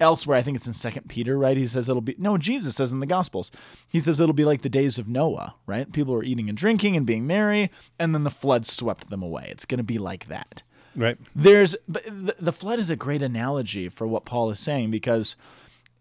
elsewhere 0.00 0.38
i 0.38 0.40
think 0.40 0.56
it's 0.56 0.66
in 0.66 0.72
second 0.72 1.06
peter 1.10 1.36
right 1.36 1.58
he 1.58 1.66
says 1.66 1.86
it'll 1.86 2.00
be 2.00 2.14
no 2.16 2.38
jesus 2.38 2.74
says 2.76 2.90
in 2.90 3.00
the 3.00 3.06
gospels 3.06 3.50
he 3.86 4.00
says 4.00 4.18
it'll 4.18 4.32
be 4.32 4.46
like 4.46 4.62
the 4.62 4.68
days 4.70 4.98
of 4.98 5.06
noah 5.06 5.54
right 5.66 5.92
people 5.92 6.14
are 6.14 6.24
eating 6.24 6.48
and 6.48 6.56
drinking 6.56 6.96
and 6.96 7.04
being 7.04 7.26
merry 7.26 7.70
and 7.98 8.14
then 8.14 8.24
the 8.24 8.30
flood 8.30 8.64
swept 8.64 9.10
them 9.10 9.22
away 9.22 9.46
it's 9.50 9.66
going 9.66 9.76
to 9.76 9.84
be 9.84 9.98
like 9.98 10.26
that 10.28 10.62
Right. 11.00 11.16
there's 11.34 11.74
but 11.88 12.04
the, 12.04 12.36
the 12.38 12.52
flood 12.52 12.78
is 12.78 12.90
a 12.90 12.96
great 12.96 13.22
analogy 13.22 13.88
for 13.88 14.06
what 14.06 14.24
paul 14.24 14.50
is 14.50 14.58
saying 14.60 14.90
because 14.90 15.34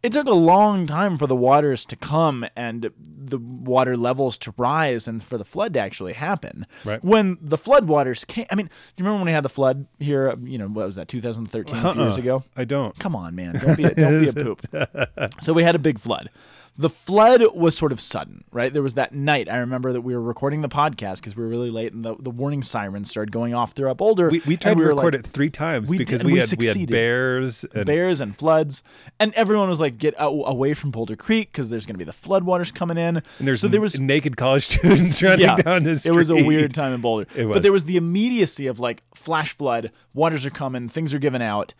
it 0.02 0.14
took 0.14 0.28
a 0.28 0.34
long 0.34 0.88
time 0.88 1.18
for 1.18 1.28
the 1.28 1.36
waters 1.36 1.84
to 1.86 1.96
come 1.96 2.46
and 2.56 2.90
the 2.98 3.38
water 3.38 3.98
levels 3.98 4.38
to 4.40 4.54
rise 4.58 5.08
and 5.10 5.22
for 5.22 5.38
the 5.38 5.44
flood 5.44 5.74
to 5.74 5.80
actually 5.82 6.14
happen. 6.14 6.66
Right. 6.86 7.04
When 7.04 7.38
the 7.42 7.58
flood 7.58 7.86
waters 7.86 8.24
came, 8.24 8.46
I 8.50 8.56
mean, 8.56 8.68
do 8.68 8.72
you 8.96 9.04
remember 9.04 9.18
when 9.18 9.26
we 9.26 9.34
had 9.34 9.44
the 9.44 9.50
flood 9.50 9.88
here? 10.00 10.38
You 10.42 10.58
know, 10.58 10.68
what 10.68 10.86
was 10.86 10.96
that, 10.96 11.10
2013, 11.10 11.76
a 11.76 11.94
few 11.94 12.02
years 12.02 12.14
Uh-uh. 12.14 12.22
ago? 12.22 12.44
I 12.56 12.64
don't. 12.64 12.98
Come 12.98 13.14
on, 13.14 13.36
man. 13.36 13.56
Don't 13.56 13.76
be 13.76 13.84
a, 13.84 13.94
don't 13.94 14.22
be 14.22 14.30
a 14.30 14.34
poop. 14.34 14.66
so 15.42 15.52
we 15.52 15.64
had 15.64 15.76
a 15.76 15.80
big 15.80 16.00
flood. 16.00 16.30
The 16.78 16.90
flood 16.90 17.44
was 17.54 17.78
sort 17.78 17.92
of 17.92 18.00
sudden, 18.00 18.46
right? 18.52 18.72
There 18.72 18.82
was 18.82 18.94
that 18.94 19.14
night. 19.14 19.50
I 19.50 19.58
remember 19.58 19.92
that 19.92 20.02
we 20.02 20.14
were 20.14 20.22
recording 20.22 20.62
the 20.62 20.70
podcast 20.70 21.18
because 21.18 21.36
we 21.36 21.44
were 21.44 21.50
really 21.50 21.72
late, 21.72 21.94
and 21.94 22.06
the, 22.06 22.16
the 22.18 22.30
warning 22.30 22.64
sirens 22.64 23.10
started 23.10 23.32
going 23.32 23.54
off 23.54 23.74
throughout 23.74 23.98
Boulder. 23.98 24.30
We, 24.30 24.42
we 24.46 24.58
tried 24.58 24.78
to 24.78 24.84
were 24.84 24.90
record 24.90 25.14
like, 25.14 25.26
it 25.26 25.28
three 25.28 25.50
times 25.50 25.90
we 25.90 25.98
because 25.98 26.22
did, 26.22 26.28
we, 26.28 26.34
we 26.34 26.40
had 26.40 26.54
we 26.58 26.66
had 26.68 26.90
bears 26.90 27.66
and 27.66 27.86
bears 27.86 28.22
and 28.22 28.38
floods, 28.38 28.82
and 29.20 29.34
everyone 29.34 29.68
was 29.68 29.80
like, 29.80 29.98
"Get 29.98 30.20
out, 30.20 30.32
away 30.32 30.74
from 30.74 30.92
Boulder 30.92 31.16
Creek 31.16 31.52
because 31.52 31.70
there's 31.70 31.86
going 31.86 31.96
to 31.96 32.00
be 32.00 32.06
the 32.06 32.14
floodwaters 32.14 32.74
coming 32.74 32.98
in." 32.98 33.18
and 33.18 33.24
there's 33.40 33.62
so 33.62 33.68
there 33.68 33.82
was 33.82 34.00
naked 34.00 34.38
college 34.38 34.64
students 34.70 35.22
running 35.22 35.42
yeah, 35.42 35.56
down 35.56 35.84
the 35.84 35.98
street. 35.98 36.14
It 36.14 36.18
was 36.18 36.30
a 36.30 36.36
weird 36.36 36.74
time 36.74 36.94
in 36.94 37.02
Boulder. 37.02 37.28
But 37.36 37.62
there 37.62 37.74
was 37.74 37.86
the 37.86 37.98
immediacy 37.98 38.68
of 38.68 38.80
like 38.80 39.04
flash 39.16 39.56
flood, 39.56 39.92
waters 40.14 40.46
are 40.46 40.50
coming, 40.50 40.90
things 40.90 41.14
are 41.14 41.20
given 41.20 41.42
out. 41.42 41.74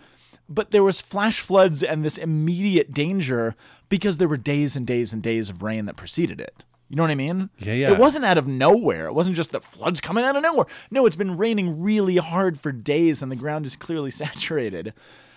But 0.52 0.72
there 0.72 0.84
was 0.84 1.00
flash 1.00 1.42
floods 1.42 1.84
and 1.84 2.04
this 2.04 2.18
immediate 2.18 2.92
danger 2.92 3.56
because 3.90 4.18
there 4.18 4.28
were 4.28 4.38
days 4.38 4.76
and 4.76 4.86
days 4.88 5.14
and 5.14 5.22
days 5.22 5.50
of 5.50 5.62
rain 5.64 5.86
that 5.86 5.96
preceded 5.98 6.40
it. 6.40 6.64
You 6.90 6.96
know 6.96 7.04
what 7.04 7.12
I 7.12 7.16
mean? 7.16 7.50
Yeah, 7.60 7.74
yeah. 7.74 7.92
It 7.92 8.00
wasn't 8.00 8.26
out 8.26 8.38
of 8.40 8.48
nowhere. 8.48 9.06
It 9.08 9.14
wasn't 9.14 9.36
just 9.36 9.52
that 9.52 9.64
floods 9.64 10.02
coming 10.02 10.24
out 10.24 10.36
of 10.36 10.42
nowhere. 10.42 10.66
No, 10.90 11.06
it's 11.06 11.16
been 11.16 11.38
raining 11.38 11.82
really 11.82 12.18
hard 12.18 12.60
for 12.60 12.72
days 12.72 13.22
and 13.22 13.32
the 13.32 13.36
ground 13.36 13.66
is 13.68 13.76
clearly 13.76 14.10
saturated. 14.44 14.94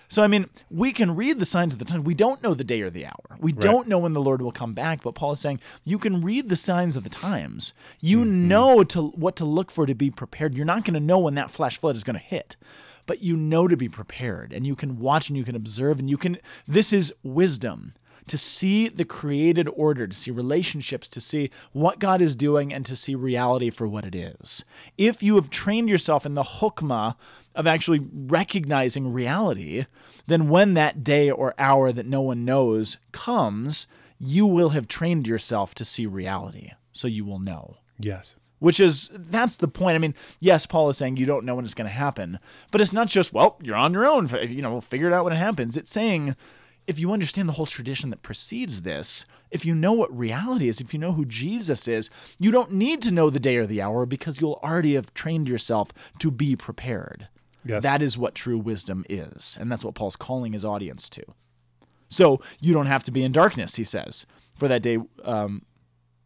So, 0.08 0.22
I 0.22 0.26
mean, 0.26 0.46
we 0.70 0.92
can 0.92 1.16
read 1.16 1.38
the 1.38 1.46
signs 1.46 1.72
of 1.72 1.78
the 1.78 1.86
time. 1.86 2.04
We 2.04 2.14
don't 2.14 2.42
know 2.42 2.52
the 2.52 2.64
day 2.64 2.82
or 2.82 2.90
the 2.90 3.06
hour. 3.06 3.36
We 3.38 3.52
don't 3.52 3.88
know 3.88 3.98
when 3.98 4.12
the 4.12 4.20
Lord 4.20 4.42
will 4.42 4.52
come 4.52 4.74
back, 4.74 5.02
but 5.02 5.14
Paul 5.14 5.32
is 5.32 5.40
saying 5.40 5.60
you 5.84 5.98
can 5.98 6.20
read 6.20 6.48
the 6.50 6.56
signs 6.56 6.96
of 6.96 7.04
the 7.04 7.10
times. 7.10 7.72
You 8.00 8.18
Mm-hmm. 8.20 8.48
know 8.48 8.84
to 8.84 9.08
what 9.08 9.36
to 9.36 9.44
look 9.46 9.70
for 9.70 9.86
to 9.86 9.94
be 9.94 10.10
prepared. 10.10 10.54
You're 10.54 10.66
not 10.66 10.84
going 10.84 10.94
to 10.94 11.00
know 11.00 11.18
when 11.18 11.34
that 11.36 11.50
flash 11.50 11.78
flood 11.78 11.96
is 11.96 12.04
going 12.04 12.18
to 12.18 12.24
hit, 12.24 12.56
but 13.06 13.22
you 13.22 13.36
know 13.38 13.66
to 13.68 13.76
be 13.76 13.88
prepared 13.88 14.52
and 14.52 14.66
you 14.66 14.76
can 14.76 14.98
watch 14.98 15.28
and 15.30 15.36
you 15.36 15.44
can 15.44 15.56
observe 15.56 15.98
and 15.98 16.08
you 16.10 16.16
can 16.18 16.36
this 16.68 16.92
is 16.92 17.12
wisdom 17.22 17.94
to 18.28 18.38
see 18.38 18.88
the 18.88 19.04
created 19.04 19.68
order, 19.74 20.06
to 20.06 20.16
see 20.16 20.30
relationships, 20.30 21.08
to 21.08 21.20
see 21.20 21.50
what 21.72 21.98
God 21.98 22.22
is 22.22 22.36
doing, 22.36 22.72
and 22.72 22.86
to 22.86 22.96
see 22.96 23.14
reality 23.14 23.70
for 23.70 23.86
what 23.88 24.04
it 24.04 24.14
is. 24.14 24.64
If 24.96 25.22
you 25.22 25.34
have 25.34 25.50
trained 25.50 25.88
yourself 25.88 26.24
in 26.24 26.34
the 26.34 26.42
hukmah 26.42 27.16
of 27.54 27.66
actually 27.66 28.06
recognizing 28.12 29.12
reality, 29.12 29.86
then 30.26 30.48
when 30.48 30.74
that 30.74 31.04
day 31.04 31.30
or 31.30 31.54
hour 31.58 31.92
that 31.92 32.06
no 32.06 32.20
one 32.20 32.44
knows 32.44 32.98
comes, 33.10 33.86
you 34.18 34.46
will 34.46 34.70
have 34.70 34.88
trained 34.88 35.26
yourself 35.26 35.74
to 35.74 35.84
see 35.84 36.06
reality. 36.06 36.70
So 36.92 37.08
you 37.08 37.24
will 37.24 37.38
know 37.38 37.78
yes. 37.98 38.36
which 38.60 38.78
is 38.78 39.10
that's 39.14 39.56
the 39.56 39.68
point. 39.68 39.96
I 39.96 39.98
mean, 39.98 40.14
yes, 40.40 40.66
Paul 40.66 40.88
is 40.90 40.96
saying 40.96 41.16
you 41.16 41.26
don't 41.26 41.44
know 41.44 41.56
when 41.56 41.64
it's 41.64 41.74
going 41.74 41.88
to 41.88 41.92
happen, 41.92 42.38
but 42.70 42.80
it's 42.80 42.92
not 42.92 43.08
just 43.08 43.32
well, 43.32 43.58
you're 43.62 43.76
on 43.76 43.92
your 43.92 44.06
own. 44.06 44.28
You 44.28 44.62
know, 44.62 44.80
figure 44.80 45.08
it 45.08 45.12
out 45.12 45.24
when 45.24 45.32
it 45.32 45.38
happens. 45.38 45.76
It's 45.76 45.90
saying 45.90 46.36
if 46.86 46.98
you 46.98 47.12
understand 47.12 47.48
the 47.48 47.54
whole 47.54 47.66
tradition 47.66 48.10
that 48.10 48.22
precedes 48.22 48.82
this, 48.82 49.26
if 49.50 49.64
you 49.64 49.74
know 49.74 49.92
what 49.92 50.16
reality 50.16 50.68
is, 50.68 50.80
if 50.80 50.92
you 50.92 50.98
know 50.98 51.12
who 51.12 51.24
Jesus 51.24 51.86
is, 51.86 52.10
you 52.38 52.50
don't 52.50 52.72
need 52.72 53.02
to 53.02 53.10
know 53.10 53.30
the 53.30 53.40
day 53.40 53.56
or 53.56 53.66
the 53.66 53.82
hour 53.82 54.06
because 54.06 54.40
you'll 54.40 54.60
already 54.62 54.94
have 54.94 55.12
trained 55.14 55.48
yourself 55.48 55.92
to 56.18 56.30
be 56.30 56.56
prepared. 56.56 57.28
Yes. 57.64 57.82
That 57.82 58.02
is 58.02 58.18
what 58.18 58.34
true 58.34 58.58
wisdom 58.58 59.04
is, 59.08 59.56
and 59.60 59.70
that's 59.70 59.84
what 59.84 59.94
Paul's 59.94 60.16
calling 60.16 60.52
his 60.52 60.64
audience 60.64 61.08
to. 61.10 61.22
So 62.08 62.40
you 62.60 62.72
don't 62.72 62.86
have 62.86 63.04
to 63.04 63.10
be 63.10 63.22
in 63.22 63.32
darkness, 63.32 63.76
he 63.76 63.84
says, 63.84 64.26
for 64.54 64.68
that 64.68 64.82
day 64.82 64.98
um, 65.24 65.62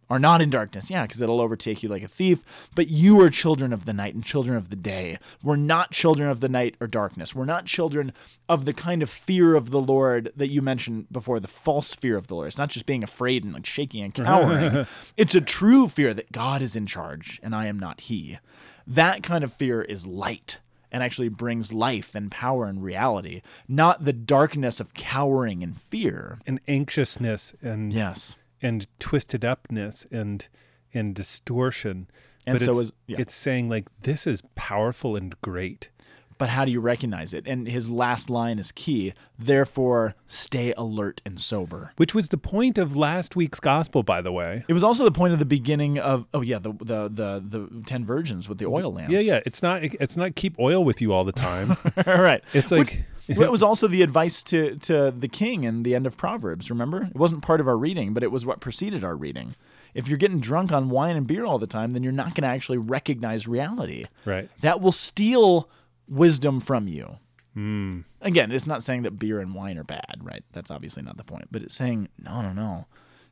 are 0.09 0.19
not 0.19 0.40
in 0.40 0.51
darkness. 0.51 0.90
Yeah, 0.90 1.03
because 1.03 1.21
it'll 1.21 1.40
overtake 1.40 1.83
you 1.83 1.88
like 1.88 2.03
a 2.03 2.09
thief. 2.09 2.45
But 2.75 2.88
you 2.88 3.21
are 3.21 3.31
children 3.31 3.73
of 3.73 3.85
the 3.85 3.92
night 3.92 4.14
and 4.14 4.23
children 4.23 4.57
of 4.57 4.71
the 4.71 4.77
day. 4.77 5.19
We're 5.42 5.57
not 5.57 5.90
children 5.90 6.31
of 6.31 6.40
the 6.40 6.49
night 6.49 6.77
or 6.81 6.87
darkness. 6.87 7.35
We're 7.35 7.45
not 7.45 7.66
children 7.66 8.12
of 8.49 8.64
the 8.64 8.73
kind 8.73 9.03
of 9.03 9.11
fear 9.11 9.55
of 9.55 9.71
the 9.71 9.81
Lord 9.81 10.33
that 10.37 10.51
you 10.51 10.62
mentioned 10.62 11.07
before, 11.11 11.40
the 11.40 11.49
false 11.49 11.95
fear 11.95 12.16
of 12.16 12.29
the 12.29 12.35
Lord. 12.35 12.49
It's 12.49 12.59
not 12.59 12.71
just 12.71 12.87
being 12.87 13.03
afraid 13.03 13.45
and 13.45 13.53
like 13.53 13.66
shaking 13.66 14.03
and 14.05 14.14
cowering. 14.14 14.87
it's 15.16 15.35
a 15.35 15.40
true 15.40 15.88
fear 15.88 16.14
that 16.14 16.33
God 16.33 16.62
is 16.62 16.77
in 16.77 16.87
charge 16.87 17.40
and 17.42 17.55
I 17.55 17.66
am 17.66 17.79
not 17.79 18.03
He. 18.03 18.38
That 18.87 19.23
kind 19.23 19.42
of 19.42 19.53
fear 19.53 19.83
is 19.83 20.07
light 20.07 20.61
and 20.92 21.03
actually 21.03 21.29
brings 21.29 21.73
life 21.73 22.14
and 22.14 22.31
power 22.31 22.66
and 22.66 22.83
reality, 22.83 23.42
not 23.66 24.05
the 24.05 24.12
darkness 24.12 24.79
of 24.79 24.95
cowering 24.95 25.62
and 25.62 25.81
fear. 25.81 26.38
And 26.47 26.61
anxiousness 26.69 27.55
and 27.61 27.92
Yes. 27.92 28.37
And 28.62 28.87
twisted 28.99 29.45
upness 29.45 30.07
and 30.11 30.49
and 30.95 31.14
distortion. 31.14 32.09
And 32.47 32.59
but 32.59 32.64
so 32.64 32.73
it's, 32.73 32.81
is- 32.81 32.92
yeah. 33.07 33.16
it's 33.21 33.35
saying 33.35 33.69
like 33.69 33.88
this 34.03 34.27
is 34.27 34.42
powerful 34.55 35.16
and 35.16 35.38
great. 35.40 35.90
But 36.38 36.51
how 36.51 36.66
do 36.66 36.71
you 36.71 36.81
recognize 36.81 37.33
it? 37.33 37.47
And 37.47 37.66
his 37.66 37.88
last 37.88 38.29
line 38.29 38.59
is 38.59 38.71
key. 38.71 39.14
Therefore, 39.38 40.14
stay 40.27 40.75
alert 40.77 41.23
and 41.25 41.40
sober. 41.40 41.92
Which 41.97 42.14
was 42.14 42.29
the 42.29 42.37
point 42.37 42.77
of 42.77 42.95
last 42.95 43.37
week's 43.37 43.59
gospel, 43.59 44.03
by 44.03 44.21
the 44.21 44.31
way. 44.31 44.62
It 44.69 44.75
was 44.75 44.85
also 44.85 45.05
the 45.05 45.11
point 45.11 45.33
of 45.33 45.38
the 45.38 45.47
beginning 45.47 45.99
of 45.99 46.27
oh 46.35 46.42
yeah 46.42 46.59
the 46.59 46.73
the 46.73 47.09
the, 47.09 47.42
the 47.49 47.83
ten 47.87 48.05
virgins 48.05 48.51
with 48.51 48.59
the 48.59 48.66
oil 48.66 48.92
lamps. 48.92 49.12
Yeah, 49.12 49.21
yeah. 49.21 49.40
It's 49.47 49.62
not 49.62 49.83
it's 49.83 50.16
not 50.19 50.35
keep 50.37 50.59
oil 50.59 50.85
with 50.85 51.01
you 51.01 51.14
all 51.14 51.25
the 51.25 51.33
time. 51.33 51.75
right. 52.07 52.45
It's 52.53 52.71
like 52.71 52.92
Well, 52.92 53.05
it 53.29 53.51
was 53.51 53.62
also 53.62 53.87
the 53.89 54.03
advice 54.03 54.43
to 54.45 54.77
to 54.77 55.11
the 55.17 55.29
king 55.29 55.65
in 55.65 55.83
the 55.83 55.95
end 55.95 56.07
of 56.07 56.17
Proverbs. 56.17 56.71
Remember, 56.71 57.05
it 57.05 57.17
wasn't 57.17 57.43
part 57.43 57.61
of 57.61 57.69
our 57.69 57.77
reading, 57.77 58.15
but 58.15 58.23
it 58.23 58.31
was 58.33 58.45
what 58.47 58.61
preceded 58.61 59.03
our 59.05 59.17
reading. 59.17 59.55
If 59.95 60.09
you're 60.09 60.19
getting 60.19 60.41
drunk 60.41 60.73
on 60.73 60.91
wine 60.91 61.17
and 61.17 61.27
beer 61.27 61.45
all 61.47 61.59
the 61.59 61.67
time, 61.67 61.91
then 61.91 62.03
you're 62.03 62.12
not 62.12 62.35
going 62.35 62.43
to 62.43 62.55
actually 62.55 62.79
recognize 62.79 63.49
reality. 63.49 64.05
right. 64.27 64.51
That 64.61 64.81
will 64.83 64.93
steal 64.93 65.71
wisdom 66.07 66.61
from 66.61 66.87
you. 66.87 67.17
Hmm. 67.55 68.01
Again, 68.21 68.53
it's 68.53 68.67
not 68.67 68.83
saying 68.83 69.03
that 69.03 69.19
beer 69.19 69.41
and 69.41 69.55
wine 69.55 69.79
are 69.79 69.85
bad, 69.85 70.19
right? 70.21 70.45
That's 70.53 70.71
obviously 70.71 71.03
not 71.03 71.17
the 71.17 71.25
point. 71.25 71.49
But 71.51 71.62
it's 71.62 71.75
saying 71.75 72.09
no, 72.19 72.43
no, 72.43 72.53
no. 72.53 72.87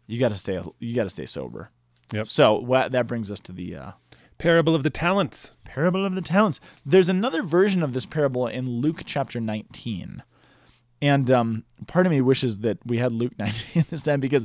You 0.06 0.18
got 0.18 0.30
to 0.30 0.36
stay. 0.36 0.60
You 0.78 0.94
got 0.94 1.04
to 1.04 1.10
stay 1.10 1.26
sober. 1.26 1.70
Yep. 2.12 2.28
So 2.28 2.54
wha- 2.58 2.88
that 2.88 3.06
brings 3.06 3.30
us 3.30 3.40
to 3.40 3.52
the 3.52 3.76
uh, 3.76 3.92
Parable 4.44 4.74
of 4.74 4.82
the 4.82 4.90
talents. 4.90 5.52
parable 5.64 6.04
of 6.04 6.14
the 6.14 6.20
talents. 6.20 6.60
There's 6.84 7.08
another 7.08 7.42
version 7.42 7.82
of 7.82 7.94
this 7.94 8.04
parable 8.04 8.46
in 8.46 8.82
Luke 8.82 9.00
chapter 9.06 9.40
19. 9.40 10.22
And 11.00 11.30
um, 11.30 11.64
part 11.86 12.04
of 12.04 12.12
me 12.12 12.20
wishes 12.20 12.58
that 12.58 12.76
we 12.84 12.98
had 12.98 13.14
Luke 13.14 13.32
19 13.38 13.86
this 13.88 14.02
time 14.02 14.20
because 14.20 14.44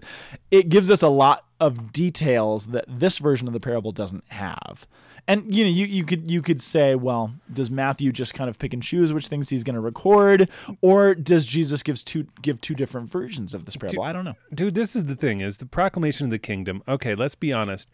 it 0.52 0.70
gives 0.70 0.90
us 0.90 1.02
a 1.02 1.10
lot 1.10 1.44
of 1.60 1.92
details 1.92 2.68
that 2.68 2.86
this 2.88 3.18
version 3.18 3.46
of 3.46 3.54
the 3.54 3.60
parable 3.60 3.92
doesn't 3.92 4.24
have. 4.30 4.88
And 5.28 5.54
you 5.54 5.66
know, 5.66 5.70
you, 5.70 5.86
you 5.86 6.06
could 6.06 6.32
you 6.32 6.42
could 6.42 6.62
say, 6.62 6.96
well, 6.96 7.34
does 7.52 7.70
Matthew 7.70 8.14
just 8.14 8.34
kind 8.34 8.50
of 8.50 8.58
pick 8.58 8.74
and 8.74 8.82
choose 8.82 9.12
which 9.12 9.28
things 9.28 9.50
he's 9.50 9.66
going 9.66 9.76
to 9.76 9.82
record, 9.82 10.50
or 10.82 11.14
does 11.14 11.46
Jesus 11.46 11.84
gives 11.84 12.04
two 12.04 12.26
give 12.42 12.62
two 12.62 12.74
different 12.74 13.12
versions 13.12 13.54
of 13.54 13.66
this 13.66 13.76
parable? 13.76 14.04
I 14.04 14.14
don't 14.14 14.24
know. 14.24 14.36
Dude, 14.54 14.76
this 14.76 14.96
is 14.96 15.06
the 15.06 15.16
thing 15.18 15.42
is 15.42 15.58
the 15.58 15.66
proclamation 15.66 16.24
of 16.24 16.32
the 16.32 16.40
kingdom. 16.40 16.84
Okay, 16.88 17.16
let's 17.16 17.36
be 17.36 17.52
honest. 17.52 17.90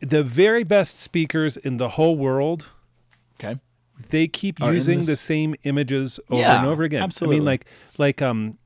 The 0.00 0.22
very 0.22 0.64
best 0.64 0.98
speakers 0.98 1.56
in 1.56 1.76
the 1.78 1.90
whole 1.90 2.16
world, 2.16 2.70
Okay. 3.40 3.58
they 4.10 4.28
keep 4.28 4.62
Are 4.62 4.72
using 4.72 5.00
the 5.04 5.16
same 5.16 5.54
images 5.64 6.20
over 6.30 6.40
Yeah, 6.40 6.58
and 6.58 6.66
over 6.68 6.82
again. 6.84 7.02
absolutely. 7.02 7.36
I 7.36 7.38
mean 7.40 7.46
like 7.46 7.66
like 7.98 8.22
um 8.22 8.58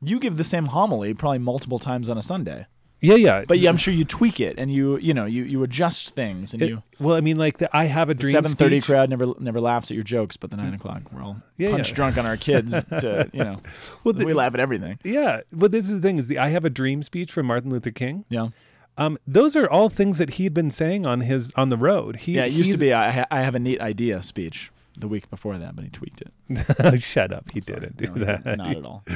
You 0.00 0.18
give 0.18 0.36
the 0.36 0.44
same 0.44 0.66
homily 0.66 1.14
probably 1.14 1.38
multiple 1.38 1.78
times 1.78 2.08
on 2.08 2.18
a 2.18 2.22
Sunday. 2.22 2.66
yeah, 3.00 3.14
yeah. 3.16 3.44
But 3.46 3.58
yeah, 3.58 3.68
I'm 3.70 3.76
sure 3.76 3.92
you 3.94 4.04
tweak 4.04 4.40
it 4.40 4.58
and 4.58 4.72
you 4.72 4.96
you 4.98 5.12
know 5.14 5.24
you 5.26 5.42
you 5.44 5.62
adjust 5.62 6.14
things 6.14 6.52
and 6.54 6.62
It- 6.62 6.68
you. 6.70 6.82
well, 7.00 7.16
I 7.16 7.20
mean 7.20 7.36
like 7.36 7.58
the 7.58 7.68
I 7.76 7.84
have 7.86 8.08
a 8.10 8.14
dream 8.14 8.32
seven 8.32 8.52
thirty 8.52 8.80
crowd 8.80 9.10
never 9.10 9.26
never 9.40 9.60
laughs 9.60 9.90
at 9.90 9.94
your 9.94 10.04
jokes, 10.04 10.36
but 10.36 10.50
the 10.50 10.56
nine 10.56 10.74
o'clock 10.74 11.02
we're 11.12 11.22
all 11.22 11.36
Yeah, 11.58 11.70
punch 11.70 11.90
yeah. 11.90 11.94
drunk 11.96 12.18
on 12.18 12.26
our 12.26 12.36
kids. 12.36 12.72
To 13.02 13.28
you 13.32 13.42
know, 13.44 13.60
Well, 14.04 14.14
the- 14.14 14.24
we 14.26 14.32
laugh 14.34 14.54
at 14.54 14.60
everything. 14.60 14.98
Yeah, 15.04 15.40
but 15.52 15.70
this 15.72 15.88
is 15.88 16.00
the 16.00 16.00
thing: 16.00 16.18
is 16.18 16.26
the 16.28 16.38
"I 16.38 16.48
Have 16.48 16.64
a 16.64 16.70
Dream" 16.70 17.02
speech 17.02 17.30
from 17.32 17.46
Martin 17.46 17.70
Luther 17.70 17.90
King. 17.92 18.24
Yeah, 18.28 18.48
Um, 18.98 19.18
those 19.26 19.56
are 19.56 19.68
all 19.68 19.88
things 19.88 20.18
that 20.18 20.30
he'd 20.30 20.54
been 20.54 20.70
saying 20.70 21.06
on 21.06 21.20
his 21.20 21.52
on 21.56 21.68
the 21.70 21.76
road. 21.78 22.16
He, 22.16 22.32
yeah. 22.32 22.44
It 22.44 22.52
used 22.52 22.72
to 22.72 22.78
be 22.78 22.92
I, 22.92 23.10
ha- 23.10 23.26
I 23.30 23.40
have 23.40 23.54
a 23.54 23.58
neat 23.58 23.80
idea 23.80 24.22
speech 24.22 24.70
the 24.94 25.08
week 25.08 25.30
before 25.30 25.56
that, 25.56 25.74
but 25.74 25.84
he 25.84 25.90
tweaked 25.90 26.20
it. 26.22 27.00
Shut 27.02 27.32
up! 27.32 27.50
He 27.50 27.60
didn't 27.60 27.96
do 27.96 28.06
No, 28.14 28.24
that. 28.26 28.44
Not 28.44 28.76
at 28.76 28.84
all. 28.84 29.04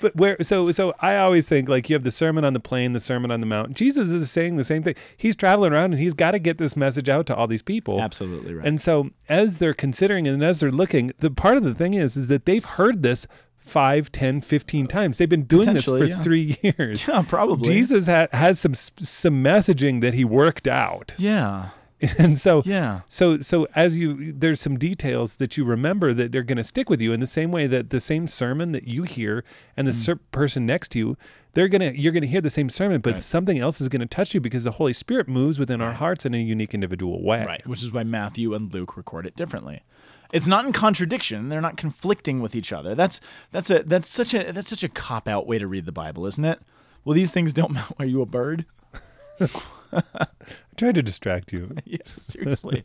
But 0.00 0.14
where? 0.14 0.36
So 0.42 0.70
so 0.70 0.94
I 1.00 1.16
always 1.16 1.48
think 1.48 1.68
like 1.68 1.88
you 1.90 1.94
have 1.94 2.04
the 2.04 2.10
Sermon 2.10 2.44
on 2.44 2.52
the 2.52 2.60
Plain, 2.60 2.92
the 2.92 3.00
Sermon 3.00 3.30
on 3.30 3.40
the 3.40 3.46
Mount. 3.46 3.74
Jesus 3.74 4.10
is 4.10 4.30
saying 4.30 4.56
the 4.56 4.64
same 4.64 4.82
thing. 4.82 4.94
He's 5.16 5.34
traveling 5.34 5.72
around 5.72 5.92
and 5.92 6.00
he's 6.00 6.14
got 6.14 6.32
to 6.32 6.38
get 6.38 6.58
this 6.58 6.76
message 6.76 7.08
out 7.08 7.26
to 7.26 7.34
all 7.34 7.46
these 7.46 7.62
people. 7.62 8.00
Absolutely 8.00 8.54
right. 8.54 8.66
And 8.66 8.80
so 8.80 9.10
as 9.28 9.58
they're 9.58 9.74
considering 9.74 10.28
and 10.28 10.44
as 10.44 10.60
they're 10.60 10.70
looking, 10.70 11.10
the 11.18 11.30
part 11.30 11.56
of 11.56 11.64
the 11.64 11.74
thing 11.74 11.94
is 11.94 12.16
is 12.16 12.28
that 12.28 12.44
they've 12.44 12.64
heard 12.64 13.02
this 13.02 13.26
5, 13.68 14.10
10, 14.10 14.40
15 14.40 14.86
times. 14.86 15.18
They've 15.18 15.28
been 15.28 15.44
doing 15.44 15.72
this 15.74 15.84
for 15.84 16.04
yeah. 16.04 16.16
3 16.16 16.58
years. 16.78 17.06
yeah, 17.06 17.22
probably. 17.26 17.68
Jesus 17.68 18.06
ha- 18.06 18.28
has 18.32 18.58
some 18.58 18.74
some 18.74 19.42
messaging 19.44 20.00
that 20.00 20.14
he 20.14 20.24
worked 20.24 20.66
out. 20.66 21.12
Yeah, 21.18 21.70
And 22.18 22.38
so 22.38 22.62
yeah. 22.64 23.00
so 23.08 23.38
so 23.40 23.66
as 23.74 23.98
you 23.98 24.32
there's 24.32 24.60
some 24.60 24.78
details 24.78 25.36
that 25.36 25.56
you 25.56 25.64
remember 25.64 26.14
that 26.14 26.30
they're 26.32 26.42
going 26.44 26.58
to 26.58 26.64
stick 26.64 26.88
with 26.88 27.00
you 27.02 27.12
in 27.12 27.20
the 27.20 27.26
same 27.26 27.50
way 27.50 27.66
that 27.66 27.90
the 27.90 28.00
same 28.00 28.26
sermon 28.28 28.70
that 28.72 28.86
you 28.86 29.02
hear 29.02 29.44
and 29.76 29.86
Mm. 29.88 30.06
the 30.06 30.16
person 30.30 30.64
next 30.64 30.90
to 30.92 30.98
you 31.00 31.16
they're 31.54 31.66
going 31.66 31.80
to 31.80 32.00
you're 32.00 32.12
going 32.12 32.22
to 32.22 32.28
hear 32.28 32.40
the 32.40 32.50
same 32.50 32.70
sermon 32.70 33.00
but 33.00 33.14
Right. 33.14 33.22
something 33.22 33.58
else 33.58 33.80
is 33.80 33.88
going 33.88 34.00
to 34.00 34.06
touch 34.06 34.32
you 34.32 34.40
because 34.40 34.62
the 34.64 34.70
Holy 34.72 34.92
Spirit 34.92 35.26
moves 35.28 35.58
within 35.58 35.80
our 35.80 35.94
hearts 35.94 36.24
in 36.24 36.34
a 36.34 36.38
unique 36.38 36.72
individual 36.72 37.20
way. 37.24 37.44
Right, 37.44 37.66
which 37.66 37.82
is 37.82 37.90
why 37.92 38.04
Matthew 38.04 38.54
and 38.54 38.72
Luke 38.72 38.96
record 38.96 39.26
it 39.26 39.34
differently. 39.34 39.82
It's 40.32 40.46
not 40.46 40.64
in 40.66 40.72
contradiction; 40.72 41.48
they're 41.48 41.60
not 41.60 41.76
conflicting 41.76 42.40
with 42.40 42.54
each 42.54 42.72
other. 42.72 42.94
That's 42.94 43.20
that's 43.50 43.70
a 43.70 43.82
that's 43.82 44.08
such 44.08 44.34
a 44.34 44.52
that's 44.52 44.68
such 44.68 44.84
a 44.84 44.88
cop 44.88 45.26
out 45.26 45.46
way 45.46 45.58
to 45.58 45.66
read 45.66 45.86
the 45.86 45.92
Bible, 45.92 46.26
isn't 46.26 46.44
it? 46.44 46.60
Well, 47.04 47.14
these 47.14 47.32
things 47.32 47.52
don't 47.52 47.72
matter. 47.72 47.94
Are 47.98 48.04
you 48.04 48.20
a 48.20 48.26
bird? 48.26 48.66
I 49.90 50.26
tried 50.76 50.96
to 50.96 51.02
distract 51.02 51.52
you. 51.52 51.74
yeah, 51.84 51.98
seriously. 52.16 52.82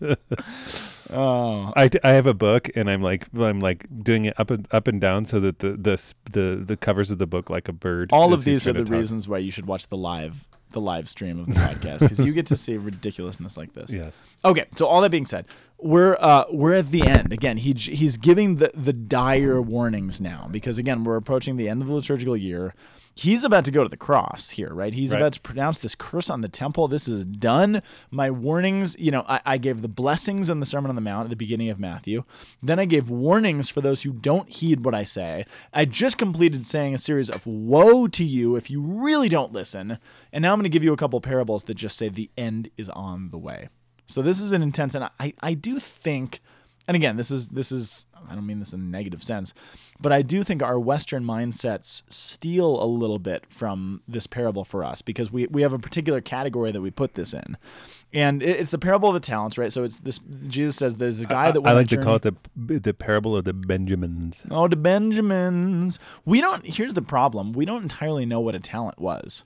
oh, 1.12 1.74
I, 1.76 1.90
I 2.02 2.12
have 2.12 2.28
a 2.28 2.34
book 2.34 2.70
and 2.76 2.90
I'm 2.90 3.02
like 3.02 3.28
I'm 3.38 3.60
like 3.60 3.88
doing 4.04 4.26
it 4.26 4.40
up 4.40 4.50
and 4.52 4.68
up 4.72 4.88
and 4.88 5.02
down 5.02 5.26
so 5.26 5.40
that 5.42 5.60
the 5.60 5.72
the 5.72 6.14
the, 6.32 6.64
the 6.66 6.78
covers 6.78 7.12
of 7.12 7.18
the 7.18 7.28
book 7.28 7.50
like 7.50 7.68
a 7.68 7.74
bird. 7.74 8.12
all 8.14 8.34
of 8.34 8.46
these 8.46 8.66
are 8.68 8.74
the 8.74 8.86
reasons 8.86 9.28
why 9.28 9.40
you 9.40 9.52
should 9.52 9.66
watch 9.66 9.88
the 9.88 9.98
live 9.98 10.48
the 10.74 10.82
live 10.82 11.08
stream 11.08 11.40
of 11.40 11.48
the 11.48 11.54
podcast 11.54 12.00
because 12.02 12.20
you 12.20 12.34
get 12.34 12.48
to 12.48 12.58
see 12.58 12.78
ridiculousness 12.78 13.58
like 13.58 13.74
this. 13.74 13.92
Yes. 13.92 14.22
Okay, 14.44 14.66
so 14.76 14.86
all 14.86 15.02
that 15.02 15.12
being 15.12 15.26
said, 15.26 15.46
we're 15.78 16.16
uh, 16.20 16.46
we're 16.52 16.74
at 16.74 16.92
the 16.92 17.06
end 17.08 17.32
again. 17.34 17.58
He 17.58 17.74
he's 17.74 18.18
giving 18.18 18.58
the 18.58 18.72
the 18.74 18.94
dire 18.94 19.62
warnings 19.62 20.20
now 20.22 20.48
because 20.52 20.78
again 20.78 21.04
we're 21.04 21.16
approaching 21.18 21.58
the 21.58 21.70
end 21.70 21.82
of 21.82 21.88
the 21.88 21.94
liturgical 21.94 22.36
year. 22.38 22.74
He's 23.16 23.44
about 23.44 23.64
to 23.66 23.72
go 23.72 23.84
to 23.84 23.90
the 23.90 23.98
cross 23.98 24.52
here, 24.52 24.74
right? 24.74 24.94
He's 24.94 25.12
Right. 25.14 25.22
about 25.22 25.34
to 25.34 25.42
pronounce 25.42 25.78
this 25.80 25.94
curse 25.94 26.30
on 26.32 26.42
the 26.42 26.48
temple. 26.48 26.88
This 26.88 27.08
is 27.08 27.26
done. 27.26 27.82
My 28.10 28.32
warnings, 28.32 28.96
you 28.98 29.12
know, 29.12 29.24
I, 29.28 29.40
I 29.46 29.58
gave 29.60 29.82
the 29.84 29.88
blessings 29.88 30.50
in 30.50 30.60
the 30.60 30.66
Sermon 30.66 30.90
on 30.90 30.96
the 30.96 31.02
Mount 31.02 31.26
at 31.26 31.30
the 31.30 31.36
beginning 31.36 31.70
of 31.70 31.80
Matthew. 31.80 32.24
Then 32.62 32.80
I 32.80 32.86
gave 32.86 33.10
warnings 33.12 33.70
for 33.70 33.82
those 33.82 34.02
who 34.02 34.14
don't 34.14 34.50
heed 34.50 34.84
what 34.84 34.96
I 34.96 35.04
say. 35.04 35.46
I 35.74 35.86
just 35.86 36.18
completed 36.18 36.66
saying 36.66 36.96
a 36.96 36.98
series 36.98 37.30
of 37.30 37.46
woe 37.46 38.08
to 38.08 38.24
you 38.24 38.56
if 38.56 38.72
you 38.72 38.82
really 38.82 39.30
don't 39.30 39.54
listen. 39.54 40.00
And 40.32 40.42
now 40.42 40.52
I'm 40.54 40.58
going 40.58 40.64
to 40.64 40.70
give 40.70 40.84
you 40.84 40.94
a 40.94 40.98
couple 40.98 41.22
parables 41.22 41.66
that 41.66 41.76
just 41.76 41.98
say 41.98 42.10
the 42.10 42.32
end 42.36 42.72
is 42.78 42.90
on 42.90 43.30
the 43.30 43.38
way. 43.38 43.70
So 44.08 44.22
this 44.22 44.42
is 44.42 44.52
an 44.52 44.62
intense, 44.62 44.96
and 44.96 45.08
I, 45.20 45.34
I 45.42 45.54
do 45.54 45.80
think, 45.80 46.42
and 46.88 46.96
again, 46.96 47.18
this 47.18 47.32
is 47.32 47.48
this 47.50 47.72
is 47.72 48.06
I 48.30 48.36
don't 48.36 48.46
mean 48.46 48.60
this 48.60 48.74
in 48.74 48.80
a 48.80 48.84
negative 48.84 49.24
sense, 49.24 49.54
but 50.00 50.12
I 50.12 50.22
do 50.22 50.44
think 50.44 50.62
our 50.62 50.80
Western 50.80 51.24
mindsets 51.24 52.04
steal 52.10 52.82
a 52.82 52.86
little 52.86 53.20
bit 53.20 53.46
from 53.50 54.02
this 54.08 54.28
parable 54.28 54.64
for 54.64 54.84
us 54.84 55.02
because 55.02 55.32
we 55.32 55.48
we 55.48 55.62
have 55.62 55.74
a 55.74 55.80
particular 55.80 56.20
category 56.22 56.72
that 56.72 56.82
we 56.82 56.92
put 56.92 57.14
this 57.14 57.34
in, 57.34 57.58
and 58.12 58.44
it's 58.44 58.72
the 58.72 58.78
parable 58.78 59.10
of 59.10 59.14
the 59.14 59.22
talents, 59.22 59.58
right? 59.58 59.72
So 59.72 59.84
it's 59.84 60.00
this 60.00 60.20
Jesus 60.48 60.76
says 60.76 60.98
there's 60.98 61.22
a 61.22 61.26
guy 61.26 61.52
that 61.52 61.66
I, 61.66 61.70
I 61.70 61.74
like 61.74 61.88
to 61.90 61.98
call 61.98 62.16
it 62.16 62.24
the 62.24 62.36
the 62.56 62.94
parable 62.94 63.36
of 63.36 63.46
the 63.46 63.54
Benjamins. 63.54 64.46
Oh, 64.52 64.68
the 64.68 64.76
Benjamins. 64.76 66.00
We 66.26 66.42
don't. 66.42 66.66
Here's 66.66 66.94
the 66.94 67.02
problem. 67.02 67.54
We 67.54 67.66
don't 67.66 67.84
entirely 67.84 68.26
know 68.26 68.42
what 68.42 68.56
a 68.56 68.60
talent 68.60 69.00
was. 69.00 69.44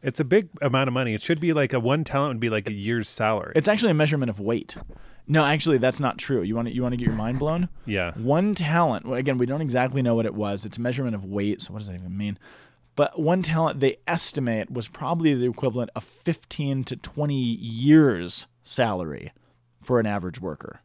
It's 0.00 0.20
a 0.20 0.24
big 0.24 0.48
amount 0.62 0.88
of 0.88 0.94
money. 0.94 1.12
It 1.12 1.22
should 1.22 1.40
be 1.40 1.52
like 1.52 1.72
a 1.72 1.80
one 1.80 2.04
talent 2.04 2.34
would 2.34 2.40
be 2.40 2.50
like 2.50 2.68
a 2.68 2.72
year's 2.72 3.08
salary. 3.08 3.52
It's 3.56 3.68
actually 3.68 3.90
a 3.90 3.94
measurement 3.94 4.30
of 4.30 4.38
weight. 4.38 4.76
No, 5.30 5.44
actually, 5.44 5.76
that's 5.78 6.00
not 6.00 6.16
true. 6.16 6.42
You 6.42 6.56
want 6.56 6.68
to 6.68 6.74
you 6.74 6.82
want 6.82 6.94
to 6.94 6.96
get 6.96 7.06
your 7.06 7.14
mind 7.14 7.38
blown? 7.38 7.68
yeah. 7.84 8.12
One 8.14 8.54
talent. 8.54 9.04
well, 9.06 9.18
Again, 9.18 9.36
we 9.38 9.46
don't 9.46 9.60
exactly 9.60 10.00
know 10.00 10.14
what 10.14 10.24
it 10.26 10.34
was. 10.34 10.64
It's 10.64 10.78
a 10.78 10.80
measurement 10.80 11.14
of 11.14 11.24
weight. 11.24 11.60
So 11.62 11.72
what 11.72 11.80
does 11.80 11.88
that 11.88 11.94
even 11.94 12.16
mean? 12.16 12.38
But 12.96 13.20
one 13.20 13.42
talent 13.42 13.78
they 13.78 13.98
estimate 14.08 14.70
was 14.70 14.88
probably 14.88 15.34
the 15.34 15.48
equivalent 15.48 15.90
of 15.94 16.02
15 16.02 16.82
to 16.84 16.96
20 16.96 17.34
years 17.34 18.48
salary 18.62 19.32
for 19.82 20.00
an 20.00 20.06
average 20.06 20.40
worker. 20.40 20.80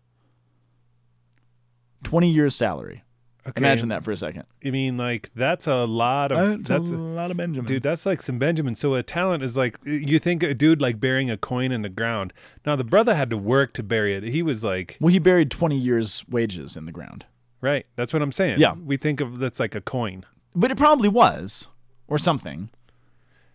20 2.03 2.29
years 2.29 2.53
salary. 2.53 3.02
Okay. 3.45 3.59
Imagine 3.59 3.89
that 3.89 4.05
for 4.05 4.11
a 4.11 4.15
second. 4.17 4.43
I 4.65 4.69
mean, 4.69 4.97
like 4.97 5.29
that's 5.35 5.67
a 5.67 5.83
lot 5.85 6.31
of 6.31 6.63
that's 6.63 6.91
a 6.91 6.95
lot 6.95 7.29
of 7.29 7.37
Benjamin. 7.37 7.65
dude. 7.67 7.83
That's 7.83 8.05
like 8.05 8.21
some 8.21 8.39
Benjamin. 8.39 8.75
So 8.75 8.93
a 8.95 9.03
talent 9.03 9.43
is 9.43 9.57
like 9.57 9.77
you 9.83 10.17
think 10.19 10.43
a 10.43 10.53
dude 10.53 10.81
like 10.81 10.99
burying 10.99 11.29
a 11.29 11.35
coin 11.37 11.71
in 11.73 11.81
the 11.81 11.89
ground. 11.89 12.31
Now 12.65 12.75
the 12.77 12.85
brother 12.85 13.15
had 13.15 13.29
to 13.31 13.37
work 13.37 13.73
to 13.73 13.83
bury 13.83 14.13
it. 14.15 14.23
He 14.23 14.41
was 14.41 14.63
like, 14.63 14.97
Well, 15.01 15.11
he 15.11 15.19
buried 15.19 15.51
20 15.51 15.77
years' 15.77 16.23
wages 16.29 16.77
in 16.77 16.85
the 16.85 16.91
ground. 16.93 17.25
right. 17.59 17.85
That's 17.97 18.13
what 18.13 18.21
I'm 18.21 18.31
saying. 18.31 18.59
Yeah. 18.59 18.73
We 18.73 18.95
think 18.97 19.19
of 19.19 19.39
that's 19.39 19.59
like 19.59 19.75
a 19.75 19.81
coin. 19.81 20.25
But 20.55 20.71
it 20.71 20.77
probably 20.77 21.09
was 21.09 21.67
or 22.07 22.17
something. 22.17 22.69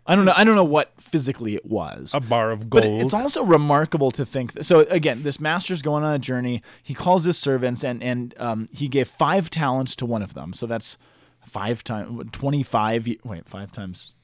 I 0.08 0.16
don't 0.16 0.24
know. 0.24 0.32
I 0.34 0.42
don't 0.42 0.56
know 0.56 0.64
what 0.64 0.92
physically 0.98 1.54
it 1.54 1.66
was. 1.66 2.12
A 2.14 2.20
bar 2.20 2.50
of 2.50 2.70
gold. 2.70 2.82
But 2.82 3.04
it's 3.04 3.14
also 3.14 3.44
remarkable 3.44 4.10
to 4.12 4.24
think. 4.24 4.54
That, 4.54 4.64
so 4.64 4.80
again, 4.80 5.22
this 5.22 5.38
master's 5.38 5.82
going 5.82 6.02
on 6.02 6.14
a 6.14 6.18
journey. 6.18 6.62
He 6.82 6.94
calls 6.94 7.24
his 7.24 7.36
servants, 7.38 7.84
and 7.84 8.02
and 8.02 8.34
um, 8.38 8.68
he 8.72 8.88
gave 8.88 9.06
five 9.06 9.50
talents 9.50 9.94
to 9.96 10.06
one 10.06 10.22
of 10.22 10.32
them. 10.34 10.54
So 10.54 10.66
that's 10.66 10.96
five 11.46 11.84
times 11.84 12.24
twenty-five. 12.32 13.06
Wait, 13.22 13.46
five 13.46 13.70
times. 13.70 14.14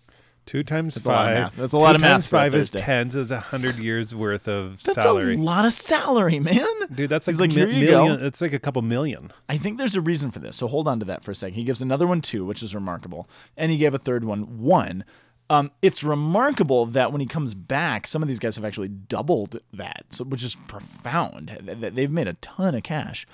Two 0.47 0.63
times 0.63 0.95
That's 0.95 1.07
a 1.07 1.09
lot 1.09 1.27
of 1.27 1.27
five. 1.27 1.35
math. 1.45 1.57
That's 1.57 1.73
a 1.73 1.79
lot 1.79 1.95
of 1.95 2.03
math 2.03 2.11
times 2.11 2.29
for 2.29 2.37
a 2.37 2.39
five 2.41 2.55
is 2.55 2.71
tens. 2.71 3.17
Is 3.17 3.31
a 3.31 3.41
hundred 3.41 3.77
years 3.79 4.15
worth 4.15 4.47
of 4.47 4.83
That's 4.83 4.95
salary. 4.97 5.37
That's 5.37 5.39
a 5.39 5.43
lot 5.43 5.65
of 5.65 5.73
salary, 5.73 6.39
man. 6.39 6.67
Dude, 6.95 7.09
that's 7.09 7.27
like, 7.27 7.33
He's 7.35 7.41
like, 7.41 7.49
mi- 7.51 7.57
here 7.57 7.69
you 7.69 7.91
million. 7.91 8.21
go. 8.21 8.27
It's 8.27 8.43
like 8.43 8.53
a 8.53 8.59
couple 8.59 8.83
million. 8.83 9.33
I 9.49 9.57
think 9.57 9.79
there's 9.79 9.97
a 9.97 10.03
reason 10.03 10.31
for 10.31 10.41
this. 10.41 10.57
So 10.57 10.67
hold 10.69 10.87
on 10.87 10.99
to 11.01 11.07
that 11.07 11.25
for 11.25 11.31
a 11.31 11.35
second. 11.35 11.55
He 11.55 11.65
gives 11.65 11.81
another 11.81 12.07
one 12.07 12.21
two, 12.21 12.45
which 12.45 12.63
is 12.63 12.75
remarkable, 12.75 13.27
and 13.57 13.73
he 13.73 13.79
gave 13.79 13.95
a 13.95 13.99
third 13.99 14.25
one 14.25 14.59
one. 14.59 15.05
Um, 15.51 15.71
it's 15.83 16.03
remarkable 16.03 16.87
that 16.87 17.13
when 17.13 17.21
he 17.21 17.27
comes 17.27 17.53
back, 17.53 18.07
some 18.07 18.23
of 18.23 18.29
these 18.29 18.39
guys 18.39 18.57
have 18.57 18.65
actually 18.65 18.89
doubled 18.89 19.61
that, 19.75 20.07
so 20.11 20.25
which 20.25 20.43
is 20.43 20.57
profound. 20.69 21.49
Th- 21.49 21.81
th- 21.81 21.95
They've 21.95 22.11
made 22.11 22.29
a 22.29 22.35
ton 22.35 22.75
of 22.75 22.83
cash. 22.83 23.27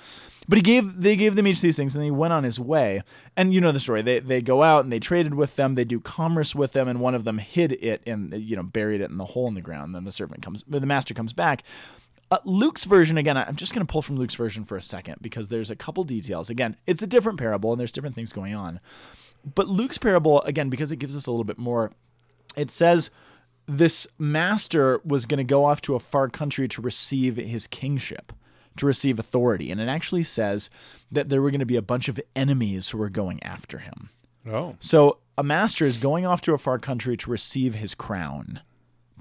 But 0.47 0.57
he 0.57 0.61
gave 0.61 0.99
they 1.01 1.15
gave 1.15 1.35
them 1.35 1.47
each 1.47 1.61
these 1.61 1.77
things, 1.77 1.95
and 1.95 2.03
he 2.03 2.11
went 2.11 2.33
on 2.33 2.43
his 2.43 2.59
way. 2.59 3.03
And 3.37 3.53
you 3.53 3.61
know 3.61 3.71
the 3.71 3.79
story. 3.79 4.01
They 4.01 4.19
they 4.19 4.41
go 4.41 4.61
out 4.63 4.83
and 4.83 4.91
they 4.91 4.99
traded 4.99 5.35
with 5.35 5.55
them. 5.55 5.75
They 5.75 5.85
do 5.85 5.99
commerce 6.01 6.53
with 6.53 6.73
them, 6.73 6.87
and 6.89 6.99
one 6.99 7.15
of 7.15 7.23
them 7.23 7.37
hid 7.37 7.71
it 7.73 8.01
and 8.05 8.33
you 8.33 8.55
know 8.57 8.63
buried 8.63 8.99
it 9.01 9.09
in 9.09 9.17
the 9.17 9.25
hole 9.25 9.47
in 9.47 9.53
the 9.53 9.61
ground. 9.61 9.95
Then 9.95 10.03
the 10.03 10.11
servant 10.11 10.41
comes, 10.41 10.63
the 10.67 10.81
master 10.81 11.13
comes 11.13 11.31
back. 11.31 11.63
Uh, 12.31 12.39
Luke's 12.45 12.85
version, 12.85 13.17
again, 13.17 13.35
I'm 13.35 13.57
just 13.57 13.73
going 13.73 13.85
to 13.85 13.91
pull 13.91 14.01
from 14.01 14.15
Luke's 14.15 14.35
version 14.35 14.63
for 14.63 14.77
a 14.77 14.81
second 14.81 15.17
because 15.21 15.49
there's 15.49 15.69
a 15.69 15.75
couple 15.75 16.05
details. 16.05 16.49
Again, 16.49 16.77
it's 16.87 17.03
a 17.03 17.07
different 17.07 17.37
parable 17.37 17.73
and 17.73 17.79
there's 17.79 17.91
different 17.91 18.15
things 18.15 18.31
going 18.31 18.55
on. 18.55 18.79
But 19.43 19.67
Luke's 19.67 19.97
parable, 19.97 20.41
again, 20.43 20.69
because 20.69 20.91
it 20.91 20.97
gives 20.97 21.15
us 21.15 21.27
a 21.27 21.31
little 21.31 21.43
bit 21.43 21.57
more, 21.57 21.91
it 22.55 22.71
says 22.71 23.09
this 23.67 24.07
master 24.17 24.99
was 25.05 25.25
going 25.25 25.37
to 25.37 25.43
go 25.43 25.65
off 25.65 25.81
to 25.81 25.95
a 25.95 25.99
far 25.99 26.29
country 26.29 26.67
to 26.67 26.81
receive 26.81 27.37
his 27.37 27.67
kingship, 27.67 28.33
to 28.77 28.85
receive 28.85 29.19
authority. 29.19 29.71
And 29.71 29.79
it 29.79 29.87
actually 29.87 30.23
says 30.23 30.69
that 31.11 31.29
there 31.29 31.41
were 31.41 31.51
going 31.51 31.59
to 31.59 31.65
be 31.65 31.75
a 31.75 31.81
bunch 31.81 32.07
of 32.07 32.19
enemies 32.35 32.89
who 32.89 32.97
were 32.97 33.09
going 33.09 33.41
after 33.43 33.79
him. 33.79 34.09
Oh. 34.49 34.75
So 34.79 35.19
a 35.37 35.43
master 35.43 35.85
is 35.85 35.97
going 35.97 36.25
off 36.25 36.41
to 36.41 36.53
a 36.53 36.57
far 36.57 36.79
country 36.79 37.15
to 37.17 37.31
receive 37.31 37.75
his 37.75 37.95
crown, 37.95 38.61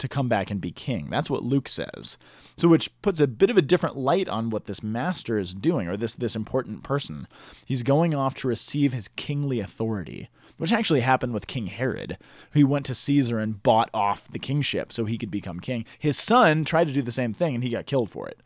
to 0.00 0.08
come 0.08 0.28
back 0.28 0.50
and 0.50 0.60
be 0.60 0.72
king. 0.72 1.08
That's 1.10 1.30
what 1.30 1.44
Luke 1.44 1.68
says. 1.68 2.18
So 2.56 2.68
which 2.68 2.90
puts 3.02 3.20
a 3.20 3.26
bit 3.26 3.50
of 3.50 3.56
a 3.56 3.62
different 3.62 3.96
light 3.96 4.28
on 4.28 4.50
what 4.50 4.66
this 4.66 4.82
master 4.82 5.38
is 5.38 5.54
doing, 5.54 5.88
or 5.88 5.96
this 5.96 6.14
this 6.14 6.36
important 6.36 6.82
person. 6.82 7.26
He's 7.64 7.82
going 7.82 8.14
off 8.14 8.34
to 8.36 8.48
receive 8.48 8.92
his 8.92 9.08
kingly 9.08 9.60
authority, 9.60 10.28
which 10.56 10.72
actually 10.72 11.00
happened 11.00 11.32
with 11.32 11.46
King 11.46 11.68
Herod, 11.68 12.18
who 12.52 12.66
went 12.66 12.86
to 12.86 12.94
Caesar 12.94 13.38
and 13.38 13.62
bought 13.62 13.90
off 13.94 14.28
the 14.30 14.38
kingship 14.38 14.92
so 14.92 15.04
he 15.04 15.18
could 15.18 15.30
become 15.30 15.60
king. 15.60 15.84
His 15.98 16.18
son 16.18 16.64
tried 16.64 16.88
to 16.88 16.92
do 16.92 17.02
the 17.02 17.10
same 17.10 17.32
thing 17.32 17.54
and 17.54 17.64
he 17.64 17.70
got 17.70 17.86
killed 17.86 18.10
for 18.10 18.28
it. 18.28 18.40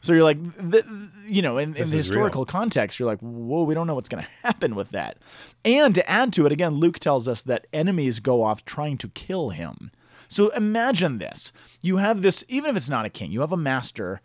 So 0.00 0.14
you're 0.14 0.24
like, 0.24 0.38
you 1.26 1.42
know, 1.42 1.58
in, 1.58 1.70
in 1.70 1.74
the 1.74 1.82
is 1.82 1.90
historical 1.90 2.46
context, 2.46 2.98
you're 2.98 3.08
like, 3.08 3.20
whoa, 3.20 3.64
we 3.64 3.74
don't 3.74 3.86
know 3.86 3.94
what's 3.94 4.08
going 4.08 4.24
to 4.24 4.30
happen 4.42 4.74
with 4.74 4.90
that. 4.90 5.18
And 5.64 5.94
to 5.94 6.10
add 6.10 6.32
to 6.34 6.46
it, 6.46 6.52
again, 6.52 6.74
Luke 6.74 6.98
tells 6.98 7.28
us 7.28 7.42
that 7.42 7.66
enemies 7.72 8.20
go 8.20 8.42
off 8.42 8.64
trying 8.64 8.96
to 8.98 9.08
kill 9.08 9.50
him. 9.50 9.90
So 10.30 10.48
imagine 10.50 11.18
this: 11.18 11.52
you 11.82 11.98
have 11.98 12.22
this, 12.22 12.42
even 12.48 12.70
if 12.70 12.76
it's 12.76 12.88
not 12.88 13.04
a 13.04 13.10
king, 13.10 13.30
you 13.30 13.40
have 13.40 13.52
a 13.52 13.58
master. 13.58 14.22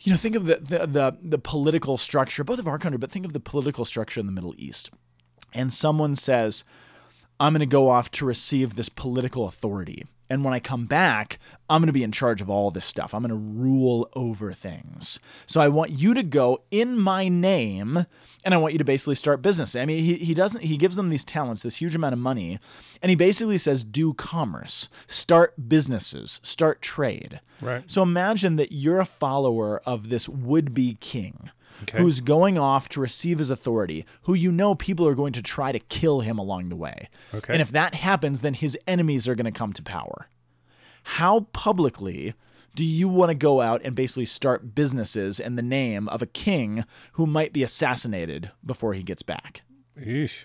You 0.00 0.12
know, 0.12 0.18
think 0.18 0.34
of 0.34 0.44
the 0.44 0.56
the 0.56 0.86
the, 0.86 1.16
the 1.22 1.38
political 1.38 1.96
structure, 1.96 2.44
both 2.44 2.58
of 2.58 2.68
our 2.68 2.78
country, 2.78 2.98
but 2.98 3.10
think 3.10 3.24
of 3.24 3.32
the 3.32 3.40
political 3.40 3.86
structure 3.86 4.20
in 4.20 4.26
the 4.26 4.32
Middle 4.32 4.54
East. 4.58 4.90
And 5.54 5.72
someone 5.72 6.14
says, 6.16 6.64
I'm 7.40 7.54
going 7.54 7.60
to 7.60 7.66
go 7.66 7.88
off 7.88 8.10
to 8.10 8.26
receive 8.26 8.74
this 8.74 8.90
political 8.90 9.46
authority. 9.46 10.04
And 10.28 10.44
when 10.44 10.54
I 10.54 10.60
come 10.60 10.86
back, 10.86 11.38
I'm 11.68 11.80
going 11.80 11.86
to 11.86 11.92
be 11.92 12.02
in 12.02 12.12
charge 12.12 12.40
of 12.40 12.50
all 12.50 12.70
this 12.70 12.84
stuff. 12.84 13.14
I'm 13.14 13.22
going 13.22 13.30
to 13.30 13.60
rule 13.60 14.08
over 14.14 14.52
things. 14.52 15.20
So 15.46 15.60
I 15.60 15.68
want 15.68 15.92
you 15.92 16.14
to 16.14 16.22
go 16.22 16.62
in 16.70 16.98
my 16.98 17.28
name 17.28 18.06
and 18.44 18.54
I 18.54 18.56
want 18.56 18.74
you 18.74 18.78
to 18.78 18.84
basically 18.84 19.14
start 19.14 19.42
business. 19.42 19.74
I 19.76 19.84
mean, 19.84 20.02
he, 20.02 20.16
he 20.16 20.34
doesn't, 20.34 20.62
he 20.62 20.76
gives 20.76 20.96
them 20.96 21.10
these 21.10 21.24
talents, 21.24 21.62
this 21.62 21.76
huge 21.76 21.94
amount 21.94 22.12
of 22.12 22.18
money, 22.18 22.58
and 23.02 23.10
he 23.10 23.16
basically 23.16 23.58
says, 23.58 23.84
do 23.84 24.14
commerce, 24.14 24.88
start 25.06 25.68
businesses, 25.68 26.40
start 26.42 26.82
trade. 26.82 27.40
Right. 27.60 27.82
So 27.90 28.02
imagine 28.02 28.56
that 28.56 28.72
you're 28.72 29.00
a 29.00 29.06
follower 29.06 29.80
of 29.86 30.08
this 30.08 30.28
would 30.28 30.74
be 30.74 30.96
king 31.00 31.50
Okay. 31.82 31.98
who's 31.98 32.20
going 32.20 32.58
off 32.58 32.88
to 32.90 33.00
receive 33.00 33.38
his 33.38 33.50
authority, 33.50 34.06
who 34.22 34.34
you 34.34 34.50
know 34.50 34.74
people 34.74 35.06
are 35.06 35.14
going 35.14 35.32
to 35.34 35.42
try 35.42 35.72
to 35.72 35.78
kill 35.78 36.20
him 36.20 36.38
along 36.38 36.68
the 36.68 36.76
way. 36.76 37.08
Okay. 37.34 37.52
And 37.52 37.60
if 37.60 37.70
that 37.72 37.94
happens, 37.94 38.40
then 38.40 38.54
his 38.54 38.78
enemies 38.86 39.28
are 39.28 39.34
going 39.34 39.52
to 39.52 39.58
come 39.58 39.72
to 39.74 39.82
power. 39.82 40.28
How 41.02 41.40
publicly 41.52 42.34
do 42.74 42.84
you 42.84 43.08
want 43.08 43.30
to 43.30 43.34
go 43.34 43.60
out 43.60 43.80
and 43.84 43.94
basically 43.94 44.26
start 44.26 44.74
businesses 44.74 45.40
in 45.40 45.56
the 45.56 45.62
name 45.62 46.08
of 46.08 46.20
a 46.22 46.26
king 46.26 46.84
who 47.12 47.26
might 47.26 47.52
be 47.52 47.62
assassinated 47.62 48.50
before 48.64 48.92
he 48.94 49.02
gets 49.02 49.22
back? 49.22 49.62
Eesh. 49.98 50.44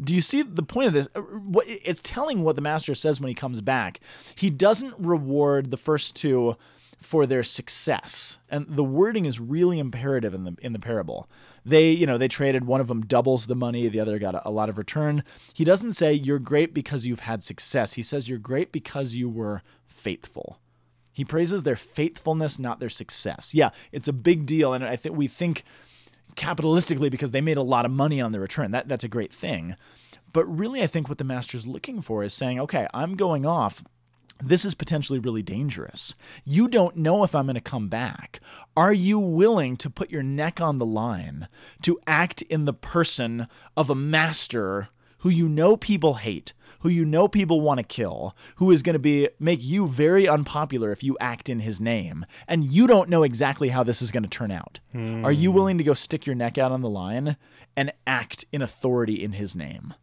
Do 0.00 0.14
you 0.14 0.20
see 0.20 0.42
the 0.42 0.62
point 0.62 0.88
of 0.88 0.92
this? 0.92 1.08
Uh, 1.14 1.22
it's 1.66 2.00
telling 2.02 2.42
what 2.42 2.56
the 2.56 2.62
master 2.62 2.94
says 2.94 3.20
when 3.20 3.28
he 3.28 3.34
comes 3.34 3.60
back. 3.60 4.00
He 4.34 4.50
doesn't 4.50 4.94
reward 4.98 5.70
the 5.70 5.76
first 5.76 6.16
two 6.16 6.56
for 7.04 7.26
their 7.26 7.42
success. 7.42 8.38
And 8.48 8.66
the 8.66 8.82
wording 8.82 9.26
is 9.26 9.38
really 9.38 9.78
imperative 9.78 10.32
in 10.32 10.44
the 10.44 10.56
in 10.60 10.72
the 10.72 10.78
parable. 10.78 11.28
They, 11.64 11.90
you 11.90 12.06
know, 12.06 12.18
they 12.18 12.28
traded 12.28 12.66
one 12.66 12.80
of 12.80 12.88
them 12.88 13.06
doubles 13.06 13.46
the 13.46 13.54
money, 13.54 13.88
the 13.88 14.00
other 14.00 14.18
got 14.18 14.34
a, 14.34 14.48
a 14.48 14.50
lot 14.50 14.68
of 14.68 14.78
return. 14.78 15.22
He 15.52 15.64
doesn't 15.64 15.92
say 15.92 16.12
you're 16.12 16.38
great 16.38 16.72
because 16.72 17.06
you've 17.06 17.20
had 17.20 17.42
success. 17.42 17.92
He 17.92 18.02
says 18.02 18.28
you're 18.28 18.38
great 18.38 18.72
because 18.72 19.14
you 19.14 19.28
were 19.28 19.62
faithful. 19.86 20.58
He 21.12 21.24
praises 21.24 21.62
their 21.62 21.76
faithfulness, 21.76 22.58
not 22.58 22.80
their 22.80 22.88
success. 22.88 23.54
Yeah, 23.54 23.70
it's 23.92 24.08
a 24.08 24.12
big 24.12 24.46
deal 24.46 24.72
and 24.72 24.84
I 24.84 24.96
think 24.96 25.14
we 25.16 25.28
think 25.28 25.62
capitalistically 26.36 27.10
because 27.10 27.30
they 27.30 27.40
made 27.40 27.58
a 27.58 27.62
lot 27.62 27.84
of 27.84 27.92
money 27.92 28.20
on 28.20 28.32
the 28.32 28.40
return. 28.40 28.70
That 28.70 28.88
that's 28.88 29.04
a 29.04 29.08
great 29.08 29.32
thing. 29.32 29.76
But 30.32 30.46
really 30.46 30.82
I 30.82 30.86
think 30.86 31.08
what 31.08 31.18
the 31.18 31.24
master's 31.24 31.66
looking 31.66 32.00
for 32.00 32.24
is 32.24 32.34
saying, 32.34 32.58
"Okay, 32.60 32.88
I'm 32.92 33.14
going 33.14 33.46
off 33.46 33.84
this 34.48 34.64
is 34.64 34.74
potentially 34.74 35.18
really 35.18 35.42
dangerous. 35.42 36.14
You 36.44 36.68
don't 36.68 36.96
know 36.96 37.24
if 37.24 37.34
I'm 37.34 37.46
going 37.46 37.54
to 37.54 37.60
come 37.60 37.88
back. 37.88 38.40
Are 38.76 38.92
you 38.92 39.18
willing 39.18 39.76
to 39.78 39.90
put 39.90 40.10
your 40.10 40.22
neck 40.22 40.60
on 40.60 40.78
the 40.78 40.86
line 40.86 41.48
to 41.82 41.98
act 42.06 42.42
in 42.42 42.64
the 42.64 42.72
person 42.72 43.46
of 43.76 43.90
a 43.90 43.94
master 43.94 44.88
who 45.24 45.30
you 45.30 45.48
know 45.48 45.74
people 45.74 46.14
hate, 46.14 46.52
who 46.80 46.90
you 46.90 47.06
know 47.06 47.26
people 47.26 47.62
want 47.62 47.78
to 47.78 47.82
kill, 47.82 48.36
who 48.56 48.70
is 48.70 48.82
going 48.82 48.92
to 48.92 48.98
be 48.98 49.26
make 49.38 49.64
you 49.64 49.88
very 49.88 50.28
unpopular 50.28 50.92
if 50.92 51.02
you 51.02 51.16
act 51.18 51.48
in 51.48 51.60
his 51.60 51.80
name, 51.80 52.26
and 52.46 52.70
you 52.70 52.86
don't 52.86 53.08
know 53.08 53.22
exactly 53.22 53.70
how 53.70 53.82
this 53.82 54.02
is 54.02 54.10
going 54.10 54.22
to 54.22 54.28
turn 54.28 54.50
out. 54.50 54.80
Hmm. 54.92 55.24
Are 55.24 55.32
you 55.32 55.50
willing 55.50 55.78
to 55.78 55.84
go 55.84 55.94
stick 55.94 56.26
your 56.26 56.36
neck 56.36 56.58
out 56.58 56.72
on 56.72 56.82
the 56.82 56.90
line 56.90 57.38
and 57.74 57.90
act 58.06 58.44
in 58.52 58.60
authority 58.60 59.22
in 59.22 59.32
his 59.32 59.56
name? 59.56 59.94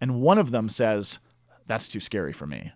And 0.00 0.20
one 0.20 0.38
of 0.38 0.52
them 0.52 0.68
says, 0.68 1.18
That's 1.66 1.88
too 1.88 1.98
scary 1.98 2.32
for 2.32 2.46
me. 2.46 2.72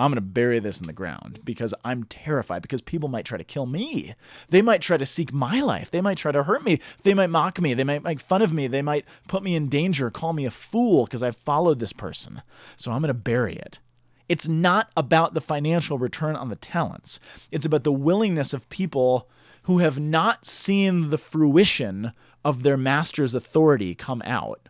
I'm 0.00 0.10
going 0.10 0.16
to 0.16 0.22
bury 0.22 0.60
this 0.60 0.80
in 0.80 0.86
the 0.86 0.94
ground 0.94 1.40
because 1.44 1.74
I'm 1.84 2.04
terrified 2.04 2.62
because 2.62 2.80
people 2.80 3.10
might 3.10 3.26
try 3.26 3.36
to 3.36 3.44
kill 3.44 3.66
me. 3.66 4.14
They 4.48 4.62
might 4.62 4.80
try 4.80 4.96
to 4.96 5.04
seek 5.04 5.30
my 5.30 5.60
life. 5.60 5.90
They 5.90 6.00
might 6.00 6.16
try 6.16 6.32
to 6.32 6.44
hurt 6.44 6.64
me. 6.64 6.80
They 7.02 7.12
might 7.12 7.28
mock 7.28 7.60
me. 7.60 7.74
They 7.74 7.84
might 7.84 8.02
make 8.02 8.20
fun 8.20 8.40
of 8.40 8.52
me. 8.52 8.66
They 8.66 8.80
might 8.80 9.04
put 9.28 9.42
me 9.42 9.54
in 9.54 9.68
danger, 9.68 10.10
call 10.10 10.32
me 10.32 10.46
a 10.46 10.50
fool 10.50 11.04
because 11.04 11.22
I've 11.22 11.36
followed 11.36 11.80
this 11.80 11.92
person. 11.92 12.40
So 12.78 12.92
I'm 12.92 13.02
going 13.02 13.08
to 13.08 13.14
bury 13.14 13.56
it. 13.56 13.78
It's 14.26 14.48
not 14.48 14.90
about 14.96 15.34
the 15.34 15.40
financial 15.40 15.98
return 15.98 16.34
on 16.34 16.48
the 16.48 16.56
talents. 16.56 17.20
It's 17.50 17.66
about 17.66 17.84
the 17.84 17.92
willingness 17.92 18.54
of 18.54 18.68
people 18.70 19.28
who 19.64 19.78
have 19.78 19.98
not 19.98 20.46
seen 20.46 21.10
the 21.10 21.18
fruition 21.18 22.12
of 22.42 22.62
their 22.62 22.78
master's 22.78 23.34
authority 23.34 23.94
come 23.94 24.22
out 24.24 24.69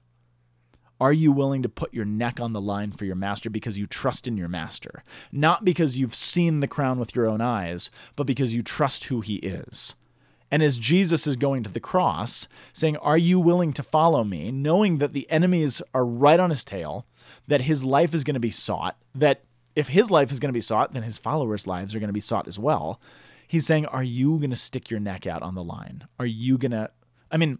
are 1.00 1.12
you 1.12 1.32
willing 1.32 1.62
to 1.62 1.68
put 1.68 1.94
your 1.94 2.04
neck 2.04 2.40
on 2.40 2.52
the 2.52 2.60
line 2.60 2.92
for 2.92 3.04
your 3.04 3.16
master 3.16 3.48
because 3.48 3.78
you 3.78 3.86
trust 3.86 4.28
in 4.28 4.36
your 4.36 4.48
master? 4.48 5.02
Not 5.32 5.64
because 5.64 5.96
you've 5.96 6.14
seen 6.14 6.60
the 6.60 6.68
crown 6.68 6.98
with 6.98 7.16
your 7.16 7.26
own 7.26 7.40
eyes, 7.40 7.90
but 8.16 8.26
because 8.26 8.54
you 8.54 8.62
trust 8.62 9.04
who 9.04 9.20
he 9.20 9.36
is. 9.36 9.94
And 10.50 10.62
as 10.62 10.78
Jesus 10.78 11.26
is 11.26 11.36
going 11.36 11.62
to 11.62 11.70
the 11.70 11.80
cross, 11.80 12.48
saying, 12.72 12.96
Are 12.98 13.18
you 13.18 13.38
willing 13.38 13.72
to 13.74 13.82
follow 13.82 14.24
me? 14.24 14.50
knowing 14.50 14.98
that 14.98 15.12
the 15.12 15.30
enemies 15.30 15.80
are 15.94 16.04
right 16.04 16.40
on 16.40 16.50
his 16.50 16.64
tail, 16.64 17.06
that 17.46 17.62
his 17.62 17.84
life 17.84 18.14
is 18.14 18.24
going 18.24 18.34
to 18.34 18.40
be 18.40 18.50
sought, 18.50 18.96
that 19.14 19.44
if 19.76 19.88
his 19.88 20.10
life 20.10 20.32
is 20.32 20.40
going 20.40 20.48
to 20.48 20.56
be 20.56 20.60
sought, 20.60 20.92
then 20.92 21.04
his 21.04 21.18
followers' 21.18 21.66
lives 21.66 21.94
are 21.94 22.00
going 22.00 22.08
to 22.08 22.12
be 22.12 22.20
sought 22.20 22.48
as 22.48 22.58
well. 22.58 23.00
He's 23.46 23.66
saying, 23.66 23.86
Are 23.86 24.02
you 24.02 24.38
going 24.38 24.50
to 24.50 24.56
stick 24.56 24.90
your 24.90 25.00
neck 25.00 25.26
out 25.26 25.42
on 25.42 25.54
the 25.54 25.64
line? 25.64 26.06
Are 26.18 26.26
you 26.26 26.58
going 26.58 26.72
to 26.72 26.90
I 27.30 27.36
mean, 27.36 27.58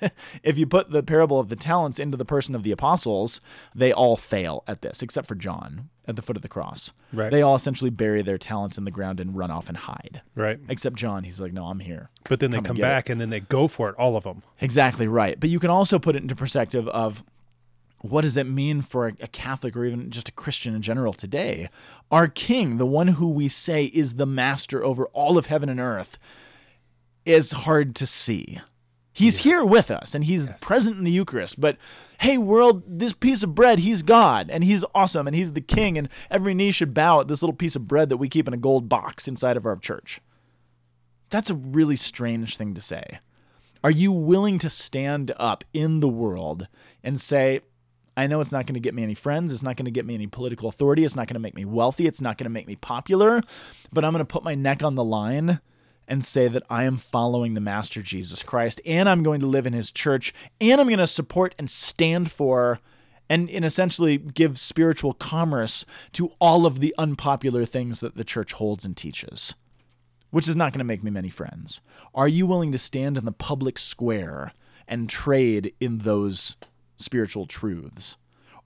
if 0.42 0.58
you 0.58 0.66
put 0.66 0.90
the 0.90 1.02
parable 1.02 1.38
of 1.38 1.48
the 1.48 1.56
talents 1.56 1.98
into 1.98 2.16
the 2.16 2.24
person 2.24 2.54
of 2.54 2.62
the 2.62 2.72
apostles, 2.72 3.40
they 3.74 3.92
all 3.92 4.16
fail 4.16 4.64
at 4.66 4.82
this, 4.82 5.02
except 5.02 5.28
for 5.28 5.34
John 5.34 5.88
at 6.06 6.16
the 6.16 6.22
foot 6.22 6.36
of 6.36 6.42
the 6.42 6.48
cross. 6.48 6.92
Right. 7.12 7.30
They 7.30 7.42
all 7.42 7.54
essentially 7.54 7.90
bury 7.90 8.22
their 8.22 8.38
talents 8.38 8.76
in 8.76 8.84
the 8.84 8.90
ground 8.90 9.20
and 9.20 9.36
run 9.36 9.50
off 9.50 9.68
and 9.68 9.78
hide. 9.78 10.22
Right. 10.34 10.58
Except 10.68 10.96
John, 10.96 11.24
he's 11.24 11.40
like, 11.40 11.52
no, 11.52 11.66
I'm 11.66 11.80
here. 11.80 12.10
But 12.28 12.40
then 12.40 12.50
they 12.50 12.56
Come 12.56 12.62
and 12.62 12.66
come 12.66 12.76
get 12.76 12.82
back 12.82 13.08
and 13.08 13.20
then 13.20 13.30
they 13.30 13.40
go 13.40 13.68
for 13.68 13.88
it, 13.88 13.94
all 13.96 14.16
of 14.16 14.24
them. 14.24 14.42
Exactly 14.60 15.06
right. 15.06 15.38
But 15.38 15.50
you 15.50 15.60
can 15.60 15.70
also 15.70 15.98
put 15.98 16.16
it 16.16 16.22
into 16.22 16.34
perspective 16.34 16.88
of 16.88 17.22
what 18.00 18.22
does 18.22 18.36
it 18.36 18.48
mean 18.48 18.82
for 18.82 19.06
a 19.06 19.28
Catholic 19.28 19.76
or 19.76 19.84
even 19.84 20.10
just 20.10 20.28
a 20.28 20.32
Christian 20.32 20.74
in 20.74 20.82
general 20.82 21.12
today? 21.12 21.68
Our 22.10 22.26
King, 22.26 22.78
the 22.78 22.86
one 22.86 23.08
who 23.08 23.28
we 23.28 23.46
say 23.46 23.84
is 23.84 24.14
the 24.14 24.26
master 24.26 24.84
over 24.84 25.06
all 25.12 25.38
of 25.38 25.46
heaven 25.46 25.68
and 25.68 25.78
earth, 25.78 26.18
is 27.24 27.52
hard 27.52 27.94
to 27.96 28.06
see. 28.06 28.60
He's 29.12 29.38
here 29.38 29.64
with 29.64 29.90
us 29.90 30.14
and 30.14 30.24
he's 30.24 30.46
present 30.60 30.96
in 30.96 31.04
the 31.04 31.10
Eucharist. 31.10 31.60
But 31.60 31.76
hey, 32.20 32.38
world, 32.38 32.82
this 32.86 33.12
piece 33.12 33.42
of 33.42 33.54
bread, 33.54 33.80
he's 33.80 34.02
God 34.02 34.50
and 34.50 34.64
he's 34.64 34.84
awesome 34.94 35.26
and 35.26 35.36
he's 35.36 35.52
the 35.52 35.60
king, 35.60 35.98
and 35.98 36.08
every 36.30 36.54
knee 36.54 36.70
should 36.70 36.94
bow 36.94 37.20
at 37.20 37.28
this 37.28 37.42
little 37.42 37.54
piece 37.54 37.76
of 37.76 37.86
bread 37.88 38.08
that 38.08 38.16
we 38.16 38.28
keep 38.28 38.48
in 38.48 38.54
a 38.54 38.58
gold 38.58 38.88
box 38.88 39.28
inside 39.28 39.56
of 39.56 39.66
our 39.66 39.76
church. 39.76 40.20
That's 41.28 41.50
a 41.50 41.54
really 41.54 41.96
strange 41.96 42.56
thing 42.56 42.74
to 42.74 42.80
say. 42.80 43.20
Are 43.84 43.90
you 43.90 44.12
willing 44.12 44.58
to 44.60 44.70
stand 44.70 45.32
up 45.36 45.64
in 45.72 46.00
the 46.00 46.08
world 46.08 46.68
and 47.02 47.20
say, 47.20 47.60
I 48.16 48.26
know 48.26 48.40
it's 48.40 48.52
not 48.52 48.66
going 48.66 48.74
to 48.74 48.80
get 48.80 48.94
me 48.94 49.02
any 49.02 49.14
friends. 49.14 49.52
It's 49.52 49.62
not 49.62 49.76
going 49.76 49.86
to 49.86 49.90
get 49.90 50.06
me 50.06 50.14
any 50.14 50.26
political 50.26 50.68
authority. 50.68 51.04
It's 51.04 51.16
not 51.16 51.26
going 51.26 51.34
to 51.34 51.40
make 51.40 51.54
me 51.54 51.64
wealthy. 51.64 52.06
It's 52.06 52.20
not 52.20 52.38
going 52.38 52.44
to 52.44 52.50
make 52.50 52.66
me 52.66 52.76
popular. 52.76 53.42
But 53.92 54.04
I'm 54.04 54.12
going 54.12 54.24
to 54.24 54.30
put 54.30 54.44
my 54.44 54.54
neck 54.54 54.82
on 54.82 54.94
the 54.94 55.04
line 55.04 55.60
and 56.08 56.24
say 56.24 56.48
that 56.48 56.62
I 56.68 56.84
am 56.84 56.96
following 56.96 57.54
the 57.54 57.60
Master 57.60 58.02
Jesus 58.02 58.42
Christ 58.42 58.80
and 58.84 59.08
I'm 59.08 59.22
going 59.22 59.40
to 59.40 59.46
live 59.46 59.66
in 59.66 59.72
his 59.72 59.90
church 59.90 60.34
and 60.60 60.80
I'm 60.80 60.88
going 60.88 60.98
to 60.98 61.06
support 61.06 61.54
and 61.58 61.70
stand 61.70 62.30
for 62.30 62.80
and, 63.28 63.48
and 63.48 63.64
essentially 63.64 64.18
give 64.18 64.58
spiritual 64.58 65.14
commerce 65.14 65.86
to 66.12 66.32
all 66.38 66.66
of 66.66 66.80
the 66.80 66.94
unpopular 66.98 67.64
things 67.64 68.00
that 68.00 68.16
the 68.16 68.24
church 68.24 68.52
holds 68.52 68.84
and 68.84 68.96
teaches, 68.96 69.54
which 70.30 70.48
is 70.48 70.56
not 70.56 70.72
going 70.72 70.80
to 70.80 70.84
make 70.84 71.02
me 71.02 71.10
many 71.10 71.30
friends. 71.30 71.80
Are 72.14 72.28
you 72.28 72.46
willing 72.46 72.72
to 72.72 72.78
stand 72.78 73.16
in 73.16 73.24
the 73.24 73.32
public 73.32 73.78
square 73.78 74.52
and 74.86 75.08
trade 75.08 75.72
in 75.80 75.98
those 75.98 76.56
spiritual 76.96 77.46
truths? 77.46 78.16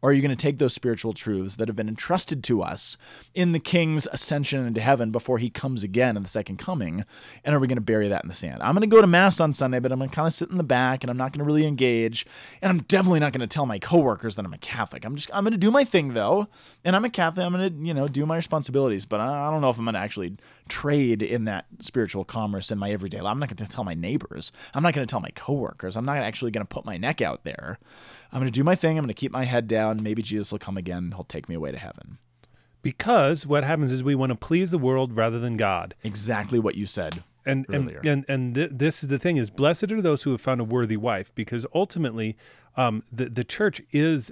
Or 0.03 0.11
are 0.11 0.13
you 0.13 0.21
going 0.21 0.31
to 0.31 0.37
take 0.37 0.59
those 0.59 0.75
spiritual 0.75 1.13
truths 1.13 1.57
that 1.57 1.69
have 1.69 1.77
been 1.77 1.89
entrusted 1.89 2.45
to 2.45 2.63
us 2.63 2.99
in 3.35 3.53
the 3.53 3.59
King's 3.59 4.07
ascension 4.13 4.67
into 4.67 4.81
heaven 4.81 5.11
before 5.11 5.39
he 5.39 5.49
comes 5.49 5.83
again 5.83 6.17
in 6.17 6.23
the 6.23 6.29
second 6.29 6.59
coming? 6.59 7.05
And 7.45 7.55
are 7.55 7.59
we 7.59 7.67
going 7.67 7.77
to 7.77 7.83
bury 7.83 8.09
that 8.09 8.23
in 8.23 8.29
the 8.29 8.35
sand? 8.35 8.63
I'm 8.63 8.75
going 8.75 8.89
to 8.89 8.95
go 8.95 9.01
to 9.01 9.07
Mass 9.07 9.41
on 9.41 9.53
Sunday, 9.53 9.79
but 9.79 9.93
I'm 9.93 9.99
going 9.99 10.11
to 10.11 10.15
kind 10.15 10.27
of 10.27 10.33
sit 10.33 10.51
in 10.51 10.59
the 10.59 10.65
back 10.65 11.03
and 11.03 11.11
I'm 11.11 11.17
not 11.17 11.33
going 11.33 11.39
to 11.41 11.45
really 11.45 11.67
engage. 11.67 12.27
And 12.61 12.71
I'm 12.71 12.83
definitely 12.83 13.21
not 13.21 13.33
going 13.33 13.41
to 13.41 13.47
tell 13.47 13.67
my 13.67 13.79
coworkers 13.79 14.37
that 14.37 14.45
I'm 14.45 14.53
a 14.53 14.59
Catholic. 14.59 15.05
I'm 15.05 15.17
just, 15.17 15.31
I'm 15.33 15.45
going 15.45 15.53
to 15.53 15.59
do 15.59 15.71
my 15.71 15.85
thing 15.85 16.15
though. 16.15 16.49
And 16.85 16.95
I'm 16.95 17.05
a 17.05 17.11
Catholic. 17.11 17.47
I'm 17.47 17.53
going 17.53 17.73
to, 17.73 17.87
you 17.87 17.95
know, 17.95 18.07
do 18.07 18.27
my 18.27 18.37
responsibilities, 18.37 19.07
but 19.07 19.21
I 19.21 19.47
I 19.47 19.51
don't 19.51 19.61
know 19.61 19.71
if 19.71 19.79
I'm 19.79 19.85
going 19.85 19.95
to 19.95 20.01
actually 20.01 20.37
trade 20.69 21.23
in 21.23 21.45
that 21.45 21.67
spiritual 21.81 22.25
commerce 22.25 22.71
in 22.71 22.79
my 22.79 22.91
everyday 22.91 23.21
life. 23.21 23.31
I'm 23.33 23.39
not 23.39 23.49
going 23.49 23.57
to 23.57 23.67
tell 23.67 23.85
my 23.85 23.95
neighbors. 23.95 24.51
I'm 24.75 24.83
not 24.83 24.95
going 24.95 25.07
to 25.07 25.11
tell 25.11 25.21
my 25.21 25.31
coworkers. 25.31 25.97
I'm 25.97 26.05
not 26.05 26.17
actually 26.17 26.51
going 26.51 26.67
to 26.67 26.75
put 26.75 26.85
my 26.85 26.97
neck 26.97 27.23
out 27.23 27.45
there. 27.45 27.79
I'm 28.37 28.43
going 28.43 28.53
to 28.53 28.61
do 28.61 28.65
my 28.65 28.75
thing. 28.75 28.99
I'm 28.99 29.05
going 29.05 29.09
to 29.09 29.15
keep 29.15 29.33
my 29.33 29.47
head 29.47 29.67
down. 29.67 30.03
Maybe 30.03 30.21
Jesus 30.21 30.53
will 30.53 30.59
come 30.59 30.77
again. 30.77 31.05
And 31.05 31.15
he'll 31.15 31.25
take 31.25 31.49
me 31.49 31.55
away 31.55 31.73
to 31.73 31.79
heaven. 31.79 32.19
Because 32.83 33.47
what 33.47 33.65
happens 33.65 33.91
is 33.91 34.05
we 34.05 34.15
want 34.15 34.29
to 34.29 34.37
please 34.37 34.73
the 34.73 34.79
world 34.79 35.17
rather 35.17 35.39
than 35.41 35.57
God. 35.57 35.95
Exactly 36.05 36.59
what 36.59 36.75
you 36.75 36.85
said. 36.85 37.25
and 37.47 37.65
earlier. 37.71 37.99
and 38.05 38.07
and 38.07 38.25
and 38.29 38.55
th- 38.55 38.71
this 38.75 39.03
is 39.03 39.09
the 39.09 39.19
thing 39.19 39.39
is 39.39 39.51
blessed 39.51 39.91
are 39.91 40.03
those 40.03 40.25
who 40.25 40.33
have 40.33 40.43
found 40.43 40.61
a 40.61 40.65
worthy 40.65 40.99
wife 40.99 41.35
because 41.35 41.65
ultimately 41.75 42.37
um 42.77 43.03
the 43.11 43.27
the 43.27 43.45
church 43.45 43.81
is 43.93 44.31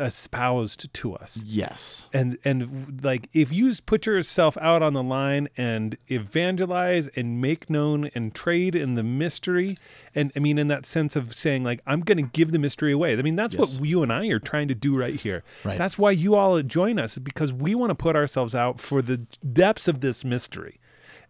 espoused 0.00 0.92
to 0.94 1.14
us 1.14 1.42
Yes. 1.44 2.08
and 2.12 2.38
and 2.44 3.02
like 3.04 3.28
if 3.32 3.52
you 3.52 3.72
put 3.86 4.06
yourself 4.06 4.56
out 4.60 4.82
on 4.82 4.92
the 4.92 5.02
line 5.02 5.48
and 5.56 5.96
evangelize 6.08 7.08
and 7.08 7.40
make 7.40 7.68
known 7.68 8.10
and 8.14 8.34
trade 8.34 8.74
in 8.74 8.94
the 8.94 9.02
mystery 9.02 9.78
and 10.14 10.32
i 10.36 10.38
mean 10.38 10.58
in 10.58 10.68
that 10.68 10.86
sense 10.86 11.16
of 11.16 11.34
saying 11.34 11.64
like 11.64 11.80
i'm 11.86 12.00
going 12.00 12.16
to 12.18 12.22
give 12.32 12.52
the 12.52 12.58
mystery 12.58 12.92
away 12.92 13.16
i 13.18 13.22
mean 13.22 13.36
that's 13.36 13.54
Yes. 13.54 13.78
what 13.78 13.88
you 13.88 14.02
and 14.02 14.12
i 14.12 14.26
are 14.28 14.38
trying 14.38 14.68
to 14.68 14.74
do 14.74 14.94
right 14.96 15.14
here 15.14 15.42
Right. 15.64 15.78
that's 15.78 15.98
why 15.98 16.12
you 16.12 16.34
all 16.34 16.60
join 16.62 16.98
us 16.98 17.18
because 17.18 17.52
we 17.52 17.74
want 17.74 17.90
to 17.90 17.94
put 17.94 18.16
ourselves 18.16 18.54
out 18.54 18.80
for 18.80 19.02
the 19.02 19.18
depths 19.52 19.88
of 19.88 20.00
this 20.00 20.24
mystery 20.24 20.78